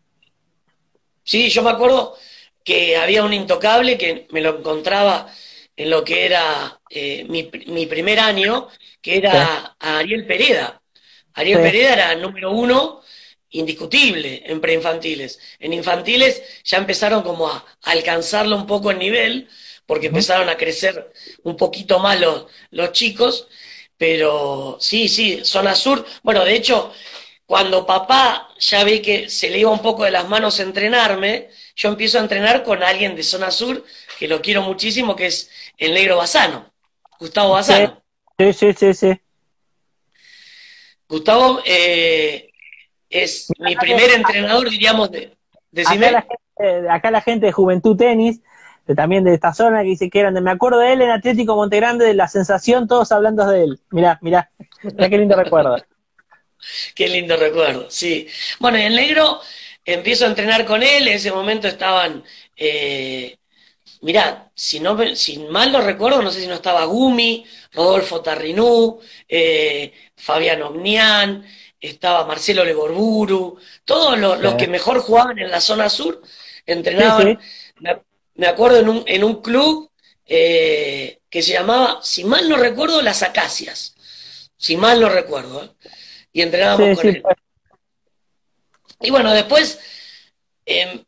Sí, 1.23 1.49
yo 1.49 1.61
me 1.63 1.71
acuerdo 1.71 2.15
que 2.63 2.97
había 2.97 3.23
un 3.23 3.33
intocable 3.33 3.97
que 3.97 4.27
me 4.31 4.41
lo 4.41 4.59
encontraba 4.59 5.27
en 5.75 5.89
lo 5.89 6.03
que 6.03 6.25
era 6.25 6.79
eh, 6.89 7.25
mi, 7.27 7.49
mi, 7.67 7.85
primer 7.85 8.19
año, 8.19 8.67
que 9.01 9.17
era 9.17 9.75
Ariel 9.79 10.25
Pereda. 10.25 10.81
Ariel 11.33 11.61
Pereda 11.61 11.93
era 11.93 12.15
número 12.15 12.51
uno 12.51 13.01
indiscutible 13.51 14.43
en 14.45 14.59
preinfantiles. 14.61 15.39
En 15.59 15.73
infantiles 15.73 16.41
ya 16.63 16.77
empezaron 16.77 17.21
como 17.23 17.47
a, 17.47 17.65
alcanzarlo 17.83 18.55
un 18.55 18.65
poco 18.65 18.91
el 18.91 18.99
nivel, 18.99 19.49
porque 19.85 20.07
empezaron 20.07 20.49
a 20.49 20.57
crecer 20.57 21.11
un 21.43 21.57
poquito 21.57 21.99
más 21.99 22.19
los, 22.19 22.45
los 22.69 22.91
chicos, 22.91 23.47
pero 24.01 24.77
sí, 24.79 25.07
sí, 25.07 25.41
zona 25.43 25.75
sur. 25.75 26.03
Bueno, 26.23 26.43
de 26.43 26.55
hecho, 26.55 26.91
cuando 27.45 27.85
papá 27.85 28.49
ya 28.57 28.83
ve 28.83 28.99
que 28.99 29.29
se 29.29 29.47
le 29.51 29.59
iba 29.59 29.69
un 29.69 29.83
poco 29.83 30.05
de 30.05 30.09
las 30.09 30.27
manos 30.27 30.59
entrenarme, 30.59 31.49
yo 31.75 31.89
empiezo 31.89 32.17
a 32.17 32.21
entrenar 32.21 32.63
con 32.63 32.81
alguien 32.81 33.15
de 33.15 33.21
zona 33.21 33.51
sur, 33.51 33.85
que 34.17 34.27
lo 34.27 34.41
quiero 34.41 34.63
muchísimo, 34.63 35.15
que 35.15 35.27
es 35.27 35.51
el 35.77 35.93
negro 35.93 36.17
Bazano, 36.17 36.65
Gustavo 37.19 37.51
Bazano. 37.51 38.01
Sí, 38.39 38.53
sí, 38.53 38.73
sí, 38.73 38.93
sí. 38.95 39.21
Gustavo 41.07 41.61
eh, 41.63 42.49
es 43.07 43.49
mi 43.59 43.75
primer 43.75 44.09
entrenador, 44.15 44.67
diríamos, 44.67 45.11
de, 45.11 45.31
acá, 46.89 47.11
la 47.11 47.21
gente, 47.21 47.45
de 47.45 47.51
Juventud 47.51 47.95
Tenis, 47.95 48.41
también 48.95 49.23
de 49.23 49.33
esta 49.33 49.53
zona, 49.53 49.81
que 49.81 49.89
dice 49.89 50.09
que 50.09 50.19
eran 50.19 50.33
de, 50.33 50.41
me 50.41 50.51
acuerdo 50.51 50.79
de 50.79 50.93
él 50.93 51.01
en 51.01 51.11
Atlético 51.11 51.55
Montegrande, 51.55 52.05
de 52.05 52.13
la 52.13 52.27
sensación, 52.27 52.87
todos 52.87 53.11
hablando 53.11 53.45
de 53.45 53.63
él. 53.63 53.79
Mirá, 53.91 54.19
mirá, 54.21 54.51
mirá 54.83 55.09
qué 55.09 55.17
lindo 55.17 55.35
recuerdo. 55.35 55.77
Qué 56.93 57.09
lindo 57.09 57.35
recuerdo, 57.37 57.87
sí. 57.89 58.27
Bueno, 58.59 58.77
y 58.77 58.83
el 58.83 58.95
negro 58.95 59.41
empiezo 59.83 60.25
a 60.25 60.29
entrenar 60.29 60.63
con 60.63 60.83
él, 60.83 61.07
en 61.07 61.15
ese 61.15 61.31
momento 61.31 61.67
estaban, 61.67 62.23
eh, 62.55 63.35
mirá, 64.01 64.51
si, 64.53 64.79
no, 64.79 64.97
si 65.15 65.39
mal 65.39 65.71
no 65.71 65.81
recuerdo, 65.81 66.21
no 66.21 66.31
sé 66.31 66.41
si 66.41 66.47
no 66.47 66.53
estaba 66.53 66.85
Gumi, 66.85 67.45
Rodolfo 67.73 68.21
Tarrinú, 68.21 68.99
eh, 69.27 69.91
Fabián 70.15 70.61
Omnián, 70.61 71.43
estaba 71.79 72.25
Marcelo 72.25 72.63
Legorburu, 72.63 73.57
todos 73.83 74.17
los, 74.19 74.53
que 74.53 74.67
mejor 74.67 74.99
jugaban 74.99 75.39
en 75.39 75.49
la 75.49 75.59
zona 75.59 75.89
sur 75.89 76.21
entrenaban. 76.65 77.39
Me, 77.79 78.01
acuerdo 78.47 78.79
en 78.79 78.89
un, 78.89 79.03
en 79.07 79.23
un 79.23 79.41
club 79.41 79.91
eh, 80.25 81.19
que 81.29 81.41
se 81.41 81.53
llamaba, 81.53 81.99
si 82.01 82.23
mal 82.23 82.47
no 82.47 82.57
recuerdo, 82.57 83.01
Las 83.01 83.23
Acacias. 83.23 83.95
Si 84.57 84.77
mal 84.77 85.01
no 85.01 85.09
recuerdo. 85.09 85.63
¿eh? 85.63 85.69
Y 86.33 86.41
entrenábamos 86.41 86.97
con 86.97 87.07
él. 87.09 87.23
Y 89.01 89.09
bueno, 89.09 89.33
después 89.33 89.79
em, 90.65 91.03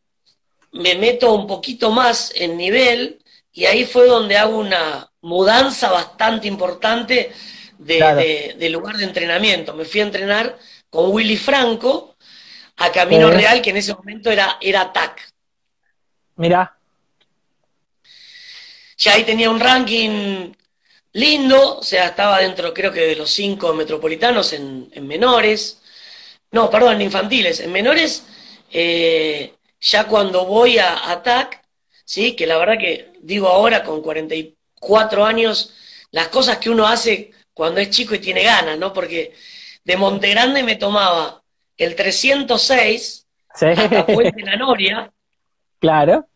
me 0.71 0.95
meto 0.95 1.33
un 1.33 1.47
poquito 1.47 1.91
más 1.91 2.31
en 2.35 2.57
nivel 2.57 3.19
y 3.51 3.65
ahí 3.65 3.85
fue 3.85 4.07
donde 4.07 4.37
hago 4.37 4.57
una 4.57 5.09
mudanza 5.21 5.91
bastante 5.91 6.47
importante 6.47 7.31
de, 7.77 8.69
lugar 8.71 8.97
de 8.97 9.03
entrenamiento. 9.03 9.73
Me 9.73 9.85
fui 9.85 10.01
a 10.01 10.05
entrenar 10.05 10.57
con 10.89 11.11
Willy 11.11 11.37
Franco 11.37 12.15
a 12.77 12.91
Camino 12.91 13.29
Real, 13.29 13.61
que 13.61 13.69
en 13.69 13.77
ese 13.77 13.93
momento 13.93 14.31
era, 14.31 14.57
era 14.59 14.91
TAC. 14.91 15.31
Mira. 16.35 16.75
Ya 19.03 19.15
ahí 19.15 19.25
tenía 19.25 19.49
un 19.49 19.59
ranking 19.59 20.53
lindo, 21.11 21.79
o 21.79 21.83
sea, 21.83 22.07
estaba 22.07 22.39
dentro 22.39 22.73
creo 22.73 22.91
que 22.91 23.01
de 23.01 23.15
los 23.17 23.29
cinco 23.29 23.73
metropolitanos 23.73 24.53
en, 24.53 24.89
menores. 25.05 25.81
No, 26.51 26.69
perdón, 26.69 26.93
en 26.95 27.01
infantiles. 27.01 27.59
En 27.59 27.71
menores, 27.73 28.25
eh, 28.71 29.55
ya 29.81 30.07
cuando 30.07 30.45
voy 30.45 30.77
a, 30.77 31.11
a 31.11 31.21
TAC, 31.21 31.61
¿sí? 32.05 32.33
que 32.33 32.47
la 32.47 32.57
verdad 32.57 32.77
que 32.79 33.11
digo 33.21 33.49
ahora 33.49 33.83
con 33.83 34.01
44 34.01 35.25
años, 35.25 35.73
las 36.11 36.29
cosas 36.29 36.57
que 36.59 36.69
uno 36.69 36.87
hace 36.87 37.31
cuando 37.53 37.81
es 37.81 37.89
chico 37.89 38.15
y 38.15 38.19
tiene 38.19 38.43
ganas, 38.43 38.77
¿no? 38.79 38.93
Porque 38.93 39.33
de 39.83 39.97
Montegrande 39.97 40.63
me 40.63 40.77
tomaba 40.77 41.43
el 41.75 41.93
306 41.93 43.27
hasta 43.49 44.05
Puente 44.05 44.41
La 44.43 44.55
Noria. 44.55 45.11
Claro. 45.79 46.29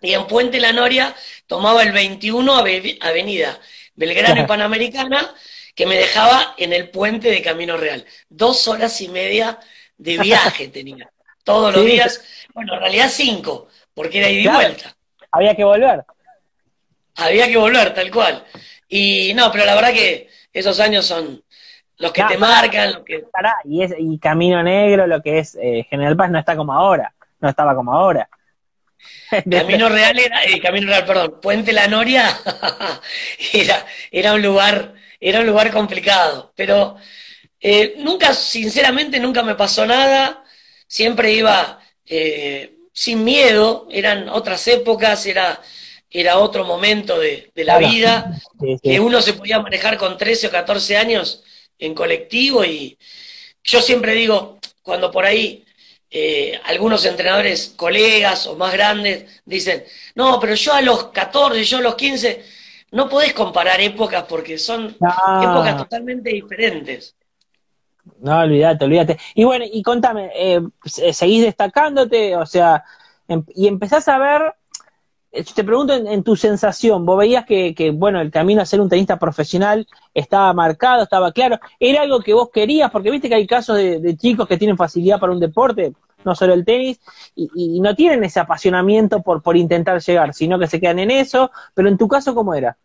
Y 0.00 0.12
en 0.12 0.26
Puente 0.26 0.60
La 0.60 0.72
Noria 0.72 1.14
tomaba 1.46 1.82
el 1.82 1.92
21 1.92 2.54
Avenida 3.00 3.58
Belgrano 3.94 4.42
y 4.42 4.46
Panamericana, 4.46 5.34
que 5.74 5.86
me 5.86 5.96
dejaba 5.96 6.54
en 6.58 6.72
el 6.72 6.90
puente 6.90 7.30
de 7.30 7.42
Camino 7.42 7.76
Real. 7.76 8.04
Dos 8.28 8.68
horas 8.68 9.00
y 9.00 9.08
media 9.08 9.58
de 9.96 10.18
viaje 10.18 10.68
tenía. 10.72 11.10
Todos 11.44 11.74
los 11.74 11.84
días. 11.84 12.22
Bueno, 12.54 12.74
en 12.74 12.80
realidad 12.80 13.08
cinco, 13.10 13.68
porque 13.94 14.18
era 14.18 14.30
ida 14.30 14.50
y 14.50 14.54
vuelta. 14.54 14.96
Había 15.30 15.54
que 15.54 15.64
volver. 15.64 16.04
Había 17.16 17.48
que 17.48 17.56
volver, 17.56 17.94
tal 17.94 18.10
cual. 18.10 18.44
Y 18.88 19.32
no, 19.34 19.50
pero 19.50 19.64
la 19.64 19.74
verdad 19.74 19.92
que 19.92 20.28
esos 20.52 20.78
años 20.80 21.06
son 21.06 21.42
los 21.98 22.12
que 22.12 22.24
te 22.24 22.36
marcan, 22.36 22.92
los 22.92 23.04
que... 23.04 23.24
Y, 23.64 23.82
es, 23.82 23.94
y 23.98 24.18
Camino 24.18 24.62
Negro, 24.62 25.06
lo 25.06 25.22
que 25.22 25.38
es 25.38 25.56
eh, 25.60 25.86
General 25.88 26.16
Paz, 26.16 26.30
no 26.30 26.38
está 26.38 26.56
como 26.56 26.72
ahora, 26.72 27.14
no 27.40 27.48
estaba 27.48 27.74
como 27.74 27.92
ahora. 27.92 28.28
Camino 29.50 29.88
Real 29.88 30.18
era, 30.18 30.44
eh, 30.44 30.60
Camino 30.60 30.88
Real, 30.88 31.04
perdón, 31.04 31.40
Puente 31.40 31.72
La 31.72 31.88
Noria 31.88 32.38
era, 33.52 33.86
era 34.10 34.32
un 34.34 34.42
lugar, 34.42 34.94
era 35.20 35.40
un 35.40 35.46
lugar 35.46 35.72
complicado, 35.72 36.52
pero 36.54 36.96
eh, 37.60 37.94
nunca, 37.98 38.32
sinceramente, 38.34 39.18
nunca 39.18 39.42
me 39.42 39.54
pasó 39.54 39.86
nada, 39.86 40.44
siempre 40.86 41.32
iba 41.32 41.80
eh, 42.06 42.76
sin 42.92 43.24
miedo, 43.24 43.88
eran 43.90 44.28
otras 44.28 44.66
épocas, 44.68 45.26
era, 45.26 45.60
era 46.10 46.38
otro 46.38 46.64
momento 46.64 47.18
de, 47.18 47.50
la 47.56 47.78
vida, 47.78 48.40
que 48.82 49.00
uno 49.00 49.20
se 49.20 49.34
podía 49.34 49.60
manejar 49.60 49.98
con 49.98 50.16
13 50.16 50.46
o 50.46 50.50
14 50.50 50.96
años 50.96 51.42
en 51.78 51.94
colectivo 51.94 52.64
y 52.64 52.96
yo 53.64 53.82
siempre 53.82 54.14
digo, 54.14 54.58
cuando 54.82 55.10
por 55.10 55.26
ahí 55.26 55.65
eh, 56.10 56.58
algunos 56.64 57.04
entrenadores, 57.04 57.74
colegas 57.76 58.46
o 58.46 58.56
más 58.56 58.72
grandes, 58.72 59.42
dicen, 59.44 59.84
no, 60.14 60.38
pero 60.40 60.54
yo 60.54 60.72
a 60.72 60.80
los 60.80 61.08
14, 61.08 61.64
yo 61.64 61.78
a 61.78 61.82
los 61.82 61.94
15, 61.96 62.44
no 62.92 63.08
podés 63.08 63.32
comparar 63.32 63.80
épocas 63.80 64.24
porque 64.28 64.58
son 64.58 64.86
épocas 64.86 65.76
totalmente 65.76 66.30
diferentes. 66.30 67.16
No, 68.20 68.38
olvídate, 68.38 68.84
olvídate. 68.84 69.18
Y 69.34 69.44
bueno, 69.44 69.64
y 69.70 69.82
contame, 69.82 70.30
eh, 70.34 70.60
¿seguís 70.84 71.44
destacándote? 71.44 72.36
O 72.36 72.46
sea, 72.46 72.84
em, 73.26 73.44
y 73.54 73.66
empezás 73.66 74.06
a 74.08 74.18
ver, 74.18 74.54
te 75.44 75.64
pregunto 75.64 75.94
en, 75.94 76.22
tu 76.22 76.36
sensación, 76.36 77.04
vos 77.04 77.18
veías 77.18 77.44
que, 77.44 77.74
que, 77.74 77.90
bueno, 77.90 78.20
el 78.20 78.30
camino 78.30 78.62
a 78.62 78.66
ser 78.66 78.80
un 78.80 78.88
tenista 78.88 79.18
profesional 79.18 79.86
estaba 80.14 80.52
marcado, 80.52 81.02
estaba 81.02 81.32
claro, 81.32 81.58
¿era 81.80 82.02
algo 82.02 82.20
que 82.20 82.34
vos 82.34 82.50
querías? 82.52 82.90
Porque 82.90 83.10
viste 83.10 83.28
que 83.28 83.34
hay 83.34 83.46
casos 83.46 83.76
de, 83.76 84.16
chicos 84.16 84.48
que 84.48 84.56
tienen 84.56 84.76
facilidad 84.76 85.20
para 85.20 85.32
un 85.32 85.40
deporte, 85.40 85.92
no 86.24 86.34
solo 86.34 86.54
el 86.54 86.64
tenis, 86.64 86.98
y, 87.34 87.48
y, 87.54 87.80
no 87.80 87.94
tienen 87.94 88.24
ese 88.24 88.40
apasionamiento 88.40 89.22
por, 89.22 89.42
por 89.42 89.56
intentar 89.56 90.00
llegar, 90.00 90.34
sino 90.34 90.58
que 90.58 90.66
se 90.66 90.80
quedan 90.80 90.98
en 90.98 91.10
eso, 91.10 91.50
pero 91.74 91.88
en 91.88 91.98
tu 91.98 92.08
caso, 92.08 92.34
¿cómo 92.34 92.54
era? 92.54 92.76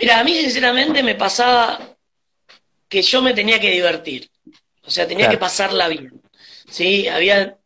Mira, 0.00 0.20
a 0.20 0.24
mí 0.24 0.34
sinceramente 0.34 1.02
me 1.02 1.14
pasaba 1.14 1.78
que 2.88 3.02
yo 3.02 3.22
me 3.22 3.34
tenía 3.34 3.60
que 3.60 3.70
divertir, 3.70 4.30
o 4.84 4.90
sea, 4.90 5.06
tenía 5.06 5.28
que 5.28 5.38
pasarla 5.38 5.88
bien. 5.88 6.20
¿sí? 6.68 7.08
Había 7.08 7.58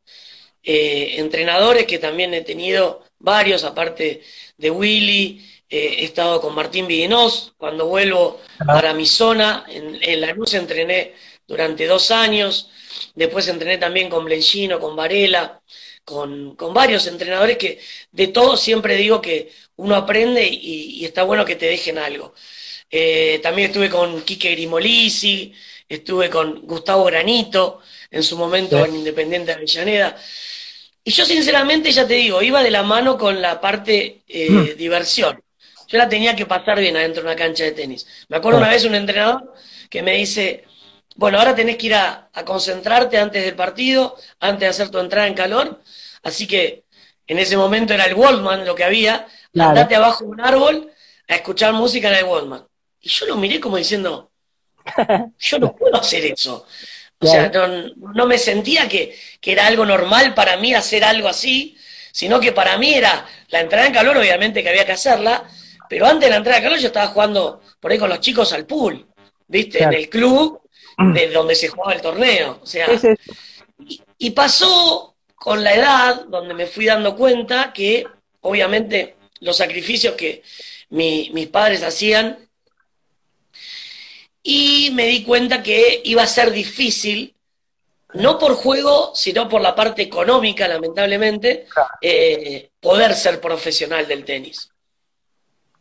eh, 0.62 1.14
entrenadores 1.18 1.86
que 1.86 1.98
también 1.98 2.34
he 2.34 2.42
tenido, 2.42 3.04
varios, 3.20 3.64
aparte 3.64 4.22
de 4.56 4.70
Willy, 4.70 5.46
eh, 5.68 5.96
he 5.98 6.04
estado 6.04 6.40
con 6.40 6.54
Martín 6.54 6.86
Vidinos, 6.86 7.52
cuando 7.56 7.86
vuelvo 7.86 8.40
para 8.66 8.92
mi 8.92 9.06
zona, 9.06 9.64
en, 9.68 9.98
en 10.02 10.20
La 10.20 10.32
Luz 10.32 10.54
entrené 10.54 11.14
durante 11.46 11.86
dos 11.86 12.10
años, 12.10 12.70
después 13.14 13.46
entrené 13.48 13.78
también 13.78 14.10
con 14.10 14.24
Blenchino, 14.24 14.80
con 14.80 14.96
Varela, 14.96 15.60
con, 16.04 16.56
con, 16.56 16.74
varios 16.74 17.06
entrenadores 17.06 17.56
que 17.56 17.78
de 18.10 18.28
todo 18.28 18.56
siempre 18.56 18.96
digo 18.96 19.20
que 19.20 19.52
uno 19.76 19.94
aprende 19.94 20.44
y 20.44 21.04
está 21.04 21.22
bueno 21.22 21.44
que 21.44 21.56
te 21.56 21.66
dejen 21.66 21.98
algo. 21.98 22.34
Eh, 22.90 23.38
también 23.42 23.68
estuve 23.68 23.88
con 23.88 24.22
Quique 24.22 24.50
Grimolisi, 24.50 25.52
estuve 25.88 26.28
con 26.28 26.62
Gustavo 26.66 27.04
Granito, 27.04 27.80
en 28.10 28.22
su 28.24 28.36
momento 28.36 28.84
en 28.84 28.96
Independiente 28.96 29.52
de 29.52 29.58
Avellaneda. 29.58 30.16
Y 31.02 31.10
yo 31.12 31.24
sinceramente, 31.24 31.90
ya 31.92 32.06
te 32.06 32.14
digo, 32.14 32.42
iba 32.42 32.62
de 32.62 32.70
la 32.70 32.82
mano 32.82 33.16
con 33.16 33.40
la 33.40 33.60
parte 33.60 34.22
eh, 34.28 34.50
mm. 34.50 34.76
diversión. 34.76 35.42
Yo 35.88 35.98
la 35.98 36.08
tenía 36.08 36.36
que 36.36 36.46
pasar 36.46 36.78
bien 36.78 36.96
adentro 36.96 37.22
de 37.22 37.28
una 37.28 37.36
cancha 37.36 37.64
de 37.64 37.72
tenis. 37.72 38.06
Me 38.28 38.36
acuerdo 38.36 38.58
una 38.58 38.68
vez 38.68 38.84
un 38.84 38.94
entrenador 38.94 39.54
que 39.88 40.02
me 40.02 40.12
dice, 40.12 40.64
bueno, 41.16 41.38
ahora 41.38 41.54
tenés 41.54 41.76
que 41.76 41.86
ir 41.86 41.94
a, 41.94 42.30
concentrarte 42.44 43.18
antes 43.18 43.44
del 43.44 43.56
partido, 43.56 44.16
antes 44.38 44.60
de 44.60 44.66
hacer 44.68 44.90
tu 44.90 44.98
entrada 44.98 45.26
en 45.26 45.34
calor. 45.34 45.82
Así 46.22 46.46
que 46.46 46.84
en 47.26 47.38
ese 47.38 47.56
momento 47.56 47.92
era 47.92 48.04
el 48.04 48.14
Waldman 48.14 48.64
lo 48.64 48.74
que 48.74 48.84
había. 48.84 49.26
Andate 49.58 49.96
abajo 49.96 50.24
de 50.24 50.30
un 50.30 50.40
árbol 50.40 50.92
a 51.28 51.34
escuchar 51.34 51.72
música 51.72 52.08
en 52.08 52.14
el 52.14 52.24
Waldman. 52.24 52.64
Y 53.00 53.08
yo 53.08 53.26
lo 53.26 53.36
miré 53.36 53.58
como 53.58 53.76
diciendo, 53.76 54.30
yo 55.38 55.58
no 55.58 55.74
puedo 55.74 55.96
hacer 55.96 56.24
eso. 56.26 56.66
O 57.22 57.26
sea, 57.26 57.52
no, 57.96 58.26
me 58.26 58.38
sentía 58.38 58.88
que, 58.88 59.14
era 59.42 59.66
algo 59.66 59.84
normal 59.84 60.32
para 60.34 60.56
mí 60.56 60.74
hacer 60.74 61.04
algo 61.04 61.28
así, 61.28 61.76
sino 62.12 62.40
que 62.40 62.52
para 62.52 62.78
mí 62.78 62.94
era 62.94 63.26
la 63.48 63.60
entrada 63.60 63.86
en 63.86 63.92
calor, 63.92 64.16
obviamente 64.16 64.62
que 64.62 64.70
había 64.70 64.86
que 64.86 64.92
hacerla, 64.92 65.44
pero 65.88 66.06
antes 66.06 66.26
de 66.26 66.30
la 66.30 66.36
entrada 66.36 66.58
en 66.58 66.64
calor 66.64 66.78
yo 66.78 66.86
estaba 66.86 67.08
jugando 67.08 67.60
por 67.78 67.92
ahí 67.92 67.98
con 67.98 68.08
los 68.08 68.20
chicos 68.20 68.52
al 68.54 68.64
pool, 68.64 69.06
¿viste? 69.46 69.82
En 69.82 69.92
el 69.92 70.08
club 70.08 70.62
mm. 70.96 71.12
de 71.12 71.28
donde 71.28 71.54
se 71.54 71.68
jugaba 71.68 71.92
el 71.92 72.00
torneo. 72.00 72.60
O 72.62 72.66
sea, 72.66 72.88
y, 74.18 74.30
pasó 74.30 75.16
con 75.34 75.62
la 75.62 75.74
edad, 75.74 76.24
donde 76.26 76.54
me 76.54 76.66
fui 76.66 76.86
dando 76.86 77.16
cuenta 77.16 77.72
que, 77.72 78.06
obviamente, 78.40 79.16
los 79.40 79.58
sacrificios 79.58 80.14
que 80.14 80.42
mis 80.88 81.48
padres 81.48 81.82
hacían 81.82 82.49
y 84.42 84.90
me 84.94 85.06
di 85.06 85.22
cuenta 85.24 85.62
que 85.62 86.00
iba 86.04 86.22
a 86.22 86.26
ser 86.26 86.50
difícil, 86.50 87.34
no 88.14 88.38
por 88.38 88.54
juego, 88.54 89.12
sino 89.14 89.48
por 89.48 89.60
la 89.60 89.74
parte 89.74 90.02
económica, 90.02 90.66
lamentablemente, 90.66 91.66
eh, 92.00 92.70
poder 92.80 93.14
ser 93.14 93.40
profesional 93.40 94.06
del 94.06 94.24
tenis. 94.24 94.70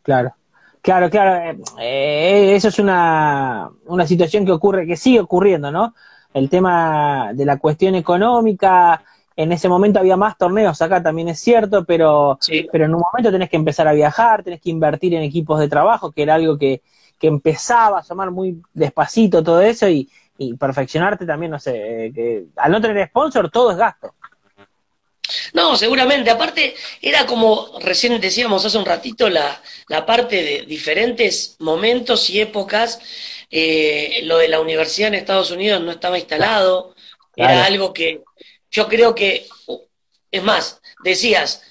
Claro, 0.04 0.36
claro, 0.82 1.10
claro. 1.10 1.36
Eh, 1.36 1.58
eh, 1.80 2.56
eso 2.56 2.68
es 2.68 2.80
una, 2.80 3.70
una 3.86 4.06
situación 4.06 4.46
que 4.46 4.52
ocurre, 4.52 4.86
que 4.86 4.98
sigue 4.98 5.20
ocurriendo, 5.20 5.72
¿no? 5.72 5.96
El 6.34 6.50
tema 6.50 7.32
de 7.34 7.46
la 7.46 7.58
cuestión 7.58 7.96
económica, 7.96 9.04
en 9.36 9.52
ese 9.52 9.70
momento 9.70 10.00
había 10.00 10.18
más 10.18 10.38
torneos, 10.38 10.82
acá 10.82 11.02
también 11.02 11.30
es 11.30 11.40
cierto, 11.40 11.86
pero, 11.86 12.38
pero 12.72 12.86
en 12.86 12.94
un 12.94 13.02
momento 13.02 13.32
tenés 13.32 13.50
que 13.50 13.56
empezar 13.56 13.88
a 13.88 13.94
viajar, 13.94 14.44
tenés 14.44 14.62
que 14.62 14.70
invertir 14.70 15.16
en 15.16 15.24
equipos 15.24 15.60
de 15.60 15.70
trabajo, 15.70 16.12
que 16.12 16.24
era 16.24 16.36
algo 16.36 16.58
que, 16.58 16.84
que 17.20 17.28
empezaba 17.28 17.98
a 17.98 18.02
asomar 18.02 18.32
muy 18.32 18.62
despacito 18.74 19.44
todo 19.44 19.62
eso 19.62 19.88
y, 19.90 20.10
perfeccionarte 20.58 21.26
también, 21.26 21.52
no 21.52 21.60
sé, 21.60 22.06
eh, 22.06 22.14
que 22.14 22.46
al 22.56 22.72
no 22.72 22.80
tener 22.80 23.10
sponsor 23.10 23.52
todo 23.52 23.72
es 23.72 23.78
gasto. 23.78 24.16
No, 25.54 25.76
seguramente. 25.76 26.30
Aparte, 26.30 26.76
era 27.02 27.26
como 27.26 27.78
recién 27.82 28.20
decíamos 28.22 28.66
hace 28.66 28.78
un 28.78 28.86
ratito, 28.86 29.30
la, 29.30 29.62
la 29.90 30.06
parte 30.06 30.42
de 30.42 30.62
diferentes 30.66 31.58
momentos 31.60 32.30
y 32.30 32.40
épocas. 32.40 33.00
Eh, 33.52 34.22
lo 34.24 34.38
de 34.38 34.48
la 34.48 34.62
universidad 34.62 35.10
en 35.10 35.16
Estados 35.16 35.52
Unidos 35.52 35.82
no 35.82 35.92
estaba 35.92 36.18
instalado. 36.18 36.96
Era 37.36 37.66
algo 37.66 37.94
que 37.94 38.22
yo 38.72 38.88
creo 38.88 39.16
que, 39.16 39.48
es 40.32 40.44
más, 40.44 40.82
decías, 41.04 41.64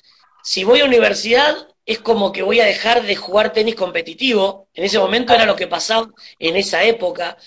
si 0.42 0.64
voy 0.64 0.80
a 0.80 0.84
universidad, 0.84 1.67
es 1.88 2.00
como 2.00 2.30
que 2.30 2.42
voy 2.42 2.60
a 2.60 2.66
dejar 2.66 3.02
de 3.02 3.16
jugar 3.16 3.50
tenis 3.50 3.74
competitivo. 3.74 4.68
En 4.74 4.84
ese 4.84 4.98
momento 4.98 5.32
era 5.32 5.46
lo 5.46 5.56
que 5.56 5.66
pasaba 5.66 6.06
en 6.38 6.54
esa 6.54 6.84
época. 6.84 7.38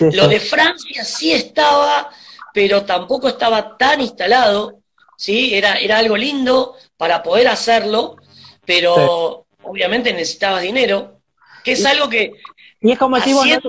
lo 0.00 0.26
de 0.26 0.40
Francia 0.40 1.04
sí 1.04 1.32
estaba, 1.32 2.08
pero 2.54 2.82
tampoco 2.86 3.28
estaba 3.28 3.76
tan 3.76 4.00
instalado. 4.00 4.78
¿sí? 5.18 5.54
Era, 5.54 5.74
era 5.74 5.98
algo 5.98 6.16
lindo 6.16 6.76
para 6.96 7.22
poder 7.22 7.48
hacerlo, 7.48 8.16
pero 8.64 9.44
obviamente 9.64 10.14
necesitabas 10.14 10.62
dinero, 10.62 11.20
que 11.62 11.72
es 11.72 11.84
algo 11.84 12.08
que... 12.08 12.32
Y 12.80 12.92
es 12.92 12.98
como 12.98 13.16
decir, 13.16 13.34
no 13.34 13.42
había 13.42 13.60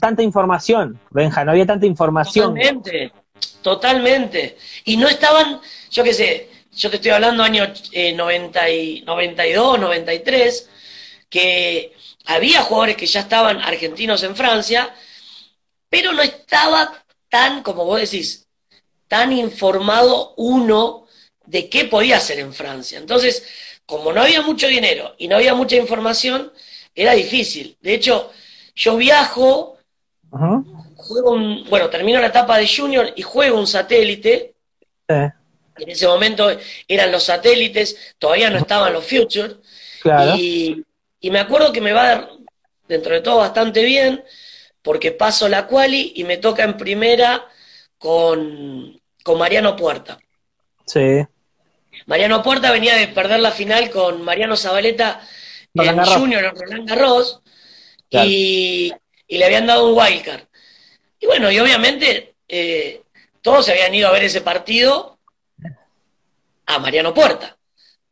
tanta, 0.00 0.24
información, 0.24 0.98
Benja, 1.10 1.44
no 1.44 1.52
había 1.52 1.66
tanta 1.66 1.86
información. 1.86 2.54
Totalmente, 2.56 3.12
totalmente. 3.62 4.56
Y 4.84 4.96
no 4.96 5.06
estaban, 5.06 5.60
yo 5.88 6.02
qué 6.02 6.12
sé, 6.12 6.51
yo 6.74 6.90
te 6.90 6.96
estoy 6.96 7.10
hablando 7.10 7.42
año 7.42 7.72
eh, 7.92 8.12
90 8.12 8.70
y, 8.70 9.02
92, 9.02 9.78
93, 9.78 10.70
que 11.28 11.92
había 12.26 12.62
jugadores 12.62 12.96
que 12.96 13.06
ya 13.06 13.20
estaban 13.20 13.60
argentinos 13.60 14.22
en 14.22 14.36
Francia, 14.36 14.94
pero 15.88 16.12
no 16.12 16.22
estaba 16.22 17.04
tan, 17.28 17.62
como 17.62 17.84
vos 17.84 18.00
decís, 18.00 18.46
tan 19.08 19.32
informado 19.32 20.34
uno 20.36 21.06
de 21.44 21.68
qué 21.68 21.84
podía 21.84 22.16
hacer 22.16 22.38
en 22.38 22.54
Francia. 22.54 22.98
Entonces, 22.98 23.46
como 23.84 24.12
no 24.12 24.22
había 24.22 24.42
mucho 24.42 24.66
dinero 24.66 25.14
y 25.18 25.28
no 25.28 25.36
había 25.36 25.54
mucha 25.54 25.76
información, 25.76 26.52
era 26.94 27.12
difícil. 27.12 27.76
De 27.80 27.94
hecho, 27.94 28.32
yo 28.74 28.96
viajo, 28.96 29.76
juego 30.96 31.32
un, 31.32 31.64
bueno, 31.68 31.90
termino 31.90 32.20
la 32.20 32.28
etapa 32.28 32.56
de 32.58 32.68
junior 32.68 33.12
y 33.14 33.22
juego 33.22 33.58
un 33.58 33.66
satélite. 33.66 34.54
En 35.76 35.90
ese 35.90 36.06
momento 36.06 36.50
eran 36.86 37.10
los 37.10 37.24
satélites, 37.24 38.14
todavía 38.18 38.50
no 38.50 38.58
estaban 38.58 38.92
los 38.92 39.06
futures. 39.06 39.56
Y, 40.36 40.84
me 41.30 41.38
acuerdo 41.38 41.72
que 41.72 41.80
me 41.80 41.92
va 41.92 42.28
dentro 42.88 43.14
de 43.14 43.20
todo 43.20 43.38
bastante 43.38 43.84
bien, 43.84 44.24
porque 44.82 45.12
paso 45.12 45.48
la 45.48 45.66
quali 45.66 46.12
y 46.16 46.24
me 46.24 46.36
toca 46.36 46.64
en 46.64 46.76
primera 46.76 47.46
con, 47.98 49.00
Mariano 49.36 49.76
Puerta. 49.76 50.18
Sí. 50.86 51.24
Mariano 52.06 52.42
Puerta 52.42 52.72
venía 52.72 52.96
de 52.96 53.08
perder 53.08 53.40
la 53.40 53.52
final 53.52 53.90
con 53.90 54.22
Mariano 54.22 54.56
Zabaleta 54.56 55.20
en 55.74 56.04
Junior 56.04 56.44
en 56.44 56.56
Roland 56.56 56.88
Garros. 56.88 57.40
y, 58.10 58.92
le 59.28 59.44
habían 59.46 59.66
dado 59.66 59.88
un 59.88 59.98
wildcard. 59.98 60.42
Y 61.18 61.26
bueno, 61.26 61.50
y 61.50 61.58
obviamente 61.58 62.34
eh, 62.48 63.00
todos 63.40 63.64
se 63.64 63.72
habían 63.72 63.94
ido 63.94 64.08
a 64.08 64.12
ver 64.12 64.24
ese 64.24 64.42
partido 64.42 65.11
a 66.66 66.78
Mariano 66.78 67.12
Puerta. 67.14 67.56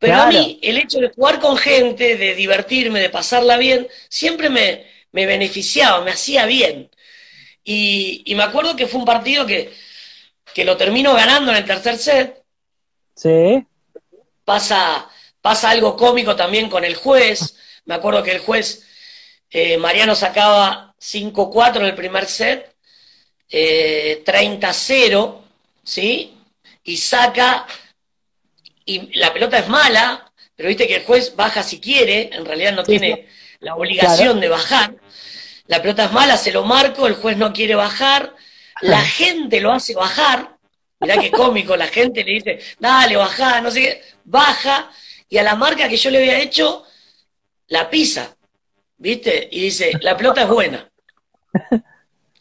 Pero 0.01 0.15
a 0.15 0.25
mí, 0.25 0.59
el 0.63 0.79
hecho 0.79 0.99
de 0.99 1.09
jugar 1.09 1.39
con 1.39 1.57
gente, 1.57 2.17
de 2.17 2.33
divertirme, 2.33 2.99
de 2.99 3.11
pasarla 3.11 3.57
bien, 3.57 3.87
siempre 4.09 4.49
me, 4.49 4.87
me 5.11 5.27
beneficiaba, 5.27 6.01
me 6.01 6.09
hacía 6.09 6.47
bien. 6.47 6.89
Y, 7.63 8.23
me 8.35 8.41
acuerdo 8.41 8.75
que 8.75 8.87
fue 8.87 8.99
un 8.99 9.05
partido 9.05 9.45
que, 9.45 9.71
que 10.55 10.65
lo 10.65 10.75
termino 10.75 11.13
ganando 11.13 11.51
en 11.51 11.57
el 11.57 11.65
tercer 11.65 11.97
set. 11.97 12.43
Sí. 13.15 13.63
Pasa, 14.43 15.07
pasa 15.39 15.69
algo 15.69 15.95
cómico 15.95 16.35
también 16.35 16.67
con 16.67 16.83
el 16.83 16.95
juez. 16.95 17.55
Me 17.85 17.93
acuerdo 17.93 18.23
que 18.23 18.31
el 18.31 18.39
juez, 18.39 18.87
eh, 19.51 19.77
Mariano 19.77 20.15
sacaba 20.15 20.95
5-4 20.99 21.77
en 21.77 21.85
el 21.85 21.95
primer 21.95 22.25
set, 22.25 22.73
eh, 23.49 24.23
30-0, 24.25 25.41
¿sí? 25.83 26.37
Y 26.83 26.97
saca 26.97 27.67
y 28.91 29.19
la 29.19 29.33
pelota 29.33 29.57
es 29.59 29.67
mala, 29.67 30.31
pero 30.55 30.69
viste 30.69 30.87
que 30.87 30.97
el 30.97 31.03
juez 31.03 31.35
baja 31.35 31.63
si 31.63 31.79
quiere, 31.79 32.29
en 32.33 32.45
realidad 32.45 32.73
no 32.73 32.83
tiene 32.83 33.27
la 33.59 33.75
obligación 33.75 34.39
de 34.39 34.49
bajar. 34.49 34.95
La 35.67 35.81
pelota 35.81 36.05
es 36.05 36.11
mala, 36.11 36.37
se 36.37 36.51
lo 36.51 36.63
marco, 36.63 37.07
el 37.07 37.15
juez 37.15 37.37
no 37.37 37.53
quiere 37.53 37.75
bajar, 37.75 38.35
la 38.81 39.01
gente 39.01 39.61
lo 39.61 39.71
hace 39.71 39.93
bajar, 39.93 40.57
mirá 40.99 41.17
qué 41.17 41.31
cómico, 41.31 41.77
la 41.77 41.87
gente 41.87 42.23
le 42.23 42.33
dice, 42.33 42.59
dale, 42.79 43.15
baja, 43.15 43.61
no 43.61 43.71
sé 43.71 43.81
qué, 43.81 44.03
baja, 44.25 44.91
y 45.29 45.37
a 45.37 45.43
la 45.43 45.55
marca 45.55 45.87
que 45.87 45.97
yo 45.97 46.09
le 46.09 46.17
había 46.17 46.39
hecho, 46.39 46.85
la 47.67 47.89
pisa, 47.89 48.35
¿viste? 48.97 49.47
Y 49.51 49.61
dice, 49.61 49.91
la 50.01 50.17
pelota 50.17 50.41
es 50.41 50.47
buena. 50.49 50.89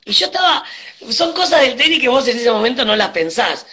Y 0.03 0.12
yo 0.12 0.26
estaba, 0.26 0.64
son 1.11 1.32
cosas 1.34 1.61
del 1.61 1.76
tenis 1.76 2.01
que 2.01 2.09
vos 2.09 2.26
en 2.26 2.36
ese 2.36 2.51
momento 2.51 2.84
no 2.84 2.96
las 2.96 3.11
pensás. 3.11 3.66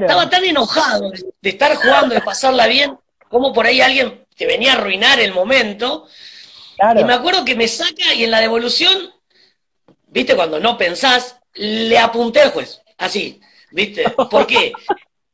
Estaba 0.00 0.28
tan 0.30 0.44
enojado 0.44 1.10
de 1.40 1.50
estar 1.50 1.74
jugando, 1.76 2.14
de 2.14 2.20
pasarla 2.20 2.66
bien, 2.66 2.98
como 3.28 3.52
por 3.52 3.66
ahí 3.66 3.80
alguien 3.80 4.24
te 4.36 4.46
venía 4.46 4.72
a 4.72 4.76
arruinar 4.76 5.20
el 5.20 5.32
momento. 5.32 6.06
Y 6.98 7.04
me 7.04 7.14
acuerdo 7.14 7.44
que 7.44 7.54
me 7.54 7.68
saca 7.68 8.14
y 8.14 8.24
en 8.24 8.30
la 8.30 8.40
devolución, 8.40 9.12
viste, 10.08 10.34
cuando 10.34 10.58
no 10.60 10.76
pensás, 10.76 11.36
le 11.54 11.98
apunté 11.98 12.40
al 12.40 12.50
juez, 12.50 12.80
así, 12.98 13.40
viste. 13.70 14.08
¿Por 14.10 14.46
qué? 14.46 14.72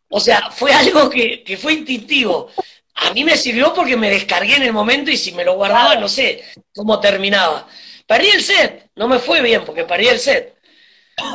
O 0.08 0.20
sea, 0.20 0.50
fue 0.50 0.72
algo 0.72 1.08
que, 1.08 1.58
fue 1.60 1.74
instintivo. 1.74 2.50
A 2.96 3.12
mí 3.12 3.24
me 3.24 3.36
sirvió 3.36 3.72
porque 3.72 3.96
me 3.96 4.10
descargué 4.10 4.56
en 4.56 4.64
el 4.64 4.72
momento 4.72 5.10
y 5.10 5.16
si 5.16 5.32
me 5.32 5.44
lo 5.44 5.54
guardaba, 5.54 5.94
no 5.94 6.08
sé 6.08 6.44
cómo 6.74 7.00
terminaba. 7.00 7.66
Perdí 8.06 8.28
el 8.28 8.42
set, 8.42 8.90
no 8.96 9.08
me 9.08 9.18
fue 9.18 9.40
bien 9.40 9.64
porque 9.64 9.84
perdí 9.84 10.08
el 10.08 10.18
set. 10.18 10.56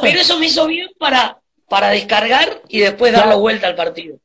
Pero 0.01 0.19
eso 0.19 0.37
me 0.37 0.47
hizo 0.47 0.67
bien 0.67 0.89
para 0.99 1.39
para 1.67 1.89
descargar 1.89 2.61
y 2.67 2.79
después 2.79 3.13
darlo 3.13 3.39
vuelta 3.39 3.67
al 3.67 3.75
partido. 3.75 4.17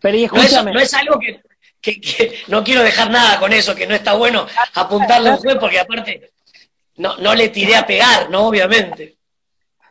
Pero 0.00 0.18
no, 0.32 0.80
es, 0.80 0.94
algo 0.94 1.18
que, 1.18 1.40
no 2.48 2.64
quiero 2.64 2.82
dejar 2.82 3.10
nada 3.10 3.38
con 3.38 3.52
eso, 3.52 3.74
que 3.74 3.86
no 3.86 3.94
está 3.94 4.14
bueno 4.14 4.46
apuntarle 4.74 5.30
un 5.30 5.36
juez, 5.36 5.56
porque 5.60 5.78
aparte 5.78 6.32
no, 6.96 7.16
no 7.18 7.34
le 7.34 7.48
tiré 7.48 7.76
a 7.76 7.86
pegar, 7.86 8.28
¿no? 8.30 8.48
Obviamente. 8.48 9.16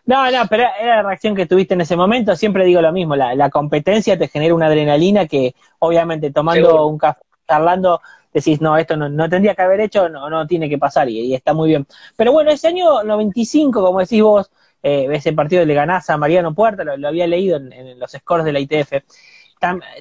No, 0.05 0.29
no, 0.31 0.47
pero 0.49 0.63
era 0.79 0.97
la 0.97 1.03
reacción 1.03 1.35
que 1.35 1.45
tuviste 1.45 1.73
en 1.73 1.81
ese 1.81 1.97
momento. 1.97 2.35
Siempre 2.35 2.65
digo 2.65 2.81
lo 2.81 2.93
mismo, 2.93 3.15
la, 3.15 3.49
competencia 3.49 4.17
te 4.17 4.29
genera 4.29 4.55
una 4.55 4.67
adrenalina 4.67 5.27
que, 5.27 5.53
obviamente, 5.79 6.31
tomando 6.31 6.85
un 6.85 6.97
café, 6.97 7.21
charlando, 7.47 8.01
decís, 8.33 8.61
no, 8.61 8.77
esto 8.77 8.95
no, 8.95 9.29
tendría 9.29 9.55
que 9.55 9.61
haber 9.61 9.81
hecho, 9.81 10.07
no, 10.07 10.29
no 10.29 10.47
tiene 10.47 10.69
que 10.69 10.77
pasar 10.77 11.09
y, 11.09 11.19
y, 11.19 11.33
está 11.33 11.53
muy 11.53 11.69
bien. 11.69 11.85
Pero 12.15 12.31
bueno, 12.31 12.51
ese 12.51 12.69
año 12.69 13.03
95, 13.03 13.81
como 13.81 13.99
decís 13.99 14.21
vos, 14.21 14.49
eh, 14.87 15.05
ese 15.11 15.33
partido 15.33 15.65
le 15.65 15.73
ganás 15.73 16.09
a 16.09 16.15
Mariano 16.15 16.53
Puerta, 16.53 16.85
lo, 16.85 17.07
había 17.09 17.27
leído 17.27 17.57
en, 17.57 17.99
los 17.99 18.09
scores 18.11 18.45
de 18.45 18.53
la 18.53 18.61
ITF. 18.61 18.93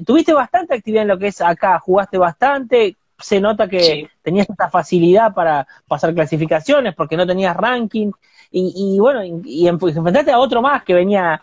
tuviste 0.04 0.32
bastante 0.32 0.76
actividad 0.76 1.02
en 1.02 1.08
lo 1.08 1.18
que 1.18 1.26
es 1.26 1.40
acá, 1.40 1.80
jugaste 1.80 2.18
bastante, 2.18 2.96
se 3.18 3.40
nota 3.40 3.66
que 3.66 4.08
tenías 4.22 4.48
esta 4.48 4.70
facilidad 4.70 5.34
para 5.34 5.66
pasar 5.88 6.14
clasificaciones 6.14 6.94
porque 6.94 7.16
no 7.16 7.26
tenías 7.26 7.56
ranking 7.56 8.12
y, 8.52 8.96
bueno, 9.00 9.24
y, 9.24 9.66
enfrentaste 9.66 10.30
a 10.30 10.38
otro 10.38 10.62
más 10.62 10.84
que 10.84 10.94
venía 10.94 11.42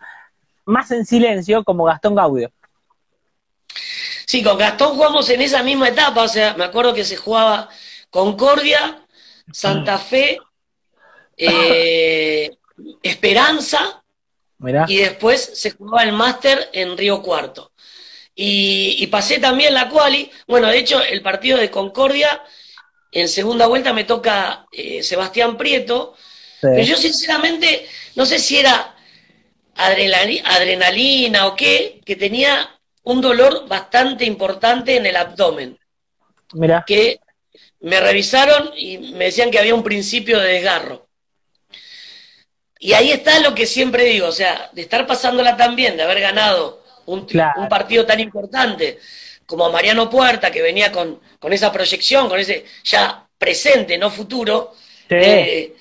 más 0.64 0.89
en 0.91 1.06
silencio 1.06 1.66
como 1.66 1.84
Gastón 1.84 2.16
Gaudio. 2.16 2.50
Sí, 4.26 4.41
con 4.41 4.58
Gastón 4.58 4.96
jugamos 4.96 5.30
en 5.30 5.41
esa 5.41 5.62
misma 5.64 5.89
etapa, 5.89 6.24
o 6.24 6.30
sea, 6.30 6.54
me 6.54 6.64
acuerdo 6.64 6.94
que 6.94 7.04
se 7.04 7.18
jugaba 7.18 7.68
Concordia, 8.10 9.06
Santa 9.52 9.98
Fe, 9.98 10.38
eh, 11.36 12.58
Esperanza 13.01 14.03
y 14.88 14.97
después 14.97 15.51
se 15.55 15.71
jugaba 15.71 16.03
el 16.03 16.13
máster 16.13 16.69
en 16.74 16.97
Río 16.97 17.21
Cuarto. 17.21 17.71
Y, 18.36 19.05
pasé 19.07 19.39
también 19.39 19.74
la 19.74 19.89
quali. 19.89 20.32
Bueno, 20.47 20.67
de 20.67 20.80
hecho, 20.80 21.03
el 21.03 21.21
partido 21.21 21.57
de 21.57 21.69
Concordia, 21.69 22.41
en 23.11 23.28
segunda 23.28 23.67
vuelta 23.67 23.93
me 23.93 24.05
toca 24.05 24.65
eh, 24.71 25.03
Sebastián 25.03 25.57
Prieto. 25.57 26.15
Pero 26.61 26.82
yo 26.82 26.95
sinceramente 26.95 27.88
no 28.15 28.26
sé 28.26 28.39
si 28.39 28.57
era 28.57 28.95
adrenalina 29.76 31.47
o 31.47 31.55
qué, 31.55 31.99
que 32.05 32.15
tenía 32.15 32.80
un 33.03 33.19
dolor 33.19 33.67
bastante 33.67 34.24
importante 34.24 34.95
en 34.95 35.05
el 35.05 35.17
abdomen. 35.17 35.78
Mira. 36.53 36.84
Que 36.88 37.19
me 37.82 37.99
revisaron 37.99 38.71
y 38.78 38.97
me 38.97 39.26
decían 39.26 39.51
que 39.51 39.59
había 39.59 39.76
un 39.76 39.84
principio 39.84 40.39
de 40.39 40.53
desgarro. 40.53 41.07
Y 42.84 42.92
ahí 42.92 43.12
está 43.12 43.40
lo 43.40 43.56
que 43.56 43.66
siempre 43.66 44.04
digo, 44.04 44.28
o 44.28 44.34
sea, 44.34 44.70
de 44.74 44.82
estar 44.82 45.08
pasándola 45.08 45.56
tan 45.56 45.74
bien, 45.74 45.96
de 45.96 46.04
haber 46.04 46.20
ganado 46.20 46.84
un, 47.06 47.26
partido 47.70 48.06
tan 48.06 48.20
importante 48.20 49.00
como 49.46 49.72
Mariano 49.72 50.10
Puerta, 50.10 50.52
que 50.52 50.62
venía 50.62 50.92
con, 50.92 51.22
esa 51.50 51.72
proyección, 51.72 52.28
con 52.28 52.42
ese 52.42 52.66
ya 52.84 53.26
presente, 53.38 53.98
no 53.98 54.12
futuro, 54.12 54.74
eh, 55.10 55.78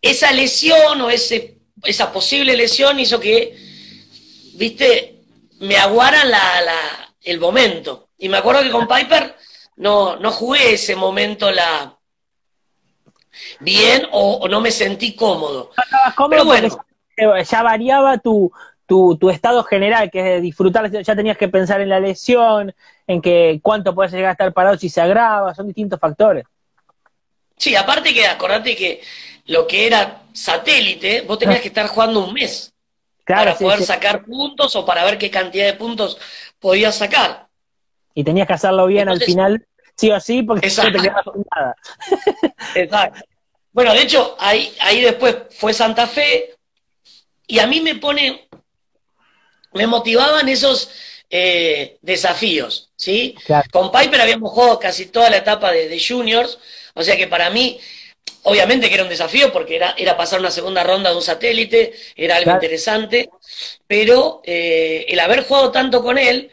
esa 0.00 0.30
lesión 0.30 1.00
o 1.00 1.10
ese, 1.10 1.56
esa 1.82 2.12
posible 2.12 2.56
lesión 2.56 3.00
hizo 3.00 3.18
que, 3.18 3.58
viste, 4.54 5.22
me 5.58 5.76
aguaran 5.76 6.30
la, 6.30 7.12
el 7.20 7.40
momento. 7.40 8.10
Y 8.16 8.28
me 8.28 8.36
acuerdo 8.36 8.62
que 8.62 8.70
con 8.70 8.86
Piper 8.86 9.34
no, 9.74 10.14
no 10.18 10.30
jugué 10.30 10.74
ese 10.74 10.94
momento 10.94 11.50
la, 11.50 11.97
bien 13.60 14.06
o, 14.12 14.46
no 14.48 14.60
me 14.60 14.70
sentí 14.70 15.14
cómodo. 15.14 15.70
cómodo 16.16 16.44
bueno. 16.44 16.68
ya 17.16 17.62
variaba 17.62 18.18
tu, 18.18 18.52
tu, 18.88 19.30
estado 19.30 19.62
general, 19.64 20.10
que 20.10 20.36
es 20.36 20.42
disfrutar, 20.42 20.90
ya 20.90 21.14
tenías 21.14 21.36
que 21.36 21.48
pensar 21.48 21.80
en 21.80 21.90
la 21.90 22.00
lesión, 22.00 22.74
en 23.06 23.20
que 23.20 23.60
cuánto 23.62 23.94
puedes 23.94 24.12
llegar 24.12 24.30
a 24.30 24.32
estar 24.32 24.52
parado 24.52 24.78
si 24.78 24.88
se 24.88 25.00
agrava, 25.00 25.54
son 25.54 25.66
distintos 25.66 26.00
factores. 26.00 26.44
Sí, 27.58 27.76
aparte 27.76 28.14
que 28.14 28.26
acordate 28.26 28.74
que 28.74 29.02
lo 29.46 29.66
que 29.66 29.86
era 29.86 30.22
satélite, 30.32 31.22
vos 31.22 31.38
tenías 31.38 31.60
que 31.60 31.68
estar 31.68 31.86
jugando 31.88 32.24
un 32.24 32.32
mes 32.32 32.72
para 33.26 33.54
poder 33.54 33.82
sacar 33.82 34.24
puntos 34.24 34.74
o 34.76 34.86
para 34.86 35.04
ver 35.04 35.18
qué 35.18 35.30
cantidad 35.30 35.66
de 35.66 35.74
puntos 35.74 36.18
podías 36.58 36.96
sacar. 36.96 37.46
Y 38.14 38.24
tenías 38.24 38.46
que 38.46 38.54
hacerlo 38.54 38.86
bien 38.86 39.08
al 39.08 39.20
final, 39.20 39.66
sí 39.96 40.10
o 40.10 40.18
sí, 40.18 40.42
porque 40.42 40.68
no 40.68 40.82
te 40.84 40.92
quedabas 40.92 41.24
nada. 41.54 41.76
Exacto. 42.74 43.20
Bueno, 43.78 43.94
de 43.94 44.02
hecho, 44.02 44.34
ahí, 44.40 44.74
ahí 44.80 45.02
después 45.02 45.36
fue 45.50 45.72
Santa 45.72 46.08
Fe 46.08 46.52
y 47.46 47.60
a 47.60 47.68
mí 47.68 47.80
me 47.80 47.94
pone, 47.94 48.48
me 49.72 49.86
motivaban 49.86 50.48
esos 50.48 50.90
eh, 51.30 51.96
desafíos, 52.02 52.90
¿sí? 52.96 53.36
Con 53.70 53.92
Piper 53.92 54.20
habíamos 54.20 54.50
jugado 54.50 54.80
casi 54.80 55.06
toda 55.06 55.30
la 55.30 55.36
etapa 55.36 55.70
de, 55.70 55.96
juniors, 56.04 56.58
o 56.94 57.04
sea 57.04 57.16
que 57.16 57.28
para 57.28 57.50
mí, 57.50 57.78
obviamente 58.42 58.88
que 58.88 58.94
era 58.96 59.04
un 59.04 59.10
desafío 59.10 59.52
porque 59.52 59.76
era, 59.76 59.94
era 59.96 60.16
pasar 60.16 60.40
una 60.40 60.50
segunda 60.50 60.82
ronda 60.82 61.10
de 61.10 61.16
un 61.16 61.22
satélite, 61.22 61.94
era 62.16 62.34
algo 62.34 62.50
interesante, 62.50 63.30
pero 63.86 64.42
eh, 64.44 65.06
el 65.08 65.20
haber 65.20 65.44
jugado 65.44 65.70
tanto 65.70 66.02
con 66.02 66.18
él 66.18 66.50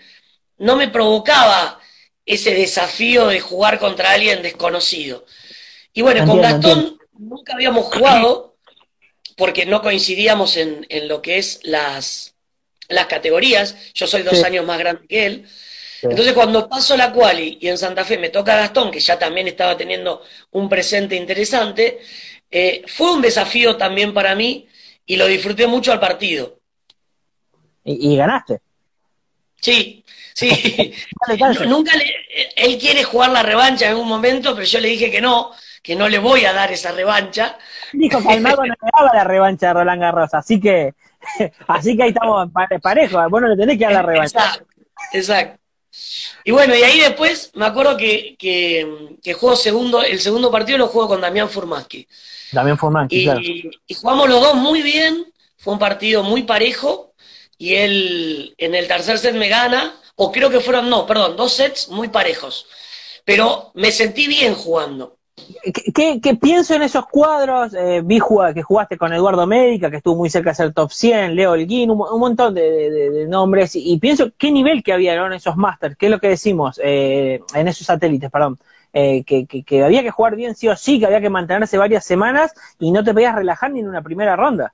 no 0.59 0.75
me 0.75 0.89
provocaba 0.89 1.79
ese 2.23 2.53
desafío 2.53 3.29
de 3.29 3.39
jugar 3.39 3.79
contra 3.79 4.11
alguien 4.11 4.43
desconocido. 4.43 5.25
Y 5.91 6.03
bueno, 6.03 6.23
con 6.27 6.39
Gastón 6.39 6.99
nunca 7.17 7.53
habíamos 7.53 7.85
jugado 7.85 8.55
porque 9.37 9.65
no 9.65 9.81
coincidíamos 9.81 10.57
en, 10.57 10.85
lo 11.07 11.21
que 11.21 11.37
es 11.37 11.59
las, 11.63 12.35
las 12.87 13.05
categorías. 13.07 13.75
Yo 13.93 14.07
soy 14.07 14.23
dos 14.23 14.43
años 14.43 14.65
más 14.65 14.79
grande 14.79 15.07
que 15.07 15.25
él. 15.25 15.47
Entonces 16.01 16.33
cuando 16.33 16.69
paso 16.69 16.95
la 16.95 17.11
quali 17.11 17.57
y 17.59 17.67
en 17.67 17.77
Santa 17.77 18.05
Fe 18.05 18.17
me 18.17 18.29
toca 18.29 18.55
Gastón, 18.55 18.91
que 18.91 18.99
ya 18.99 19.17
también 19.17 19.47
estaba 19.47 19.75
teniendo 19.75 20.23
un 20.51 20.69
presente 20.69 21.15
interesante, 21.15 21.99
eh, 22.51 22.83
fue 22.87 23.11
un 23.11 23.21
desafío 23.21 23.75
también 23.75 24.13
para 24.13 24.35
mí 24.35 24.67
y 25.05 25.15
lo 25.15 25.25
disfruté 25.25 25.67
mucho 25.67 25.91
al 25.91 25.99
partido. 25.99 26.59
¿Y, 27.83 28.15
ganaste? 28.15 28.61
Sí, 29.59 30.03
sí. 30.33 30.93
nunca 31.67 31.95
le, 31.95 32.13
él 32.55 32.77
quiere 32.77 33.03
jugar 33.03 33.31
la 33.31 33.43
revancha 33.43 33.89
en 33.89 33.97
un 33.97 34.07
momento, 34.07 34.53
pero 34.53 34.65
yo 34.65 34.79
le 34.79 34.89
dije 34.89 35.11
que 35.11 35.21
no, 35.21 35.51
que 35.85 35.95
no 35.95 36.09
le 36.09 36.17
voy 36.17 36.43
a 36.45 36.53
dar 36.53 36.71
esa 36.71 36.91
revancha. 36.91 37.57
Dijo 37.93 38.19
que 38.19 38.33
al 38.33 38.41
mago 38.41 38.65
no 38.65 38.73
le 38.73 38.91
daba 38.91 39.13
la 39.13 39.23
revancha 39.23 39.69
a 39.69 39.73
Roland 39.73 40.01
Garros, 40.01 40.33
así 40.33 40.59
que, 40.59 40.95
así 41.67 41.95
que 41.95 42.03
ahí 42.03 42.09
estamos 42.09 42.49
parejos, 42.81 43.29
vos 43.29 43.41
no 43.41 43.47
le 43.47 43.55
tenés 43.55 43.77
que 43.77 43.83
dar 43.83 43.93
la 43.93 44.01
revancha. 44.01 44.39
Exacto, 44.39 44.65
exacto. 45.13 45.59
Y 46.43 46.51
bueno, 46.51 46.75
y 46.75 46.81
ahí 46.81 46.99
después 46.99 47.51
me 47.53 47.65
acuerdo 47.65 47.95
que, 47.95 48.35
que, 48.37 49.15
que 49.23 49.33
juego 49.33 49.55
segundo, 49.55 50.01
el 50.01 50.19
segundo 50.19 50.49
partido 50.49 50.79
lo 50.79 50.87
juego 50.87 51.09
con 51.09 51.21
Damián 51.21 51.49
Furmansky. 51.49 52.07
Damián 52.51 52.79
Furmansky, 52.79 53.21
y, 53.21 53.23
claro. 53.23 53.39
Y 53.41 53.93
jugamos 53.93 54.27
los 54.27 54.41
dos 54.41 54.55
muy 54.55 54.81
bien, 54.81 55.31
fue 55.57 55.73
un 55.73 55.79
partido 55.79 56.23
muy 56.23 56.43
parejo, 56.43 57.13
y 57.59 57.75
él 57.75 58.55
en 58.57 58.73
el 58.73 58.87
tercer 58.87 59.19
set 59.19 59.35
me 59.35 59.49
gana, 59.49 59.95
o 60.15 60.31
creo 60.31 60.49
que 60.49 60.59
fueron, 60.59 60.89
no, 60.89 61.05
perdón, 61.05 61.37
dos 61.37 61.53
sets 61.53 61.89
muy 61.89 62.07
parejos. 62.09 62.65
Pero 63.23 63.71
me 63.75 63.91
sentí 63.91 64.27
bien 64.27 64.55
jugando. 64.55 65.17
¿Qué, 65.93 66.21
qué, 66.21 66.35
pienso 66.35 66.75
en 66.75 66.83
esos 66.83 67.07
cuadros? 67.07 67.73
Eh, 67.73 68.01
vi 68.03 68.19
que 68.53 68.63
jugaste 68.63 68.97
con 68.97 69.11
Eduardo 69.11 69.45
Médica, 69.45 69.89
que 69.91 69.97
estuvo 69.97 70.15
muy 70.15 70.29
cerca 70.29 70.51
de 70.51 70.55
ser 70.55 70.73
top 70.73 70.91
100, 70.91 71.35
Leo 71.35 71.55
Elguín, 71.55 71.91
un, 71.91 71.99
un 71.99 72.19
montón 72.19 72.53
de, 72.53 72.61
de, 72.89 73.09
de, 73.09 73.27
nombres, 73.27 73.75
y, 73.75 73.91
y, 73.91 73.99
pienso 73.99 74.31
qué 74.37 74.49
nivel 74.49 74.81
que 74.81 74.93
había 74.93 75.15
¿no? 75.17 75.27
en 75.27 75.33
esos 75.33 75.57
masters, 75.57 75.97
qué 75.97 76.05
es 76.05 76.11
lo 76.11 76.19
que 76.19 76.29
decimos, 76.29 76.79
eh, 76.81 77.41
en 77.53 77.67
esos 77.67 77.85
satélites, 77.85 78.31
perdón, 78.31 78.57
eh, 78.93 79.25
que, 79.25 79.45
que, 79.45 79.63
que, 79.63 79.83
había 79.83 80.03
que 80.03 80.11
jugar 80.11 80.37
bien 80.37 80.55
sí 80.55 80.69
o 80.69 80.75
sí, 80.77 80.99
que 80.99 81.05
había 81.05 81.19
que 81.19 81.29
mantenerse 81.29 81.77
varias 81.77 82.05
semanas 82.05 82.53
y 82.79 82.91
no 82.91 83.03
te 83.03 83.13
podías 83.13 83.35
relajar 83.35 83.71
ni 83.71 83.81
en 83.81 83.89
una 83.89 84.01
primera 84.01 84.37
ronda. 84.37 84.73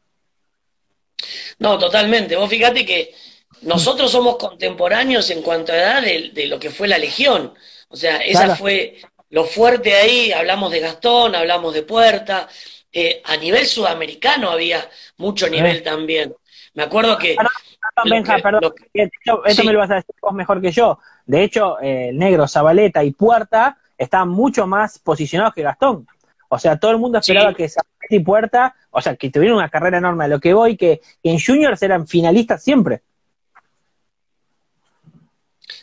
No, 1.58 1.80
totalmente. 1.80 2.36
Vos 2.36 2.50
fíjate 2.50 2.86
que 2.86 3.16
nosotros 3.64 4.12
somos 4.12 4.38
contemporáneos 4.38 5.30
en 5.32 5.42
cuanto 5.42 5.72
a 5.72 5.78
edad 5.78 6.02
de, 6.04 6.30
de 6.34 6.46
lo 6.48 6.60
que 6.60 6.70
fue 6.70 6.88
la 6.88 7.00
Legión. 7.00 7.54
O 7.92 7.96
sea, 7.98 8.18
esa 8.18 8.46
Claro. 8.46 8.56
fue 8.56 8.96
lo 9.32 9.44
fuerte 9.46 9.96
ahí, 9.96 10.32
hablamos 10.32 10.72
de 10.72 10.80
Gastón, 10.80 11.36
hablamos 11.36 11.74
de 11.74 11.84
Puerta, 11.84 12.48
eh, 12.94 13.22
a 13.26 13.36
nivel 13.38 13.66
sudamericano 13.66 14.50
había 14.52 14.88
mucho 15.18 15.50
nivel 15.50 15.82
también. 15.84 16.34
Me 16.74 16.84
acuerdo 16.84 17.18
que... 17.18 17.36
Perdón, 17.36 17.52
perdón, 17.82 18.10
lo 18.10 18.16
Benja, 18.16 18.36
que- 18.36 18.42
perdón, 18.44 18.62
lo 18.62 18.76
que- 18.76 18.86
esto, 18.94 19.46
esto 19.46 19.62
Sí. 19.62 19.68
me 19.68 19.74
lo 19.74 19.80
vas 19.80 19.92
a 19.92 19.96
decir 19.96 20.16
vos 20.22 20.34
mejor 20.34 20.62
que 20.62 20.72
yo. 20.72 21.00
De 21.26 21.44
hecho, 21.44 21.78
eh, 21.82 22.12
negro, 22.14 22.48
Zabaleta 22.48 23.04
y 23.04 23.12
Puerta 23.12 23.78
están 23.98 24.30
mucho 24.30 24.68
más 24.68 25.00
posicionados 25.00 25.54
que 25.54 25.62
Gastón. 25.64 26.08
O 26.50 26.60
sea, 26.60 26.78
todo 26.78 26.92
el 26.92 26.98
mundo 26.98 27.18
esperaba 27.20 27.50
Sí. 27.52 27.56
que 27.56 27.70
Zabaleta 27.70 28.16
y 28.16 28.20
Puerta, 28.20 28.76
o 28.90 29.02
sea, 29.02 29.16
que 29.16 29.30
tuvieran 29.30 29.58
una 29.58 29.70
carrera 29.70 29.98
enorme. 30.00 30.28
Lo 30.28 30.40
que 30.40 30.54
voy, 30.54 30.76
que, 30.76 31.00
que 31.24 31.30
en 31.32 31.40
juniors 31.40 31.82
eran 31.84 32.06
finalistas 32.08 32.62
siempre. 32.64 33.02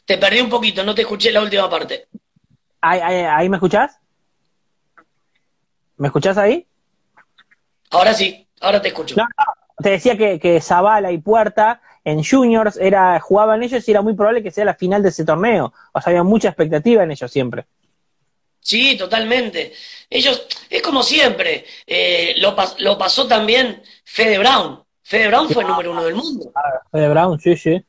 Te 0.04 0.18
perdí 0.18 0.40
un 0.40 0.50
poquito, 0.50 0.84
no 0.84 0.94
te 0.94 1.02
escuché 1.02 1.30
la 1.32 1.40
última 1.42 1.68
parte. 1.70 2.08
¿Ahí, 2.80 3.00
ahí, 3.00 3.16
ahí 3.22 3.48
me 3.48 3.56
escuchás? 3.56 3.98
¿Me 5.96 6.08
escuchás 6.08 6.38
ahí? 6.38 6.66
Ahora 7.90 8.14
sí, 8.14 8.46
ahora 8.60 8.80
te 8.80 8.88
escucho. 8.88 9.16
No, 9.16 9.24
no, 9.24 9.44
te 9.82 9.90
decía 9.90 10.16
que, 10.16 10.38
que 10.38 10.60
Zabala 10.60 11.10
y 11.10 11.18
Puerta 11.18 11.80
en 12.04 12.22
juniors 12.24 12.76
era, 12.76 13.18
jugaban 13.20 13.62
ellos 13.62 13.86
y 13.86 13.90
era 13.90 14.02
muy 14.02 14.14
probable 14.14 14.42
que 14.42 14.50
sea 14.50 14.64
la 14.64 14.74
final 14.74 15.02
de 15.02 15.08
ese 15.08 15.24
torneo. 15.24 15.72
O 15.92 16.00
sea, 16.00 16.10
había 16.10 16.22
mucha 16.22 16.48
expectativa 16.48 17.02
en 17.02 17.10
ellos 17.10 17.30
siempre. 17.30 17.66
Sí, 18.60 18.96
totalmente. 18.96 19.72
Ellos, 20.10 20.46
es 20.68 20.82
como 20.82 21.02
siempre, 21.02 21.64
eh, 21.86 22.34
lo, 22.38 22.54
pas- 22.56 22.76
lo 22.78 22.96
pasó 22.98 23.26
también 23.26 23.82
Fede 24.04 24.38
Brown. 24.38 24.82
Fede 25.02 25.28
Brown 25.28 25.48
fue 25.48 25.62
el 25.62 25.68
número 25.70 25.92
uno 25.92 26.04
del 26.04 26.14
mundo. 26.14 26.52
Fede 26.92 27.08
Brown, 27.08 27.40
sí, 27.40 27.56
sí. 27.56 27.82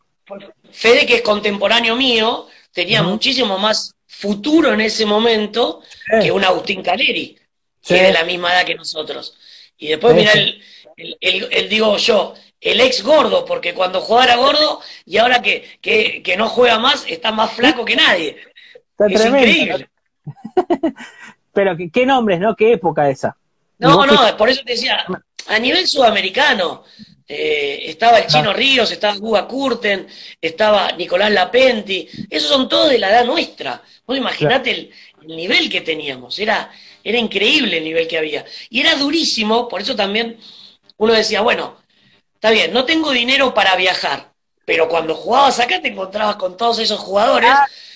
Fede, 0.72 1.06
que 1.06 1.16
es 1.16 1.22
contemporáneo 1.22 1.96
mío, 1.96 2.48
tenía 2.72 3.04
muchísimo 3.04 3.58
más 3.58 3.94
futuro 4.12 4.74
en 4.74 4.82
ese 4.82 5.06
momento 5.06 5.82
Sí. 6.10 6.24
que 6.24 6.32
un 6.32 6.44
Agustín 6.44 6.82
Caleri, 6.82 7.38
Sí. 7.82 7.94
que 7.94 7.96
es 7.98 8.04
de 8.08 8.14
la 8.14 8.24
misma 8.26 8.52
edad 8.54 8.66
que 8.66 8.76
nosotros. 8.76 9.38
Y 9.78 9.88
después, 9.90 10.14
Sí, 10.14 10.20
mira, 10.20 10.32
sí. 10.34 10.40
el, 10.98 11.18
el, 11.22 11.44
el- 11.44 11.48
el, 11.54 11.70
digo 11.70 11.96
yo, 11.98 12.34
el 12.60 12.82
ex 12.82 13.04
gordo, 13.04 13.46
porque 13.46 13.74
cuando 13.74 14.02
jugaba 14.02 14.26
era 14.26 14.36
gordo 14.36 14.82
y 15.06 15.18
ahora 15.18 15.42
que, 15.42 15.78
que, 15.80 16.22
que 16.24 16.36
no 16.36 16.50
juega 16.50 16.78
más, 16.80 17.06
está 17.08 17.32
más 17.32 17.52
flaco 17.54 17.86
que 17.86 17.96
nadie. 17.96 18.38
Está 18.92 19.06
Es 19.08 19.22
tremendo. 19.22 19.48
increíble. 19.48 19.90
Pero 21.54 21.78
¿qué, 21.78 21.90
qué 21.92 22.06
nombres, 22.06 22.40
¿no? 22.40 22.56
¿Qué 22.56 22.74
época 22.74 23.10
esa? 23.10 23.38
No, 23.78 24.06
no, 24.06 24.26
que- 24.26 24.34
por 24.34 24.50
eso 24.50 24.62
te 24.66 24.74
decía, 24.74 25.06
a 25.48 25.60
nivel 25.60 25.88
sudamericano, 25.88 26.84
eh, 27.32 27.84
estaba 27.86 28.18
el 28.18 28.26
Chino 28.26 28.52
Ríos, 28.52 28.92
estaba 28.92 29.16
Guga 29.16 29.48
Curten, 29.48 30.08
estaba 30.42 30.94
Nicolás 30.94 31.32
Lapenti, 31.32 32.10
esos 32.28 32.50
son 32.50 32.68
todos 32.68 32.90
de 32.90 32.98
la 32.98 33.12
edad 33.12 33.24
nuestra. 33.24 33.84
Vos 34.08 34.18
imaginate 34.18 34.72
el, 34.72 34.92
el 35.22 35.36
nivel 35.36 35.70
que 35.70 35.82
teníamos, 35.82 36.40
era, 36.40 36.72
era 37.04 37.20
increíble 37.20 37.78
el 37.78 37.84
nivel 37.84 38.08
que 38.08 38.18
había. 38.18 38.44
Y 38.72 38.80
era 38.82 38.96
durísimo, 38.96 39.68
por 39.68 39.80
eso 39.80 39.96
también 39.96 40.40
uno 40.98 41.14
decía, 41.14 41.42
bueno, 41.42 41.78
está 42.34 42.50
bien, 42.50 42.74
no 42.74 42.84
tengo 42.86 43.12
dinero 43.12 43.54
para 43.54 43.76
viajar, 43.76 44.32
pero 44.66 44.90
cuando 44.90 45.14
jugabas 45.14 45.60
acá 45.60 45.80
te 45.80 45.90
encontrabas 45.90 46.38
con 46.38 46.58
todos 46.58 46.80
esos 46.80 47.00
jugadores 47.00 47.52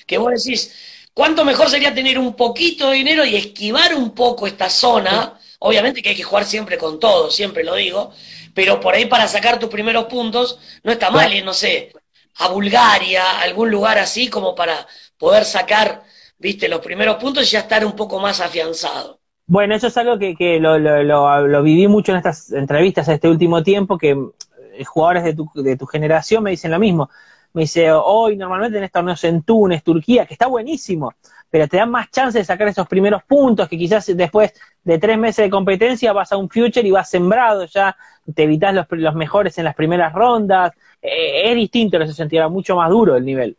que 0.05 0.19
vos 0.19 0.31
decís, 0.31 0.75
¿cuánto 1.11 1.43
mejor 1.43 1.71
sería 1.71 1.91
tener 1.91 2.19
un 2.19 2.35
poquito 2.35 2.91
de 2.91 2.97
dinero 2.97 3.25
y 3.25 3.35
esquivar 3.35 3.95
un 3.95 4.11
poco 4.13 4.45
esta 4.45 4.69
zona? 4.69 5.39
Obviamente 5.57 6.03
que 6.03 6.09
hay 6.09 6.15
que 6.15 6.23
jugar 6.23 6.45
siempre 6.45 6.77
con 6.77 6.99
todo, 6.99 7.31
siempre 7.31 7.63
lo 7.63 7.73
digo, 7.75 8.13
pero 8.53 8.79
por 8.79 8.93
ahí 8.93 9.05
para 9.05 9.27
sacar 9.27 9.59
tus 9.59 9.69
primeros 9.69 10.05
puntos 10.05 10.59
no 10.83 10.91
está 10.91 11.09
mal 11.09 11.33
ir, 11.33 11.43
no 11.43 11.53
sé, 11.53 11.91
a 12.37 12.49
Bulgaria, 12.49 13.41
algún 13.41 13.69
lugar 13.69 13.97
así 13.97 14.29
como 14.29 14.55
para 14.55 14.87
poder 15.17 15.45
sacar, 15.45 16.03
viste, 16.37 16.67
los 16.67 16.79
primeros 16.79 17.17
puntos 17.17 17.43
y 17.43 17.51
ya 17.51 17.59
estar 17.59 17.85
un 17.85 17.93
poco 17.93 18.19
más 18.19 18.39
afianzado. 18.39 19.19
Bueno, 19.45 19.75
eso 19.75 19.87
es 19.87 19.97
algo 19.97 20.17
que, 20.17 20.35
que 20.35 20.59
lo, 20.59 20.79
lo, 20.79 21.03
lo, 21.03 21.47
lo 21.47 21.63
viví 21.63 21.87
mucho 21.87 22.11
en 22.11 22.17
estas 22.17 22.51
entrevistas 22.51 23.07
este 23.07 23.27
último 23.27 23.61
tiempo, 23.61 23.97
que 23.97 24.11
eh, 24.11 24.83
jugadores 24.85 25.23
de 25.23 25.35
tu, 25.35 25.49
de 25.53 25.75
tu 25.75 25.85
generación 25.85 26.43
me 26.43 26.51
dicen 26.51 26.71
lo 26.71 26.79
mismo. 26.79 27.09
Me 27.53 27.63
dice, 27.63 27.91
hoy 27.91 28.35
normalmente 28.35 28.77
en 28.79 28.85
estos 28.85 28.99
torneos 28.99 29.23
en 29.25 29.43
Túnez, 29.43 29.83
Turquía, 29.83 30.25
que 30.25 30.33
está 30.33 30.47
buenísimo, 30.47 31.13
pero 31.51 31.67
te 31.67 31.77
dan 31.77 31.91
más 31.91 32.09
chance 32.09 32.39
de 32.39 32.45
sacar 32.45 32.67
esos 32.67 32.87
primeros 32.87 33.23
puntos, 33.25 33.69
que 33.69 33.77
quizás 33.77 34.07
después 34.17 34.53
de 34.83 34.97
tres 34.97 35.17
meses 35.17 35.45
de 35.45 35.49
competencia 35.49 36.13
vas 36.13 36.31
a 36.31 36.37
un 36.37 36.49
future 36.49 36.87
y 36.87 36.91
vas 36.91 37.09
sembrado, 37.09 37.65
ya 37.65 37.95
te 38.33 38.43
evitas 38.43 38.73
los, 38.73 38.85
los 38.89 39.15
mejores 39.15 39.57
en 39.57 39.65
las 39.65 39.75
primeras 39.75 40.13
rondas. 40.13 40.73
Eh, 41.01 41.51
es 41.51 41.55
distinto 41.55 41.97
en 41.97 42.03
ese 42.03 42.13
sentido, 42.13 42.49
mucho 42.49 42.75
más 42.75 42.89
duro 42.89 43.15
el 43.15 43.25
nivel. 43.25 43.55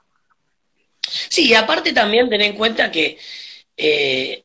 Sí, 1.00 1.48
y 1.48 1.54
aparte 1.54 1.92
también 1.92 2.28
ten 2.28 2.40
en 2.40 2.54
cuenta 2.54 2.90
que 2.90 3.18
eh, 3.76 4.44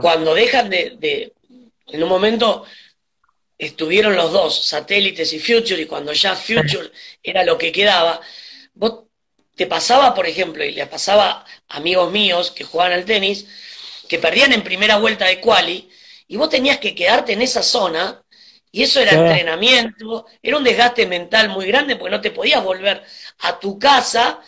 cuando 0.00 0.34
dejan 0.34 0.68
de, 0.68 0.96
de, 0.98 1.32
en 1.88 2.02
un 2.02 2.08
momento 2.08 2.64
estuvieron 3.58 4.16
los 4.16 4.32
dos, 4.32 4.66
satélites 4.66 5.32
y 5.32 5.38
Future, 5.38 5.82
y 5.82 5.86
cuando 5.86 6.12
ya 6.12 6.34
Future 6.34 6.90
era 7.22 7.44
lo 7.44 7.58
que 7.58 7.70
quedaba, 7.70 8.20
vos 8.74 9.04
te 9.54 9.66
pasaba, 9.66 10.14
por 10.14 10.26
ejemplo, 10.26 10.64
y 10.64 10.72
les 10.72 10.88
pasaba 10.88 11.44
a 11.68 11.76
amigos 11.76 12.10
míos 12.10 12.50
que 12.50 12.64
jugaban 12.64 12.94
al 12.94 13.04
tenis, 13.04 13.46
que 14.08 14.18
perdían 14.18 14.52
en 14.52 14.62
primera 14.62 14.96
vuelta 14.96 15.26
de 15.26 15.40
quali, 15.40 15.89
y 16.30 16.36
vos 16.36 16.48
tenías 16.48 16.78
que 16.78 16.94
quedarte 16.94 17.32
en 17.34 17.42
esa 17.42 17.62
zona, 17.62 18.22
y 18.72 18.82
eso 18.84 19.00
era 19.00 19.12
Sí. 19.12 19.18
entrenamiento, 19.18 20.26
era 20.42 20.56
un 20.56 20.64
desgaste 20.64 21.04
mental 21.06 21.48
muy 21.50 21.66
grande 21.66 21.96
porque 21.96 22.12
no 22.16 22.20
te 22.20 22.30
podías 22.30 22.62
volver 22.62 23.02
a 23.40 23.58
tu 23.58 23.78
casa 23.78 24.40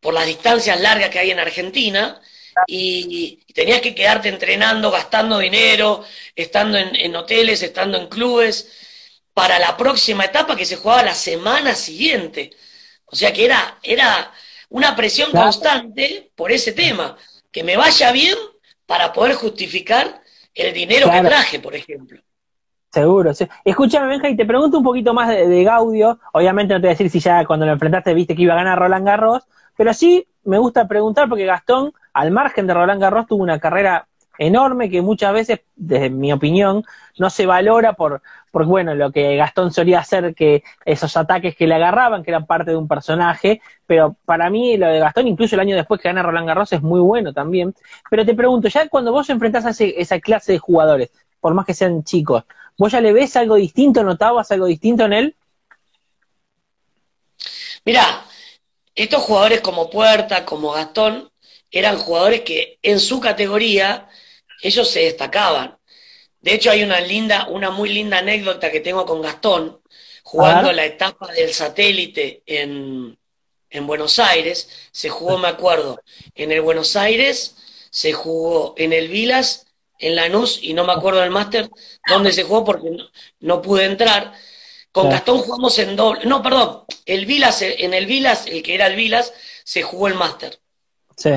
por 0.00 0.12
las 0.14 0.26
distancias 0.26 0.80
largas 0.80 1.10
que 1.10 1.18
hay 1.20 1.30
en 1.30 1.40
Argentina, 1.40 2.20
y, 2.66 3.40
y 3.46 3.52
tenías 3.54 3.80
que 3.80 3.94
quedarte 3.94 4.28
entrenando, 4.28 4.90
gastando 4.90 5.38
dinero, 5.38 6.04
estando 6.36 6.78
en, 6.78 6.94
en 6.94 7.16
hoteles, 7.16 7.62
estando 7.62 7.98
en 7.98 8.08
clubes, 8.08 8.70
para 9.32 9.58
la 9.58 9.76
próxima 9.76 10.26
etapa 10.26 10.56
que 10.56 10.66
se 10.66 10.76
jugaba 10.76 11.02
la 11.04 11.14
semana 11.14 11.74
siguiente. 11.74 12.50
O 13.06 13.16
sea 13.16 13.32
que 13.32 13.44
era, 13.46 13.78
era 13.82 14.32
una 14.70 14.94
presión 14.94 15.30
Claro. 15.30 15.46
constante 15.46 16.30
por 16.36 16.52
ese 16.52 16.72
tema, 16.72 17.16
que 17.50 17.64
me 17.64 17.76
vaya 17.78 18.12
bien 18.12 18.36
para 18.86 19.12
poder 19.12 19.34
justificar 19.36 20.22
el 20.54 20.72
dinero 20.74 21.06
Claro. 21.06 21.22
que 21.22 21.28
traje, 21.28 21.58
por 21.60 21.74
ejemplo. 21.74 22.20
Seguro, 22.92 23.34
sí. 23.34 23.46
Escúchame, 23.64 24.06
Benja, 24.06 24.28
y 24.28 24.36
te 24.36 24.46
pregunto 24.46 24.78
un 24.78 24.84
poquito 24.84 25.12
más 25.14 25.28
de, 25.28 25.48
de 25.48 25.64
Gaudio. 25.64 26.20
Obviamente 26.32 26.74
no 26.74 26.80
te 26.80 26.86
voy 26.86 26.90
a 26.90 26.96
decir 26.96 27.10
si 27.10 27.18
ya 27.18 27.44
cuando 27.44 27.66
lo 27.66 27.72
enfrentaste 27.72 28.14
viste 28.14 28.36
que 28.36 28.42
iba 28.42 28.54
a 28.54 28.58
ganar 28.58 28.78
Roland 28.78 29.04
Garros, 29.04 29.42
pero 29.76 29.92
sí 29.92 30.28
me 30.44 30.58
gusta 30.58 30.86
preguntar 30.86 31.28
porque 31.28 31.44
Gastón, 31.44 31.92
al 32.12 32.30
margen 32.30 32.68
de 32.68 32.74
Roland 32.74 33.00
Garros, 33.00 33.26
tuvo 33.26 33.42
una 33.42 33.58
carrera 33.58 34.06
enorme 34.38 34.90
que 34.90 35.02
muchas 35.02 35.32
veces, 35.32 35.60
desde 35.76 36.10
mi 36.10 36.32
opinión, 36.32 36.84
no 37.18 37.30
se 37.30 37.46
valora 37.46 37.92
por, 37.94 38.22
por 38.50 38.66
bueno, 38.66 38.94
lo 38.94 39.12
que 39.12 39.36
Gastón 39.36 39.72
solía 39.72 40.00
hacer, 40.00 40.34
que 40.34 40.62
esos 40.84 41.16
ataques 41.16 41.56
que 41.56 41.66
le 41.66 41.74
agarraban, 41.74 42.22
que 42.22 42.30
eran 42.30 42.46
parte 42.46 42.72
de 42.72 42.76
un 42.76 42.88
personaje, 42.88 43.60
pero 43.86 44.16
para 44.24 44.50
mí 44.50 44.76
lo 44.76 44.86
de 44.88 44.98
Gastón, 45.00 45.28
incluso 45.28 45.54
el 45.56 45.60
año 45.60 45.76
después 45.76 46.00
que 46.00 46.08
gana 46.08 46.22
Roland 46.22 46.46
Garros, 46.48 46.72
es 46.72 46.82
muy 46.82 47.00
bueno 47.00 47.32
también. 47.32 47.74
Pero 48.10 48.24
te 48.24 48.34
pregunto, 48.34 48.68
ya 48.68 48.88
cuando 48.88 49.12
vos 49.12 49.28
enfrentás 49.30 49.66
a 49.66 49.70
ese- 49.70 49.94
esa 50.00 50.20
clase 50.20 50.52
de 50.52 50.58
jugadores, 50.58 51.10
por 51.40 51.54
más 51.54 51.66
que 51.66 51.74
sean 51.74 52.02
chicos, 52.04 52.44
¿Vos 52.76 52.90
ya 52.92 53.00
le 53.00 53.12
ves 53.12 53.36
algo 53.36 53.54
distinto? 53.54 54.02
¿Notabas 54.02 54.50
algo 54.50 54.66
distinto 54.66 55.04
en 55.04 55.12
él? 55.12 55.36
Mirá, 57.84 58.24
estos 58.94 59.22
jugadores 59.22 59.60
como 59.60 59.90
Puerta, 59.90 60.44
como 60.44 60.72
Gastón, 60.72 61.30
eran 61.70 61.98
jugadores 61.98 62.42
que 62.42 62.78
en 62.82 63.00
su 63.00 63.20
categoría 63.20 64.08
ellos 64.64 64.88
se 64.88 65.00
destacaban. 65.00 65.76
De 66.40 66.54
hecho, 66.54 66.70
hay 66.70 66.82
una 66.82 67.00
linda, 67.00 67.48
una 67.48 67.70
muy 67.70 67.90
linda 67.90 68.18
anécdota 68.18 68.70
que 68.70 68.80
tengo 68.80 69.04
con 69.04 69.20
Gastón, 69.20 69.80
jugando 70.22 70.72
la 70.72 70.86
etapa 70.86 71.30
del 71.32 71.52
satélite 71.52 72.42
en, 72.46 73.16
en 73.68 73.86
Buenos 73.86 74.18
Aires. 74.18 74.68
Se 74.90 75.10
jugó, 75.10 75.36
me 75.36 75.48
acuerdo, 75.48 76.00
en 76.34 76.50
el 76.50 76.62
Buenos 76.62 76.96
Aires, 76.96 77.56
se 77.90 78.14
jugó 78.14 78.74
en 78.78 78.94
el 78.94 79.08
Vilas, 79.08 79.66
en 79.98 80.16
Lanús, 80.16 80.58
y 80.62 80.72
no 80.72 80.84
me 80.84 80.94
acuerdo 80.94 81.20
del 81.20 81.30
máster 81.30 81.70
dónde 82.08 82.32
se 82.32 82.44
jugó 82.44 82.64
porque 82.64 82.88
no, 83.40 83.60
pude 83.60 83.84
entrar. 83.84 84.32
Con 84.92 85.10
Gastón 85.10 85.40
jugamos 85.40 85.78
en 85.78 85.94
doble. 85.94 86.24
No, 86.24 86.42
perdón. 86.42 86.84
El 87.04 87.26
Vilas, 87.26 87.60
en 87.60 87.92
el 87.92 88.06
Vilas, 88.06 88.46
el 88.46 88.62
que 88.62 88.74
era 88.74 88.86
el 88.86 88.96
Vilas, 88.96 89.32
se 89.62 89.82
jugó 89.82 90.08
el 90.08 90.14
máster. 90.14 90.58
Sí. 91.16 91.32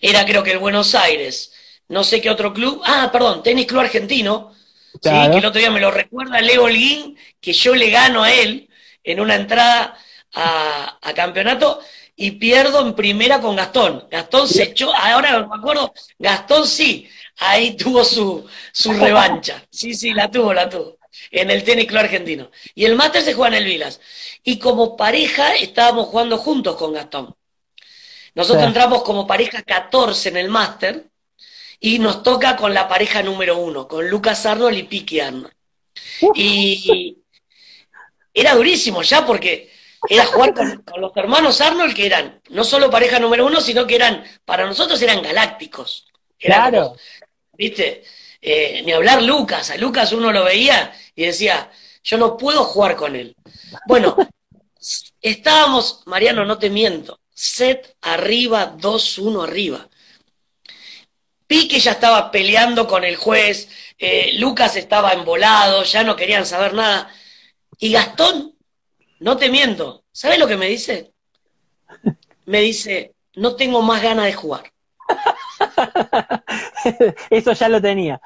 Era 0.00 0.24
creo 0.24 0.42
que 0.42 0.52
el 0.52 0.58
Buenos 0.58 0.94
Aires. 0.94 1.52
No 1.90 2.04
sé 2.04 2.20
qué 2.20 2.30
otro 2.30 2.54
club. 2.54 2.80
Ah, 2.84 3.10
perdón, 3.12 3.42
Tenis 3.42 3.66
Club 3.66 3.80
Argentino. 3.80 4.54
Sí, 5.02 5.10
que 5.10 5.38
el 5.38 5.44
otro 5.44 5.60
día 5.60 5.72
me 5.72 5.80
lo 5.80 5.90
recuerda 5.90 6.40
Leo 6.40 6.64
Holguín, 6.64 7.18
que 7.40 7.52
yo 7.52 7.74
le 7.74 7.90
gano 7.90 8.22
a 8.22 8.32
él 8.32 8.68
en 9.02 9.20
una 9.20 9.34
entrada 9.34 9.98
a, 10.32 11.12
campeonato 11.16 11.80
y 12.14 12.32
pierdo 12.32 12.80
en 12.86 12.94
primera 12.94 13.40
con 13.40 13.56
Gastón. 13.56 14.06
Gastón 14.08 14.46
se 14.46 14.64
echó, 14.64 14.94
ahora 14.94 15.46
me 15.46 15.56
acuerdo, 15.56 15.92
Gastón 16.16 16.66
sí, 16.66 17.08
ahí 17.38 17.76
tuvo 17.76 18.04
su, 18.04 18.46
su 18.72 18.92
revancha. 19.00 19.64
Sí, 19.68 19.92
sí, 19.92 20.14
la 20.14 20.30
tuvo, 20.30 20.54
la 20.54 20.68
tuvo. 20.68 20.98
En 21.32 21.50
el 21.50 21.64
tenis 21.64 21.86
club 21.86 22.00
argentino. 22.00 22.52
Y 22.72 22.84
el 22.84 22.94
máster 22.94 23.22
se 23.22 23.34
juega 23.34 23.56
en 23.56 23.62
el 23.62 23.68
Vilas. 23.68 24.00
Y 24.44 24.60
como 24.60 24.96
pareja 24.96 25.54
estábamos 25.56 26.06
jugando 26.06 26.38
juntos 26.38 26.76
con 26.76 26.92
Gastón. 26.92 27.34
Nosotros 28.36 28.64
entramos 28.64 29.02
como 29.02 29.26
pareja 29.26 29.62
14 29.62 30.28
en 30.28 30.36
el 30.36 30.48
máster 30.48 31.10
y 31.80 31.98
nos 31.98 32.22
toca 32.22 32.56
con 32.56 32.74
la 32.74 32.86
pareja 32.86 33.22
número 33.22 33.56
uno, 33.56 33.88
con 33.88 34.08
Lucas 34.08 34.44
Arnold 34.44 34.76
y 34.76 34.82
Piqui 34.84 35.20
Arnold. 35.20 35.52
Y 36.34 37.16
era 38.32 38.54
durísimo 38.54 39.02
ya 39.02 39.26
porque 39.26 39.70
era 40.08 40.26
jugar 40.26 40.54
con, 40.54 40.84
los 41.00 41.16
hermanos 41.16 41.60
Arnold 41.60 41.94
que 41.94 42.06
eran 42.06 42.40
no 42.50 42.64
solo 42.64 42.90
pareja 42.90 43.18
número 43.18 43.46
uno, 43.46 43.60
sino 43.60 43.86
que 43.86 43.96
eran, 43.96 44.24
para 44.44 44.66
nosotros 44.66 45.00
eran 45.00 45.22
galácticos. 45.22 46.06
claro. 46.38 46.96
¿Viste? 47.52 48.04
Eh, 48.42 48.82
ni 48.86 48.92
hablar 48.92 49.22
Lucas, 49.22 49.70
a 49.70 49.76
Lucas 49.76 50.12
uno 50.12 50.32
lo 50.32 50.44
veía 50.44 50.94
y 51.14 51.26
decía, 51.26 51.70
yo 52.02 52.16
no 52.16 52.38
puedo 52.38 52.64
jugar 52.64 52.96
con 52.96 53.14
él. 53.14 53.36
Bueno, 53.86 54.16
estábamos, 55.20 56.02
Mariano, 56.06 56.46
no 56.46 56.58
te 56.58 56.70
miento, 56.70 57.20
set 57.34 57.96
arriba, 58.00 58.74
2-1 58.78 59.44
arriba. 59.44 59.89
Pique 61.50 61.80
ya 61.80 61.90
estaba 61.90 62.30
peleando 62.30 62.86
con 62.86 63.02
el 63.02 63.16
juez, 63.16 63.68
eh, 63.98 64.34
Lucas 64.34 64.76
estaba 64.76 65.14
embolado, 65.14 65.82
ya 65.82 66.04
no 66.04 66.14
querían 66.14 66.46
saber 66.46 66.74
nada. 66.74 67.10
Y 67.76 67.90
Gastón, 67.90 68.54
no 69.18 69.36
te 69.36 69.50
miento, 69.50 70.04
¿sabes 70.12 70.38
lo 70.38 70.46
que 70.46 70.56
me 70.56 70.68
dice? 70.68 71.12
Me 72.44 72.60
dice, 72.60 73.16
no 73.34 73.56
tengo 73.56 73.82
más 73.82 74.00
ganas 74.00 74.26
de 74.26 74.32
jugar. 74.32 74.72
Eso 77.30 77.52
ya 77.52 77.68
lo 77.68 77.82
tenía. 77.82 78.20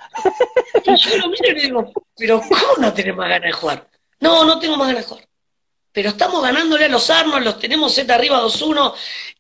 Y 0.85 0.95
yo 0.95 1.16
lo 1.16 1.31
miro 1.31 1.49
y 1.49 1.55
le 1.55 1.61
digo, 1.62 1.93
pero 2.14 2.43
¿cómo 2.43 2.75
no 2.77 2.93
tenés 2.93 3.16
más 3.16 3.31
ganas 3.31 3.47
de 3.47 3.53
jugar? 3.53 3.89
No, 4.20 4.45
no 4.45 4.59
tengo 4.59 4.77
más 4.77 4.89
ganas 4.89 5.05
de 5.05 5.09
jugar. 5.09 5.29
Pero 5.93 6.11
estamos 6.11 6.43
ganándole 6.43 6.85
a 6.85 6.89
los 6.91 7.09
armas, 7.09 7.43
los 7.43 7.59
tenemos 7.59 7.95
Z 7.95 8.14
arriba 8.14 8.43
2-1. 8.43 8.95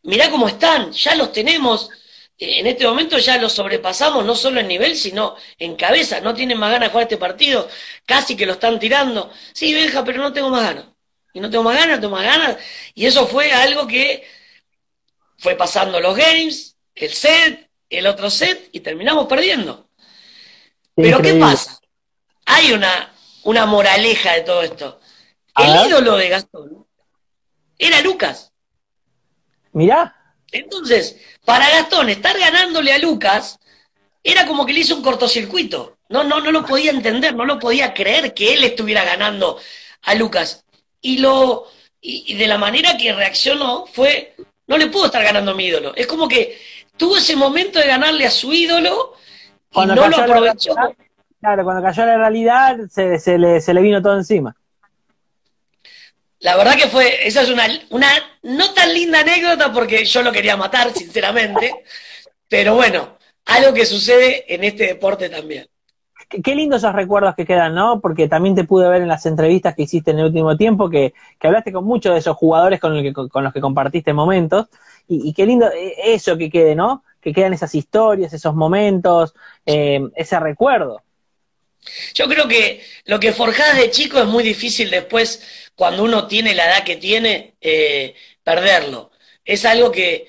Mirá 0.04 0.30
cómo 0.30 0.48
están, 0.48 0.90
ya 0.90 1.14
los 1.16 1.32
tenemos. 1.32 1.90
En 2.38 2.66
este 2.66 2.86
momento 2.86 3.16
ya 3.18 3.38
los 3.38 3.52
sobrepasamos, 3.52 4.24
no 4.24 4.34
solo 4.34 4.60
en 4.60 4.66
nivel, 4.66 4.96
sino 4.96 5.36
en 5.58 5.76
cabeza. 5.76 6.20
No 6.20 6.34
tienen 6.34 6.58
más 6.58 6.72
ganas 6.72 6.88
de 6.88 6.90
jugar 6.90 7.04
este 7.04 7.16
partido, 7.16 7.68
casi 8.04 8.36
que 8.36 8.46
lo 8.46 8.54
están 8.54 8.78
tirando. 8.80 9.32
Sí, 9.52 9.72
Benja, 9.72 10.04
pero 10.04 10.20
no 10.20 10.32
tengo 10.32 10.50
más 10.50 10.62
ganas. 10.62 10.86
Y 11.32 11.40
no 11.40 11.48
tengo 11.48 11.64
más 11.64 11.76
ganas, 11.76 11.96
no 11.96 12.00
tengo 12.00 12.16
más 12.16 12.24
ganas. 12.24 12.56
Y 12.94 13.06
eso 13.06 13.26
fue 13.26 13.52
algo 13.52 13.86
que 13.86 14.26
fue 15.38 15.54
pasando 15.54 16.00
los 16.00 16.16
games, 16.16 16.76
el 16.94 17.12
set, 17.12 17.70
el 17.88 18.06
otro 18.06 18.30
set, 18.30 18.68
y 18.72 18.80
terminamos 18.80 19.26
perdiendo. 19.26 19.88
Pero 20.96 21.20
¿qué 21.20 21.34
pasa? 21.34 21.78
Hay 22.46 22.72
una, 22.72 23.12
una 23.44 23.66
moraleja 23.66 24.34
de 24.34 24.40
todo 24.42 24.62
esto. 24.62 25.00
el 25.56 25.88
ídolo 25.88 26.16
de 26.16 26.28
Gastón 26.28 26.86
era 27.78 28.00
Lucas. 28.00 28.52
Mirá. 29.72 30.23
Entonces, 30.54 31.16
para 31.44 31.68
Gastón, 31.68 32.08
estar 32.08 32.38
ganándole 32.38 32.92
a 32.92 32.98
Lucas 32.98 33.58
era 34.22 34.46
como 34.46 34.64
que 34.64 34.72
le 34.72 34.80
hizo 34.80 34.96
un 34.96 35.02
cortocircuito. 35.02 35.98
No, 36.08 36.22
no, 36.22 36.40
no 36.40 36.52
lo 36.52 36.64
podía 36.64 36.92
entender, 36.92 37.34
no 37.34 37.44
lo 37.44 37.58
podía 37.58 37.92
creer 37.92 38.34
que 38.34 38.54
él 38.54 38.62
estuviera 38.62 39.04
ganando 39.04 39.58
a 40.02 40.14
Lucas. 40.14 40.64
Y 41.00 41.18
lo 41.18 41.66
y, 42.00 42.34
de 42.34 42.46
la 42.46 42.56
manera 42.56 42.96
que 42.96 43.12
reaccionó 43.12 43.86
fue, 43.86 44.34
no 44.68 44.78
le 44.78 44.86
puedo 44.86 45.06
estar 45.06 45.24
ganando 45.24 45.50
a 45.50 45.54
mi 45.54 45.66
ídolo. 45.66 45.92
Es 45.96 46.06
como 46.06 46.28
que 46.28 46.56
tuvo 46.96 47.16
ese 47.16 47.34
momento 47.34 47.80
de 47.80 47.88
ganarle 47.88 48.24
a 48.24 48.30
su 48.30 48.52
ídolo 48.52 49.14
y 49.72 49.86
no 49.86 50.08
lo 50.08 50.16
aprovechó. 50.16 50.74
claro, 51.40 51.64
cuando 51.64 51.82
cayó 51.82 52.06
la 52.06 52.16
realidad 52.16 52.76
se, 52.90 53.18
se, 53.18 53.38
le, 53.38 53.60
se 53.60 53.74
le 53.74 53.82
vino 53.82 54.00
todo 54.00 54.16
encima. 54.16 54.54
La 56.44 56.58
verdad 56.58 56.76
que 56.76 56.88
fue, 56.88 57.26
esa 57.26 57.40
es 57.40 57.48
una, 57.48 57.64
una 57.88 58.06
no 58.42 58.74
tan 58.74 58.92
linda 58.92 59.20
anécdota 59.20 59.72
porque 59.72 60.04
yo 60.04 60.20
lo 60.20 60.30
quería 60.30 60.58
matar, 60.58 60.92
sinceramente, 60.92 61.74
pero 62.50 62.74
bueno, 62.74 63.16
algo 63.46 63.72
que 63.72 63.86
sucede 63.86 64.44
en 64.54 64.62
este 64.62 64.88
deporte 64.88 65.30
también. 65.30 65.66
Qué, 66.28 66.54
lindos 66.54 66.82
esos 66.82 66.94
recuerdos 66.94 67.34
que 67.34 67.46
quedan, 67.46 67.74
¿no? 67.74 67.98
Porque 67.98 68.28
también 68.28 68.54
te 68.54 68.64
pude 68.64 68.86
ver 68.90 69.00
en 69.00 69.08
las 69.08 69.24
entrevistas 69.24 69.74
que 69.74 69.84
hiciste 69.84 70.10
en 70.10 70.18
el 70.18 70.26
último 70.26 70.54
tiempo, 70.54 70.90
que, 70.90 71.14
que 71.40 71.46
hablaste 71.46 71.72
con 71.72 71.86
muchos 71.86 72.12
de 72.12 72.18
esos 72.18 72.36
jugadores 72.36 72.78
con, 72.78 72.92
que, 73.02 73.14
con 73.14 73.42
los 73.42 73.52
que 73.54 73.62
compartiste 73.62 74.12
momentos, 74.12 74.66
y, 75.08 75.32
qué 75.32 75.46
lindo 75.46 75.68
eh, 75.72 75.94
eso 76.04 76.36
que 76.36 76.50
quede, 76.50 76.74
¿no? 76.74 77.04
Que 77.22 77.32
quedan 77.32 77.54
esas 77.54 77.74
historias, 77.74 78.34
esos 78.34 78.54
momentos, 78.54 79.34
eh, 79.64 80.10
ese 80.14 80.38
recuerdo. 80.38 81.00
Yo 82.14 82.28
creo 82.28 82.48
que 82.48 82.84
lo 83.04 83.20
que 83.20 83.32
forjás 83.32 83.76
de 83.76 83.90
chico 83.90 84.18
es 84.18 84.26
muy 84.26 84.42
difícil 84.42 84.90
después 84.90 85.42
cuando 85.74 86.04
uno 86.04 86.26
tiene 86.26 86.54
la 86.54 86.66
edad 86.66 86.84
que 86.84 86.96
tiene, 86.96 87.54
eh, 87.60 88.14
perderlo. 88.42 89.10
Es 89.44 89.64
algo 89.64 89.90
que 89.90 90.28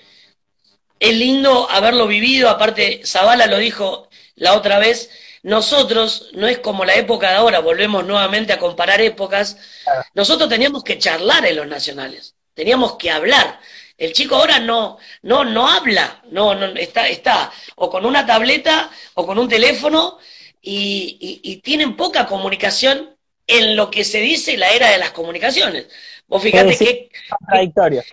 es 0.99 1.15
lindo 1.15 1.69
haberlo 1.69 2.07
vivido, 2.07 2.49
aparte 2.49 3.01
Zavala 3.05 3.47
lo 3.47 3.57
dijo 3.57 4.09
la 4.35 4.53
otra 4.53 4.79
vez, 4.79 5.09
nosotros 5.43 6.29
no 6.33 6.47
es 6.47 6.59
como 6.59 6.85
la 6.85 6.95
época 6.95 7.29
de 7.29 7.35
ahora, 7.35 7.59
volvemos 7.59 8.05
nuevamente 8.05 8.53
a 8.53 8.57
comparar 8.57 8.99
épocas, 9.01 9.57
nosotros 10.13 10.49
teníamos 10.49 10.83
que 10.83 10.97
charlar 10.97 11.45
en 11.45 11.57
los 11.57 11.67
nacionales, 11.67 12.35
teníamos 12.53 12.95
que 12.95 13.11
hablar. 13.11 13.59
El 13.97 14.11
chico 14.11 14.35
ahora 14.35 14.59
no, 14.59 14.97
no, 15.21 15.45
no 15.45 15.69
habla, 15.69 16.21
no, 16.31 16.53
no, 16.55 16.65
está, 16.77 17.07
está 17.07 17.51
o 17.75 17.89
con 17.89 18.05
una 18.05 18.25
tableta 18.25 18.89
o 19.13 19.25
con 19.25 19.37
un 19.37 19.47
teléfono 19.47 20.17
y, 20.65 21.39
y 21.43 21.57
tienen 21.57 21.95
poca 21.95 22.25
comunicación 22.25 23.15
en 23.47 23.75
lo 23.75 23.91
que 23.91 24.03
se 24.03 24.19
dice 24.19 24.57
la 24.57 24.69
era 24.69 24.91
de 24.91 24.97
las 24.97 25.11
comunicaciones. 25.11 25.87
Vos 26.27 26.41
fíjate 26.41 26.77
qué 26.77 27.09
contradictorio. 27.39 28.03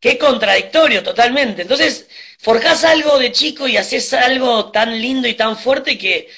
Qué, 0.00 0.18
contradictorio 0.18 1.02
totalmente. 1.02 1.62
Entonces, 1.62 2.08
forjás 2.38 2.84
algo 2.84 3.18
de 3.18 3.32
chico 3.32 3.66
y 3.66 3.78
haces 3.78 4.12
algo 4.12 4.70
tan 4.70 5.00
lindo 5.00 5.26
y 5.26 5.34
tan 5.34 5.56
fuerte 5.56 5.96
que, 5.96 6.28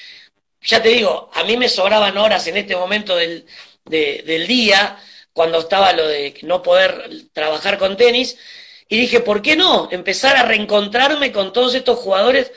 ya 0.61 0.81
te 0.81 0.89
digo, 0.89 1.29
a 1.33 1.43
mí 1.43 1.57
me 1.57 1.67
sobraban 1.67 2.17
horas 2.17 2.47
en 2.47 2.55
este 2.55 2.77
momento 2.77 3.17
del, 3.17 3.45
del 3.83 4.47
día, 4.47 4.97
cuando 5.33 5.59
estaba 5.59 5.91
lo 5.91 6.07
de 6.07 6.35
no 6.43 6.63
poder 6.63 7.09
trabajar 7.33 7.77
con 7.77 7.97
tenis, 7.97 8.37
y 8.87 8.97
dije, 8.97 9.19
¿por 9.19 9.41
qué 9.41 9.57
no? 9.57 9.89
Empezar 9.91 10.37
a 10.37 10.43
reencontrarme 10.43 11.33
con 11.33 11.51
todos 11.51 11.75
estos 11.75 11.99
jugadores 11.99 12.53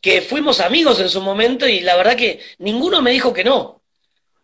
que 0.00 0.22
fuimos 0.22 0.60
amigos 0.60 1.00
en 1.00 1.08
su 1.08 1.20
momento 1.20 1.66
y 1.66 1.80
la 1.80 1.96
verdad 1.96 2.16
que 2.16 2.40
ninguno 2.58 3.02
me 3.02 3.10
dijo 3.10 3.32
que 3.32 3.44
no. 3.44 3.80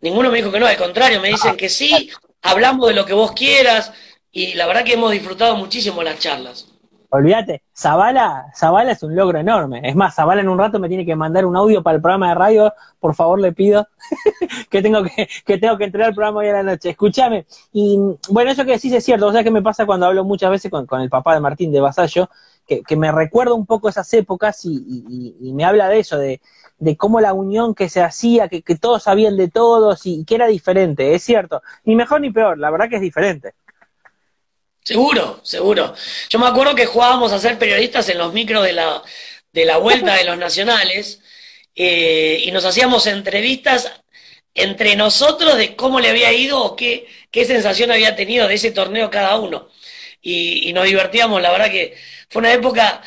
Ninguno 0.00 0.30
me 0.30 0.38
dijo 0.38 0.52
que 0.52 0.60
no, 0.60 0.66
al 0.66 0.76
contrario, 0.76 1.20
me 1.20 1.28
dicen 1.28 1.56
que 1.56 1.68
sí, 1.68 2.10
hablamos 2.42 2.88
de 2.88 2.94
lo 2.94 3.06
que 3.06 3.14
vos 3.14 3.32
quieras 3.32 3.92
y 4.30 4.54
la 4.54 4.66
verdad 4.66 4.84
que 4.84 4.94
hemos 4.94 5.12
disfrutado 5.12 5.56
muchísimo 5.56 6.02
las 6.02 6.18
charlas. 6.18 6.74
Olvídate, 7.16 7.62
Zavala, 7.72 8.46
Zavala 8.56 8.90
es 8.90 9.04
un 9.04 9.14
logro 9.14 9.38
enorme. 9.38 9.80
Es 9.84 9.94
más, 9.94 10.16
Zavala 10.16 10.40
en 10.40 10.48
un 10.48 10.58
rato 10.58 10.80
me 10.80 10.88
tiene 10.88 11.06
que 11.06 11.14
mandar 11.14 11.46
un 11.46 11.56
audio 11.56 11.80
para 11.80 11.94
el 11.94 12.02
programa 12.02 12.30
de 12.30 12.34
radio. 12.34 12.74
Por 12.98 13.14
favor, 13.14 13.40
le 13.40 13.52
pido 13.52 13.86
que 14.68 14.82
tengo 14.82 15.04
que, 15.04 15.28
que 15.46 15.58
tengo 15.58 15.78
que 15.78 15.84
entrar 15.84 16.08
al 16.08 16.14
programa 16.14 16.40
hoy 16.40 16.48
a 16.48 16.54
la 16.54 16.62
noche. 16.64 16.90
Escúchame. 16.90 17.46
Y 17.72 17.96
bueno, 18.30 18.50
eso 18.50 18.64
que 18.64 18.72
decís 18.72 18.92
es 18.92 19.04
cierto. 19.04 19.28
O 19.28 19.32
sea, 19.32 19.44
que 19.44 19.52
me 19.52 19.62
pasa 19.62 19.86
cuando 19.86 20.06
hablo 20.06 20.24
muchas 20.24 20.50
veces 20.50 20.72
con, 20.72 20.86
con 20.86 21.00
el 21.02 21.08
papá 21.08 21.34
de 21.34 21.40
Martín 21.40 21.70
de 21.70 21.80
Vasallo, 21.80 22.28
que, 22.66 22.96
me 22.96 23.12
recuerda 23.12 23.54
un 23.54 23.66
poco 23.66 23.88
esas 23.88 24.12
épocas 24.14 24.64
y, 24.64 25.52
me 25.52 25.64
habla 25.64 25.88
de 25.88 25.98
eso, 25.98 26.18
de, 26.18 26.40
de 26.78 26.96
cómo 26.96 27.20
la 27.20 27.32
unión 27.32 27.74
que 27.74 27.88
se 27.88 28.00
hacía, 28.00 28.48
que, 28.48 28.62
todos 28.80 29.04
sabían 29.04 29.36
de 29.36 29.48
todos 29.48 30.06
y, 30.06 30.24
que 30.24 30.34
era 30.34 30.46
diferente, 30.46 31.14
es 31.14 31.22
cierto. 31.22 31.62
Ni 31.84 31.94
mejor 31.96 32.20
ni 32.20 32.30
peor, 32.30 32.58
la 32.58 32.70
verdad 32.70 32.88
que 32.88 32.96
es 32.96 33.02
diferente. 33.02 33.54
Seguro, 34.82 35.40
seguro. 35.42 35.94
Yo 36.28 36.38
me 36.38 36.46
acuerdo 36.46 36.74
que 36.74 36.86
jugábamos 36.86 37.32
a 37.32 37.38
ser 37.38 37.58
periodistas 37.58 38.08
en 38.10 38.18
los 38.18 38.34
micros 38.34 38.62
de 38.64 38.74
la, 38.74 39.02
de 39.52 39.64
la 39.64 39.78
vuelta 39.78 40.14
de 40.14 40.24
los 40.24 40.36
nacionales 40.36 41.22
eh, 41.74 42.42
y 42.44 42.50
nos 42.52 42.64
hacíamos 42.64 43.06
entrevistas 43.06 43.90
entre 44.54 44.94
nosotros 44.96 45.56
de 45.56 45.74
cómo 45.74 46.00
le 46.00 46.10
había 46.10 46.32
ido 46.32 46.62
o 46.62 46.76
qué, 46.76 47.06
qué 47.30 47.44
sensación 47.44 47.90
había 47.90 48.14
tenido 48.14 48.46
de 48.46 48.54
ese 48.54 48.70
torneo 48.70 49.10
cada 49.10 49.36
uno. 49.38 49.68
Y, 50.22 50.72
nos 50.72 50.84
divertíamos, 50.84 51.42
la 51.42 51.50
verdad 51.50 51.70
que 51.70 51.96
fue 52.28 52.40
una 52.40 52.52
época 52.52 53.02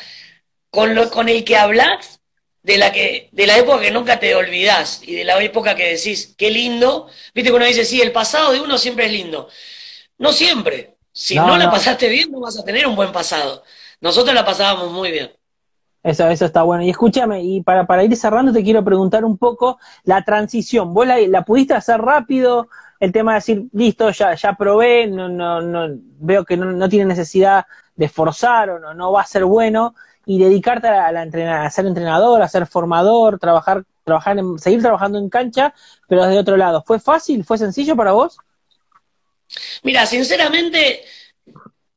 con, 0.70 0.94
lo, 0.94 1.10
con 1.10 1.28
el 1.28 1.44
que 1.44 1.56
hablas 1.56 2.20
de 2.62 2.76
la, 2.76 2.92
que, 2.92 3.28
de 3.32 3.46
la 3.46 3.56
época 3.56 3.80
que 3.80 3.90
nunca 3.90 4.20
te 4.20 4.34
olvidás 4.34 5.02
y 5.02 5.14
de 5.14 5.24
la 5.24 5.42
época 5.42 5.74
que 5.74 5.94
decís, 5.94 6.34
qué 6.36 6.50
lindo. 6.50 7.08
Viste 7.34 7.50
que 7.50 7.56
uno 7.56 7.64
dice, 7.64 7.84
sí, 7.84 8.00
el 8.00 8.12
pasado 8.12 8.52
de 8.52 8.60
uno 8.60 8.76
siempre 8.76 9.06
es 9.06 9.12
lindo. 9.12 9.48
No 10.18 10.32
siempre. 10.32 10.96
Si 11.12 11.34
no, 11.34 11.56
la 11.56 11.70
pasaste 11.70 12.08
bien, 12.08 12.30
no 12.30 12.40
vas 12.40 12.58
a 12.58 12.64
tener 12.64 12.86
un 12.86 12.94
buen 12.94 13.10
pasado. 13.10 13.64
Nosotros 14.00 14.34
la 14.34 14.44
pasábamos 14.44 14.92
muy 14.92 15.10
bien. 15.10 15.32
Eso, 16.02 16.28
eso 16.28 16.44
está 16.44 16.62
bueno. 16.62 16.84
Y 16.84 16.90
escúchame, 16.90 17.42
y 17.42 17.60
para, 17.62 17.86
para 17.86 18.04
ir 18.04 18.14
cerrando 18.16 18.52
te 18.52 18.62
quiero 18.62 18.84
preguntar 18.84 19.24
un 19.24 19.36
poco 19.36 19.78
la 20.04 20.22
transición. 20.22 20.94
¿Vos 20.94 21.06
la, 21.06 21.42
pudiste 21.42 21.74
hacer 21.74 22.00
rápido? 22.00 22.68
El 23.00 23.12
tema 23.12 23.32
de 23.32 23.36
decir, 23.36 23.64
listo, 23.72 24.10
ya, 24.10 24.34
ya 24.34 24.54
probé, 24.54 25.06
no, 25.06 25.28
no, 25.28 25.60
no, 25.60 25.88
veo 26.20 26.44
que 26.44 26.56
no, 26.56 26.88
tiene 26.88 27.04
necesidad 27.06 27.66
de 27.98 28.08
forzar 28.08 28.70
o 28.70 28.78
no, 28.78 28.94
no 28.94 29.12
va 29.12 29.20
a 29.22 29.26
ser 29.26 29.44
bueno, 29.44 29.94
y 30.24 30.38
dedicarte 30.38 30.88
a, 30.88 31.10
la, 31.10 31.22
a 31.64 31.70
ser 31.70 31.86
entrenador, 31.86 32.42
a 32.42 32.48
ser 32.48 32.66
formador, 32.66 33.38
trabajar, 33.38 33.84
trabajar 34.04 34.38
en, 34.38 34.58
seguir 34.58 34.80
trabajando 34.80 35.18
en 35.18 35.28
cancha, 35.28 35.74
pero 36.06 36.24
desde 36.24 36.38
otro 36.38 36.56
lado. 36.56 36.82
¿Fue 36.86 37.00
fácil? 37.00 37.44
¿Fue 37.44 37.58
sencillo 37.58 37.96
para 37.96 38.12
vos? 38.12 38.36
Mira, 39.82 40.06
sinceramente, 40.06 41.02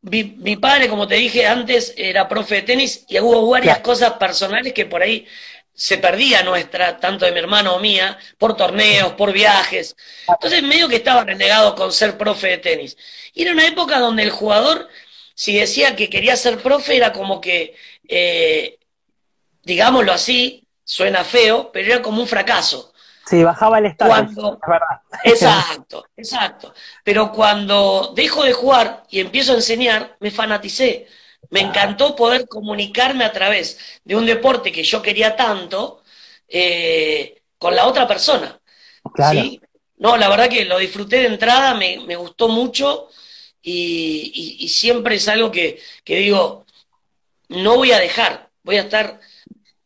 mi, 0.01 0.55
padre, 0.55 0.87
como 0.89 1.07
te 1.07 1.15
dije 1.15 1.45
antes, 1.45 1.93
era 1.97 2.27
profe 2.27 2.55
de 2.55 2.61
tenis 2.63 3.05
y 3.07 3.19
hubo 3.19 3.49
varias 3.49 3.79
cosas 3.79 4.13
personales 4.13 4.73
que 4.73 4.85
por 4.85 5.01
ahí 5.01 5.27
se 5.73 5.97
perdía 5.97 6.41
nuestra, 6.43 6.97
tanto 6.99 7.25
de 7.25 7.31
mi 7.31 7.39
hermano 7.39 7.75
o 7.75 7.79
mía, 7.79 8.17
por 8.37 8.55
torneos, 8.55 9.13
por 9.13 9.31
viajes. 9.31 9.95
Entonces, 10.27 10.63
medio 10.63 10.87
que 10.87 10.97
estaba 10.97 11.23
renegado 11.23 11.75
con 11.75 11.91
ser 11.91 12.17
profe 12.17 12.47
de 12.47 12.57
tenis. 12.59 12.97
Y 13.33 13.43
era 13.43 13.51
una 13.51 13.67
época 13.67 13.99
donde 13.99 14.23
el 14.23 14.31
jugador, 14.31 14.87
si 15.41 15.57
decía 15.57 15.95
que 15.95 16.07
quería 16.07 16.35
ser 16.35 16.61
profe, 16.61 16.95
era 16.95 17.11
como 17.11 17.41
que, 17.41 17.73
eh, 18.07 18.77
digámoslo 19.63 20.13
así, 20.13 20.67
suena 20.83 21.23
feo, 21.23 21.71
pero 21.71 21.93
era 21.93 22.01
como 22.03 22.21
un 22.21 22.27
fracaso. 22.27 22.93
Sí, 23.25 23.43
bajaba 23.43 23.79
el 23.79 23.87
estado. 23.87 24.59
Exacto, 25.23 26.05
exacto. 26.15 26.75
Pero 27.03 27.31
cuando 27.31 28.13
dejo 28.15 28.43
de 28.43 28.53
jugar 28.53 29.03
y 29.09 29.19
empiezo 29.19 29.53
a 29.53 29.55
enseñar, 29.55 30.15
me 30.19 30.29
fanaticé. 30.29 31.07
Me 31.49 31.61
encantó 31.61 32.15
poder 32.15 32.47
comunicarme 32.47 33.25
a 33.25 33.31
través 33.31 33.79
de 34.03 34.15
un 34.15 34.27
deporte 34.27 34.71
que 34.71 34.83
yo 34.83 35.01
quería 35.01 35.35
tanto 35.35 36.03
eh, 36.47 37.41
con 37.57 37.75
la 37.75 37.87
otra 37.87 38.07
persona. 38.07 38.59
¿sí? 39.31 39.59
No, 39.97 40.17
la 40.17 40.29
verdad 40.29 40.49
que 40.49 40.65
lo 40.65 40.77
disfruté 40.77 41.21
de 41.21 41.29
entrada, 41.29 41.73
me, 41.73 42.15
gustó 42.15 42.47
mucho 42.47 43.07
y, 43.61 44.67
siempre 44.69 45.15
es 45.15 45.27
algo 45.27 45.51
que, 45.51 45.79
que 46.03 46.17
digo, 46.17 46.65
no 47.49 47.77
voy 47.77 47.91
a 47.91 47.99
dejar, 47.99 48.49
voy 48.63 48.77
a 48.77 48.81
estar, 48.81 49.19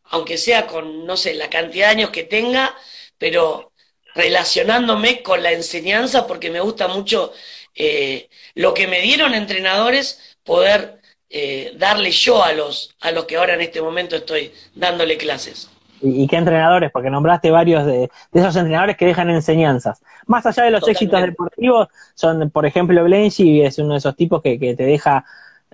aunque 0.06 0.38
sea 0.38 0.68
con, 0.68 1.06
no 1.06 1.18
sé, 1.18 1.34
la 1.34 1.50
cantidad 1.50 1.88
de 1.88 1.92
años 1.92 2.10
que 2.12 2.24
tenga, 2.24 2.76
pero 3.18 3.72
relacionándome 4.14 5.22
con 5.22 5.44
la 5.44 5.52
enseñanza 5.52 6.26
porque 6.26 6.50
me 6.50 6.62
gusta 6.62 6.88
mucho 6.88 7.34
eh, 7.76 8.30
lo 8.54 8.74
que 8.74 8.88
me 8.88 9.02
dieron 9.02 9.34
entrenadores, 9.34 10.38
poder 10.44 11.02
eh, 11.30 11.74
darle 11.76 12.12
yo 12.12 12.44
a 12.44 12.54
los, 12.54 12.96
a 13.02 13.12
los 13.12 13.26
que 13.26 13.36
ahora 13.36 13.56
en 13.56 13.62
este 13.62 13.82
momento 13.82 14.16
estoy 14.16 14.54
dándole 14.74 15.18
clases. 15.18 15.70
¿Y, 16.06 16.28
qué 16.28 16.38
entrenadores? 16.38 16.92
Porque 16.92 17.10
nombraste 17.10 17.52
varios 17.52 17.86
de, 17.86 18.10
esos 18.32 18.56
entrenadores 18.56 18.96
que 18.96 19.06
dejan 19.06 19.30
enseñanzas. 19.30 20.02
Más 20.28 20.46
allá 20.46 20.64
de 20.64 20.72
los 20.72 20.88
éxitos 20.88 21.22
deportivos, 21.22 21.88
son, 22.14 22.50
por 22.52 22.66
ejemplo, 22.66 23.04
Blenchi 23.04 23.62
es 23.62 23.80
uno 23.80 23.94
de 23.94 23.98
esos 23.98 24.16
tipos 24.16 24.42
que, 24.42 24.60
que 24.60 24.76
te 24.76 24.84
deja 24.86 25.26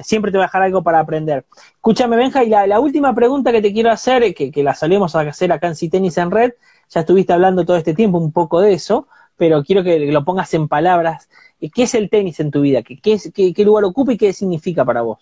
siempre 0.04 0.32
te 0.32 0.38
va 0.38 0.46
a 0.46 0.48
dejar 0.48 0.64
algo 0.64 0.84
para 0.84 1.00
aprender. 1.00 1.46
Escúchame, 1.76 2.16
Benja, 2.16 2.44
y 2.44 2.50
la, 2.50 2.80
última 2.80 3.14
pregunta 3.14 3.52
que 3.52 3.62
te 3.62 3.74
quiero 3.74 3.92
hacer, 3.92 4.34
que, 4.34 4.52
que 4.52 4.64
la 4.64 4.74
solemos 4.74 5.16
hacer 5.16 5.52
acá 5.52 5.68
en 5.68 5.76
Citenis 5.76 6.18
en 6.18 6.32
Red, 6.32 6.54
ya 6.90 7.02
estuviste 7.02 7.34
hablando 7.34 7.66
todo 7.66 7.78
este 7.78 7.94
tiempo 7.94 8.18
un 8.18 8.32
poco 8.32 8.62
de 8.62 8.74
eso, 8.74 9.08
pero 9.38 9.64
quiero 9.64 9.84
que 9.84 10.00
lo 10.00 10.26
pongas 10.26 10.54
en 10.54 10.68
palabras. 10.68 11.30
¿Qué 11.74 11.84
es 11.84 11.94
el 11.94 12.10
tenis 12.10 12.40
en 12.40 12.52
tu 12.52 12.62
vida? 12.62 12.82
¿Qué, 12.82 13.00
qué, 13.02 13.66
lugar 13.66 13.86
ocupa 13.86 14.14
y 14.14 14.18
qué 14.18 14.34
significa 14.34 14.84
para 14.84 15.02
vos? 15.02 15.20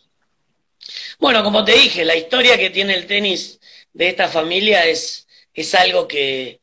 Bueno, 1.20 1.43
como 1.43 1.64
te 1.64 1.74
dije, 1.74 2.05
la 2.05 2.16
historia 2.16 2.57
que 2.57 2.70
tiene 2.70 2.95
el 2.95 3.05
tenis 3.05 3.60
de 3.94 4.10
esta 4.10 4.28
familia 4.28 4.86
es, 4.86 5.28
es 5.54 5.74
algo 5.76 6.08
que, 6.08 6.62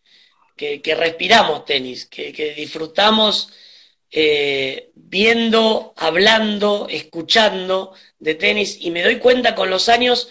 que, 0.57 0.95
respiramos 0.95 1.65
tenis, 1.65 2.07
que, 2.07 2.55
disfrutamos 2.57 3.51
eh, 4.11 4.91
viendo, 4.95 5.93
hablando, 5.97 6.87
escuchando 6.91 7.95
de 8.19 8.35
tenis 8.35 8.79
y 8.81 8.91
me 8.91 9.03
doy 9.03 9.19
cuenta 9.19 9.55
con 9.55 9.71
los 9.71 9.89
años 9.89 10.29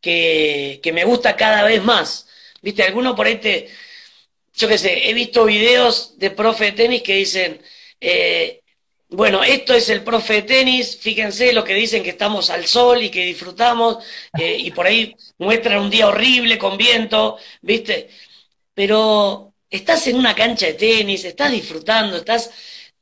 que, 0.00 0.80
que 0.82 0.92
me 0.92 1.04
gusta 1.04 1.36
cada 1.36 1.64
vez 1.64 1.82
más. 1.82 2.28
Viste, 2.62 2.82
alguno 2.82 3.14
por 3.14 3.26
ahí 3.26 3.36
te, 3.36 3.68
yo 4.54 4.68
qué 4.68 4.78
sé, 4.78 5.10
he 5.10 5.14
visto 5.14 5.44
videos 5.44 6.18
de 6.18 6.30
profe 6.30 6.66
de 6.66 6.72
tenis 6.72 7.02
que 7.02 7.14
dicen, 7.16 7.60
eh, 8.00 8.62
bueno, 9.08 9.42
esto 9.42 9.74
es 9.74 9.88
el 9.88 10.02
profe 10.02 10.34
de 10.34 10.42
tenis, 10.42 10.98
fíjense 11.00 11.52
lo 11.52 11.64
que 11.64 11.74
dicen 11.74 12.02
que 12.02 12.10
estamos 12.10 12.50
al 12.50 12.66
sol 12.66 13.02
y 13.02 13.10
que 13.10 13.24
disfrutamos, 13.24 14.04
eh, 14.38 14.56
y 14.58 14.70
por 14.70 14.86
ahí 14.86 15.14
muestran 15.38 15.80
un 15.80 15.90
día 15.90 16.08
horrible 16.08 16.58
con 16.58 16.76
viento, 16.76 17.38
¿viste? 17.62 18.10
Pero 18.74 19.54
estás 19.70 20.06
en 20.08 20.16
una 20.16 20.34
cancha 20.34 20.66
de 20.66 20.74
tenis, 20.74 21.24
estás 21.24 21.52
disfrutando, 21.52 22.16
estás 22.16 22.50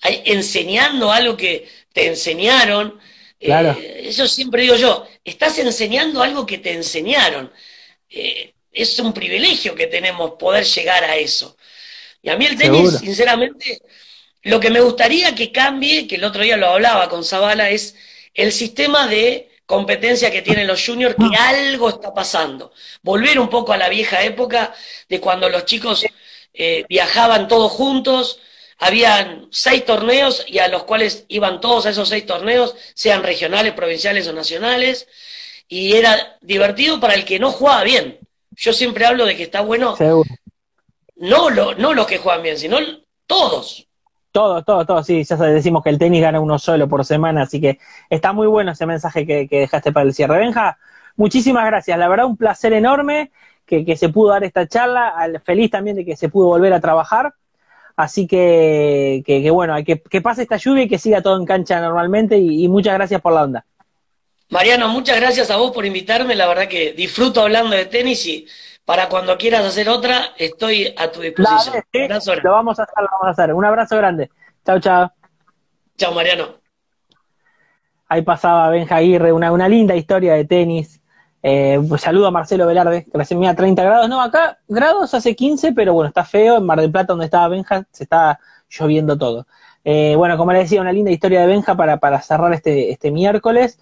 enseñando 0.03 1.11
algo 1.11 1.37
que 1.37 1.69
te 1.93 2.07
enseñaron. 2.07 2.99
Claro. 3.41 3.77
Eh, 3.81 4.03
eso 4.05 4.27
siempre 4.29 4.63
digo 4.63 4.77
yo, 4.77 5.07
estás 5.25 5.59
enseñando 5.59 6.23
algo 6.23 6.45
que 6.45 6.59
te 6.59 6.73
enseñaron 6.73 7.51
es 8.75 8.99
un 8.99 9.13
privilegio 9.13 9.75
que 9.75 9.87
tenemos 9.87 10.33
poder 10.33 10.65
llegar 10.65 11.05
a 11.05 11.17
eso. 11.17 11.57
Y 12.21 12.29
a 12.29 12.37
mí 12.37 12.47
el 12.47 12.59
tenis, 12.59 12.99
sinceramente, 12.99 13.81
lo 14.45 14.61
que 14.61 14.71
me 14.71 14.81
gustaría 14.81 15.35
que 15.35 15.51
cambie, 15.51 16.07
que 16.07 16.17
el 16.17 16.25
otro 16.25 16.43
día 16.43 16.57
lo 16.57 16.69
hablaba 16.69 17.09
con 17.09 17.25
Zavala, 17.25 17.71
es 17.71 17.97
el 18.35 18.53
sistema 18.53 19.07
de 19.07 19.51
competencia 19.67 20.31
que 20.31 20.43
tienen 20.43 20.67
los 20.67 20.85
juniors, 20.85 21.17
que 21.17 21.37
algo 21.37 21.89
está 21.89 22.13
pasando. 22.13 22.73
Volver 23.03 23.39
un 23.39 23.49
poco 23.49 23.73
a 23.73 23.79
la 23.79 23.89
vieja 23.89 24.23
época 24.23 24.75
de 25.09 25.21
cuando 25.21 25.49
los 25.49 25.65
chicos 25.65 26.05
eh, 26.53 26.85
viajaban 26.89 27.49
todos 27.49 27.73
juntos, 27.73 28.41
habían 28.79 29.49
seis 29.51 29.85
torneos 29.87 30.45
y 30.47 30.59
a 30.59 30.69
los 30.69 30.85
cuales 30.85 31.25
iban 31.29 31.61
todos 31.61 31.87
a 31.87 31.91
esos 31.91 32.11
seis 32.11 32.27
torneos, 32.27 32.77
sean 32.95 33.23
regionales, 33.23 33.73
provinciales 33.73 34.29
o 34.29 34.35
nacionales, 34.35 35.09
y 35.69 35.95
era 35.95 36.37
divertido 36.43 37.01
para 37.01 37.15
el 37.15 37.25
que 37.25 37.39
no 37.39 37.51
jugaba 37.51 37.83
bien. 37.83 38.19
Yo 38.51 38.75
siempre 38.75 39.07
hablo 39.07 39.25
de 39.25 39.37
que 39.37 39.45
está 39.45 39.63
bueno. 39.63 39.97
No, 41.17 41.49
lo, 41.49 41.75
no 41.75 41.95
los 41.95 42.07
que 42.07 42.19
juegan 42.19 42.43
bien, 42.43 42.59
sino 42.59 42.79
todos. 43.27 43.87
Todos, 44.35 44.65
todos, 44.65 44.85
todos, 44.85 45.07
sí, 45.07 45.23
ya 45.23 45.37
decimos 45.37 45.85
que 45.85 45.91
el 45.91 45.99
tenis 45.99 46.21
gana 46.21 46.41
uno 46.41 46.59
solo 46.59 46.89
por 46.89 47.05
semana, 47.05 47.43
así 47.43 47.61
que 47.61 47.79
está 48.11 48.33
muy 48.33 48.49
bueno 48.49 48.73
ese 48.73 48.85
mensaje 48.85 49.25
que, 49.25 49.47
dejaste 49.49 49.93
para 49.93 50.07
el 50.07 50.13
cierre. 50.13 50.41
Benja, 50.41 50.77
muchísimas 51.15 51.65
gracias, 51.67 51.97
la 51.97 52.09
verdad 52.09 52.27
un 52.27 52.37
placer 52.37 52.73
enorme 52.73 53.31
que, 53.65 53.97
se 53.97 54.09
pudo 54.09 54.31
dar 54.31 54.43
esta 54.43 54.67
charla, 54.67 55.15
feliz 55.45 55.71
también 55.71 55.95
de 55.95 56.05
que 56.05 56.17
se 56.17 56.29
pudo 56.31 56.49
volver 56.49 56.73
a 56.73 56.81
trabajar, 56.81 57.35
así 57.95 58.27
que, 58.27 59.23
que, 59.25 59.49
bueno, 59.53 59.77
que, 59.85 60.03
que 60.03 60.21
pase 60.21 60.43
esta 60.43 60.57
lluvia 60.57 60.83
y 60.83 60.89
que 60.89 60.99
siga 60.99 61.23
todo 61.23 61.37
en 61.37 61.47
cancha 61.47 61.81
normalmente 61.81 62.37
y 62.37 62.67
muchas 62.67 62.95
gracias 62.95 63.21
por 63.21 63.35
la 63.35 63.45
onda. 63.45 63.65
Mariano, 64.51 64.89
muchas 64.89 65.17
gracias 65.19 65.51
a 65.51 65.57
vos 65.57 65.73
por 65.73 65.87
invitarme. 65.87 66.35
La 66.35 66.47
verdad 66.47 66.69
que 66.69 66.93
disfruto 66.93 67.41
hablando 67.41 67.75
de 67.75 67.87
tenis 67.87 68.27
y 68.27 68.47
para 68.85 69.09
cuando 69.09 69.39
quieras 69.39 69.65
hacer 69.65 69.89
otra, 69.89 70.33
estoy 70.37 70.95
a 70.97 71.11
tu 71.11 71.21
disposición. 71.21 71.83
lo 72.43 72.53
vamos 72.53 72.79
a 72.79 72.83
hacer, 72.83 72.95
lo 72.99 73.09
vamos 73.21 73.27
a 73.27 73.31
hacer. 73.31 73.55
Un 73.55 73.65
abrazo 73.65 73.97
grande. 73.97 74.31
Chao, 74.65 74.79
chao. 74.79 75.11
Chao, 75.97 76.13
Mariano. 76.13 76.65
Ahí 78.09 78.23
pasaba 78.23 78.69
Benja 78.69 78.97
Aguirre, 78.97 79.33
una, 79.33 79.51
una 79.53 79.69
linda 79.69 79.95
historia 79.95 80.35
de 80.35 80.45
tenis. 80.45 81.01
Eh, 81.43 81.81
pues 81.89 82.03
saludo 82.03 82.27
a 82.27 82.31
Marcelo 82.31 82.67
Velarde, 82.67 83.05
que 83.05 83.19
recién 83.19 83.41
mira 83.41 83.55
30 83.55 83.83
grados. 83.83 84.09
No, 84.09 84.21
acá 84.21 84.59
grados 84.69 85.15
hace 85.15 85.35
15, 85.35 85.73
pero 85.73 85.95
bueno, 85.95 86.09
está 86.09 86.25
feo. 86.25 86.59
En 86.59 86.67
Mar 86.67 86.81
del 86.81 86.91
Plata, 86.93 87.13
donde 87.13 87.25
estaba 87.25 87.49
Benja, 87.49 87.87
se 87.91 88.05
está 88.05 88.39
lloviendo 88.69 89.17
todo. 89.17 89.47
Eh, 89.85 90.15
bueno, 90.17 90.37
como 90.37 90.53
le 90.53 90.61
decía, 90.61 90.81
una 90.81 90.93
linda 90.93 91.11
historia 91.11 91.41
de 91.41 91.47
Benja 91.47 91.75
para, 91.75 91.99
para 91.99 92.21
cerrar 92.21 92.53
este, 92.53 92.91
este 92.91 93.11
miércoles. 93.11 93.79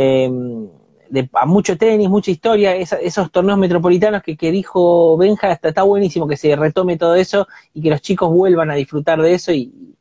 Em, 0.00 0.68
de, 1.10 1.28
a 1.32 1.44
mucho 1.44 1.76
tenis, 1.76 2.08
mucha 2.08 2.30
historia, 2.30 2.76
esos 2.76 3.32
torneos 3.32 3.58
metropolitanos 3.58 4.22
que, 4.22 4.36
que 4.36 4.52
dijo 4.52 5.16
Benja, 5.16 5.50
está, 5.50 5.70
está, 5.70 5.82
buenísimo 5.82 6.28
que 6.28 6.36
se 6.36 6.54
retome 6.54 6.96
todo 6.96 7.16
eso 7.16 7.48
y 7.74 7.82
que 7.82 7.90
los 7.90 8.00
chicos 8.00 8.30
vuelvan 8.30 8.70
a 8.70 8.74
disfrutar 8.74 9.20
de 9.20 9.34
eso 9.34 9.52
y, 9.52 9.96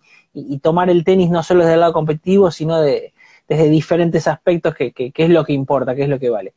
tomar 0.62 0.92
el 0.92 1.04
tenis 1.04 1.32
no 1.32 1.42
solo 1.42 1.62
desde 1.62 1.74
el 1.74 1.80
lado 1.80 1.94
competitivo, 1.94 2.52
sino 2.52 2.80
de, 2.80 3.16
desde 3.48 3.70
diferentes 3.70 4.28
aspectos, 4.28 4.76
que, 4.76 4.92
que, 4.92 5.12
es 5.16 5.30
lo 5.32 5.44
que 5.44 5.54
importa, 5.54 5.96
que 5.96 6.04
es 6.04 6.10
lo 6.10 6.20
que 6.20 6.30
vale. 6.30 6.54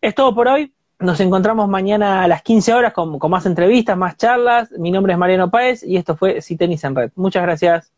Es 0.00 0.14
todo 0.14 0.32
por 0.32 0.46
hoy. 0.46 0.72
Nos 1.00 1.18
encontramos 1.18 1.68
mañana 1.68 2.22
a 2.22 2.28
las 2.28 2.42
15 2.42 2.72
horas 2.72 2.92
con, 2.92 3.18
con 3.18 3.32
más 3.32 3.46
entrevistas, 3.46 3.98
más 3.98 4.16
charlas. 4.16 4.70
Mi 4.78 4.92
nombre 4.92 5.12
es 5.12 5.18
Mariano 5.18 5.50
Páez 5.50 5.82
y 5.82 5.96
esto 5.96 6.16
fue 6.16 6.40
Si 6.40 6.56
Tenis 6.56 6.84
en 6.84 6.94
Red. 6.94 7.10
Muchas 7.16 7.42
gracias. 7.42 7.93